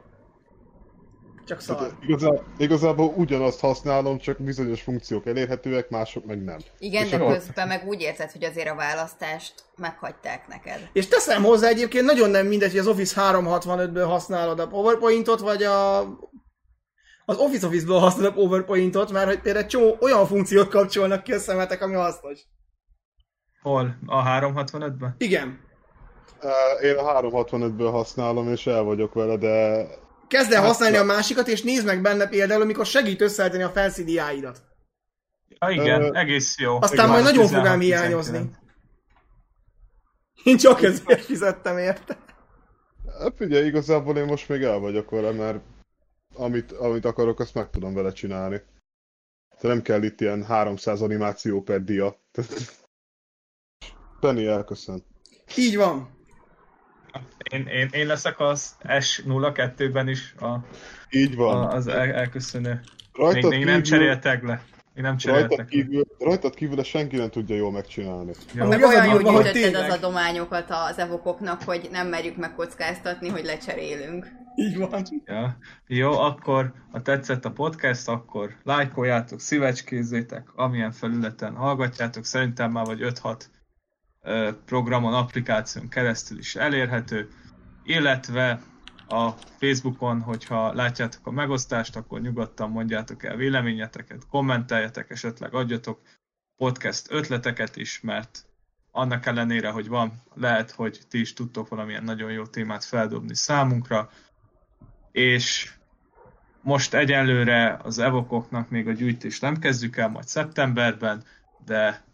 Csak 1.46 1.60
szar. 1.60 1.76
Tehát 1.76 1.94
igazá, 2.02 2.30
igazából 2.58 3.12
ugyanazt 3.16 3.60
használom, 3.60 4.18
csak 4.18 4.42
bizonyos 4.42 4.82
funkciók 4.82 5.26
elérhetőek, 5.26 5.88
mások 5.88 6.24
meg 6.26 6.44
nem. 6.44 6.58
Igen, 6.78 7.04
És 7.04 7.10
de 7.10 7.18
közben 7.18 7.68
meg 7.68 7.86
úgy 7.86 8.00
érzed, 8.00 8.30
hogy 8.30 8.44
azért 8.44 8.68
a 8.68 8.74
választást 8.74 9.54
meghagyták 9.76 10.48
neked. 10.48 10.88
És 10.92 11.08
teszem 11.08 11.42
hozzá 11.42 11.68
egyébként 11.68 12.04
nagyon 12.04 12.30
nem 12.30 12.46
mindegy, 12.46 12.70
hogy 12.70 12.78
az 12.78 12.86
Office 12.86 13.20
365-ből 13.32 14.04
használod 14.06 14.60
a 14.60 14.66
PowerPointot, 14.66 15.40
vagy 15.40 15.62
a 15.62 16.00
az 17.30 17.38
Office 17.38 17.66
Office-ből 17.66 17.98
használod 17.98 18.32
a 18.32 18.34
PowerPointot, 18.34 19.12
mert 19.12 19.26
hogy 19.26 19.40
például 19.40 19.66
csomó 19.66 19.96
olyan 20.00 20.26
funkciót 20.26 20.68
kapcsolnak 20.68 21.22
ki 21.22 21.32
a 21.32 21.38
szemetek, 21.38 21.82
ami 21.82 21.94
hasznos. 21.94 22.40
Hol? 23.62 23.96
A 24.06 24.22
365-ben? 24.22 25.14
Igen. 25.18 25.60
Én 26.82 26.96
a 26.96 27.20
365-ből 27.20 27.88
használom, 27.90 28.48
és 28.48 28.66
el 28.66 28.82
vagyok 28.82 29.14
vele, 29.14 29.36
de 29.36 29.86
Kezd 30.30 30.52
el 30.52 30.58
Hát, 30.60 30.66
használni 30.66 30.96
a 30.96 31.04
másikat, 31.04 31.48
és 31.48 31.62
nézd 31.62 31.86
meg 31.86 32.02
benne 32.02 32.28
például, 32.28 32.62
amikor 32.62 32.86
segít 32.86 33.20
összeállítani 33.20 33.62
a 33.62 33.70
fancy 33.70 34.04
diáidat. 34.04 34.62
Ja, 35.48 35.70
igen, 35.70 36.02
Ö, 36.02 36.18
egész 36.18 36.58
jó. 36.58 36.74
Aztán 36.74 36.92
Igen, 36.92 37.08
majd 37.08 37.22
nagyon 37.22 37.40
16, 37.40 37.62
fog 37.62 37.72
ám 37.72 37.78
19. 37.78 38.00
hiányozni. 38.00 38.56
Én 40.42 40.56
csak 40.56 40.82
ezért 40.82 41.24
fizettem 41.24 41.78
érte. 41.78 42.18
hát 43.18 43.34
figyelj, 43.36 43.66
igazából 43.66 44.16
én 44.16 44.24
most 44.24 44.48
még 44.48 44.62
el 44.62 44.78
vagyok 44.78 45.10
vele, 45.10 45.30
mert 45.32 45.60
amit, 46.34 46.72
amit 46.72 47.04
akarok, 47.04 47.40
azt 47.40 47.54
meg 47.54 47.70
tudom 47.70 47.94
vele 47.94 48.12
csinálni. 48.12 48.56
Tehát 49.48 49.76
nem 49.76 49.82
kell 49.82 50.02
itt 50.02 50.20
ilyen 50.20 50.44
300 50.44 51.02
animáció 51.02 51.62
per 51.62 51.84
dia. 51.84 52.16
Penny 54.20 54.46
elköszön. 54.46 55.04
Így 55.56 55.76
van. 55.76 56.19
Én, 57.52 57.66
én, 57.66 57.88
én 57.92 58.06
leszek 58.06 58.40
az 58.40 58.76
S02-ben 58.82 60.08
is 60.08 60.34
a, 60.40 60.58
Így 61.10 61.36
van. 61.36 61.56
a, 61.64 61.72
az 61.72 61.86
el, 61.86 62.12
elköszönő. 62.12 62.68
Még, 62.70 62.80
Rajtad 63.12 63.50
még 63.50 63.64
nem 63.64 63.82
kívül- 63.82 63.84
cseréltek 63.84 64.42
le. 64.42 64.62
Még 64.94 65.04
nem 65.04 65.04
Rajtad 65.04 65.20
cseréltek 65.20 65.58
le. 65.58 65.64
kívül, 65.64 66.04
rajtad 66.18 66.54
kívül 66.54 66.78
ezt 66.80 66.88
senki 66.88 67.16
nem 67.16 67.30
tudja 67.30 67.56
jól 67.56 67.70
megcsinálni. 67.72 68.32
Jó. 68.54 68.66
Meg 68.66 68.82
olyan 68.82 69.06
jól 69.06 69.22
gyűjtötted 69.42 69.74
az 69.74 69.92
adományokat 69.92 70.70
az 70.70 70.98
evokoknak, 70.98 71.62
hogy 71.62 71.88
nem 71.92 72.06
merjük 72.08 72.36
megkockáztatni, 72.36 73.28
hogy 73.28 73.44
lecserélünk. 73.44 74.26
Így 74.56 74.76
van. 74.78 75.02
Ja. 75.24 75.56
Jó, 75.86 76.18
akkor 76.18 76.72
ha 76.92 77.02
tetszett 77.02 77.44
a 77.44 77.50
podcast, 77.50 78.08
akkor 78.08 78.50
lájkoljátok, 78.62 79.40
szívecskézzétek, 79.40 80.48
amilyen 80.54 80.92
felületen 80.92 81.54
hallgatjátok, 81.54 82.24
szerintem 82.24 82.70
már 82.70 82.84
vagy 82.86 83.00
5-6 83.02 83.12
ö, 83.22 83.34
programon, 84.64 85.14
applikáción 85.14 85.88
keresztül 85.88 86.38
is 86.38 86.56
elérhető, 86.56 87.28
illetve 87.84 88.60
a 89.08 89.30
Facebookon, 89.30 90.20
hogyha 90.20 90.72
látjátok 90.72 91.26
a 91.26 91.30
megosztást, 91.30 91.96
akkor 91.96 92.20
nyugodtan 92.20 92.70
mondjátok 92.70 93.24
el 93.24 93.36
véleményeteket, 93.36 94.26
kommenteljetek, 94.28 95.10
esetleg 95.10 95.54
adjatok 95.54 96.00
podcast 96.56 97.06
ötleteket 97.10 97.76
is, 97.76 98.00
mert 98.00 98.44
annak 98.90 99.26
ellenére, 99.26 99.70
hogy 99.70 99.88
van, 99.88 100.22
lehet, 100.34 100.70
hogy 100.70 101.00
ti 101.08 101.20
is 101.20 101.32
tudtok 101.32 101.68
valamilyen 101.68 102.04
nagyon 102.04 102.30
jó 102.32 102.46
témát 102.46 102.84
feldobni 102.84 103.34
számunkra, 103.34 104.10
és 105.12 105.72
most 106.62 106.94
egyelőre 106.94 107.78
az 107.82 107.98
evokoknak 107.98 108.70
még 108.70 108.88
a 108.88 108.92
gyűjtést 108.92 109.42
nem 109.42 109.58
kezdjük 109.58 109.96
el, 109.96 110.08
majd 110.08 110.26
szeptemberben, 110.26 111.24
de 111.64 112.04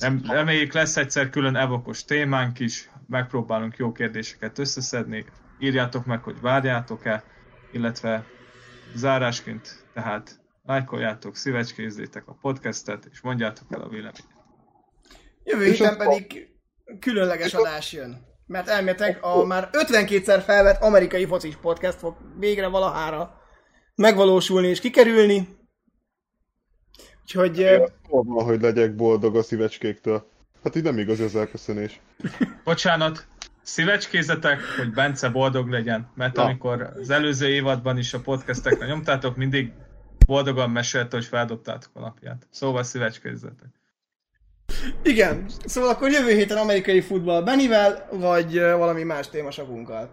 rem, 0.00 0.22
reméljük 0.28 0.72
lesz 0.72 0.96
egyszer 0.96 1.30
külön 1.30 1.56
evokos 1.56 2.04
témánk 2.04 2.58
is, 2.58 2.90
megpróbálunk 3.06 3.76
jó 3.76 3.92
kérdéseket 3.92 4.58
összeszedni, 4.58 5.24
írjátok 5.58 6.04
meg, 6.04 6.22
hogy 6.22 6.40
várjátok-e, 6.40 7.24
illetve 7.72 8.24
zárásként, 8.94 9.84
tehát 9.94 10.40
lájkoljátok, 10.62 11.36
szívecskézzétek 11.36 12.26
a 12.26 12.38
podcastet, 12.40 13.08
és 13.10 13.20
mondjátok 13.20 13.66
el 13.70 13.80
a 13.80 13.88
véleményt. 13.88 14.34
Jövő 15.44 15.64
És 15.64 15.78
héten 15.78 15.96
pedig 15.96 16.48
különleges 17.00 17.54
adás 17.54 17.92
jön. 17.92 18.32
Mert 18.46 18.68
elméletek 18.68 19.18
a 19.24 19.44
már 19.44 19.68
52-szer 19.72 20.42
felvett 20.44 20.82
amerikai 20.82 21.26
focis 21.26 21.56
podcast 21.56 21.98
fog 21.98 22.16
végre 22.38 22.66
valahára 22.66 23.40
megvalósulni 23.94 24.68
és 24.68 24.80
kikerülni. 24.80 25.48
Úgyhogy 27.24 27.66
Hol 28.08 28.22
van, 28.22 28.44
hogy 28.44 28.60
legyek 28.60 28.94
boldog 28.94 29.36
a 29.36 29.42
szívecskéktől? 29.42 30.28
Hát 30.62 30.76
így 30.76 30.82
nem 30.82 30.98
igaz 30.98 31.20
az 31.20 31.36
elköszönés. 31.36 32.00
Bocsánat, 32.64 33.26
szívecskézzetek, 33.62 34.60
hogy 34.76 34.92
Bence 34.92 35.28
boldog 35.28 35.68
legyen, 35.68 36.10
mert 36.14 36.36
Na. 36.36 36.42
amikor 36.42 36.92
az 37.00 37.10
előző 37.10 37.48
évadban 37.48 37.98
is 37.98 38.14
a 38.14 38.20
podcastekre 38.20 38.86
nyomtátok, 38.86 39.36
mindig 39.36 39.72
boldogan 40.26 40.70
mesélte, 40.70 41.16
hogy 41.16 41.24
feldobtátok 41.24 41.90
a 41.94 42.00
napját. 42.00 42.46
Szóval 42.50 42.82
szívecskézzetek. 42.82 43.68
igen, 45.02 45.44
szóval 45.64 45.90
akkor 45.90 46.10
jövő 46.10 46.30
héten 46.34 46.56
amerikai 46.56 47.00
futball 47.00 47.42
Benivel, 47.42 48.08
vagy 48.12 48.58
valami 48.58 49.02
más 49.02 49.28
témasakunkkal. 49.28 50.10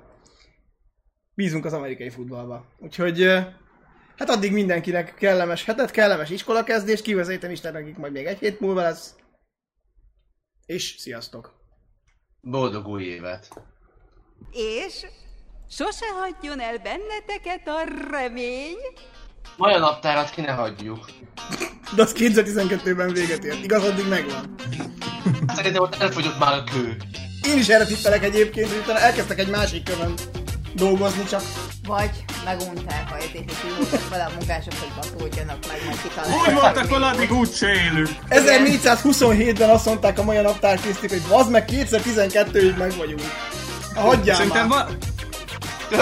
Bízunk 1.34 1.66
az 1.66 1.74
amerikai 1.74 2.10
futballba. 2.10 2.66
Úgyhogy 2.78 3.30
hát 4.22 4.30
addig 4.30 4.52
mindenkinek 4.52 5.14
kellemes 5.14 5.66
hetet, 5.66 5.92
kellemes 5.92 6.30
iskolakezdést, 6.30 7.04
kivezetem 7.04 7.52
Isten 7.52 7.74
nekik 7.74 7.98
majd 7.98 8.12
még 8.12 8.26
egy 8.26 8.40
hét 8.40 8.60
múlva 8.60 8.82
lesz. 8.82 9.16
És 10.66 10.96
sziasztok! 10.98 11.54
Boldog 12.42 12.88
új 12.88 13.04
évet! 13.04 13.48
És 14.52 15.06
sose 15.70 16.06
hagyjon 16.20 16.60
el 16.60 16.78
benneteket 16.78 17.68
a 17.68 17.84
remény. 18.12 18.78
Majd 19.58 19.76
a 19.76 19.80
naptárat 19.80 20.30
ki 20.30 20.42
ne 20.42 20.52
hagyjuk. 20.52 21.06
De 21.96 22.02
az 22.02 22.16
2012-ben 22.18 23.14
véget 23.14 23.44
ért. 23.44 23.64
Igaz, 23.64 23.84
addig 23.84 24.08
megvan. 24.08 24.56
Szerintem 25.48 25.82
ott 25.82 25.96
elfogyott 25.96 26.40
már 26.40 26.54
a 26.54 26.64
kő. 26.64 26.98
Én 27.46 27.58
is 27.58 27.70
erre 27.70 27.86
tippelek 27.86 28.24
egyébként, 28.24 28.70
hogy 28.70 28.78
utána 28.78 29.00
elkezdtek 29.00 29.40
egy 29.40 29.50
másik 29.50 29.84
körön 29.84 30.14
dolgozni, 30.76 31.24
csak 31.24 31.42
Vagy 31.92 32.24
megunták 32.46 33.12
a 33.12 33.16
voltak 33.78 34.10
vele 34.10 34.24
a 34.24 34.32
munkások, 34.38 34.74
hogy 34.80 34.92
batódjanak 34.96 35.58
meg, 35.68 35.78
majd 35.86 36.02
kitalálják. 36.02 36.48
Úgy 36.48 36.54
voltak 36.54 36.78
hogy 36.78 36.90
vele, 36.90 37.06
mi 37.12 37.16
addig 37.16 37.32
úgy 37.32 37.54
se 37.54 37.68
élünk. 37.68 38.10
1427-ben 38.30 39.70
azt 39.70 39.86
mondták 39.86 40.20
a 40.20 40.24
magyar 40.24 40.44
naptárkészítők, 40.44 41.10
hogy 41.10 41.28
vazd 41.28 41.52
meg 41.52 41.70
2012-ig 41.72 42.78
meg 42.78 42.94
vagyunk. 42.98 43.22
Hagyjál 43.96 44.36
Szerintem 44.36 44.68
már. 44.68 44.86
va- 44.86 44.98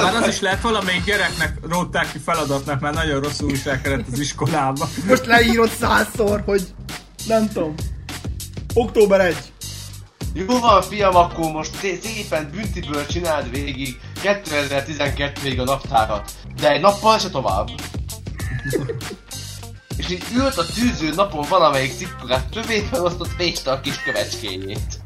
már 0.01 0.15
az 0.15 0.27
is 0.27 0.39
lehet 0.39 0.61
valamelyik 0.61 1.03
gyereknek 1.03 1.53
rótták 1.69 2.11
ki 2.11 2.19
feladatnak, 2.25 2.79
mert 2.79 2.95
nagyon 2.95 3.21
rosszul 3.21 3.49
viselkedett 3.51 4.05
az 4.11 4.19
iskolában. 4.19 4.87
Most 5.07 5.25
leírod 5.25 5.71
százszor, 5.79 6.43
hogy 6.45 6.61
nem 7.27 7.47
tudom. 7.47 7.75
Október 8.73 9.19
1. 9.21 9.37
Jó 10.33 10.59
van, 10.59 10.81
fiam, 10.81 11.15
akkor 11.15 11.51
most 11.51 11.75
szé- 11.75 12.03
szépen 12.03 12.49
büntiből 12.51 13.05
csináld 13.05 13.49
végig 13.49 13.99
2012-ig 14.23 15.59
a 15.59 15.63
naptárat. 15.63 16.31
De 16.59 16.71
egy 16.71 16.81
nappal 16.81 17.17
se 17.17 17.29
tovább. 17.29 17.69
És 19.97 20.09
így 20.09 20.23
ült 20.35 20.57
a 20.57 20.65
tűző 20.65 21.13
napon 21.13 21.45
valamelyik 21.49 21.93
cikkorát 21.93 22.49
többé 22.49 22.79
felosztott 22.79 23.35
véste 23.37 23.71
a 23.71 23.79
kis 23.79 24.03
kövecskéjét. 24.03 24.98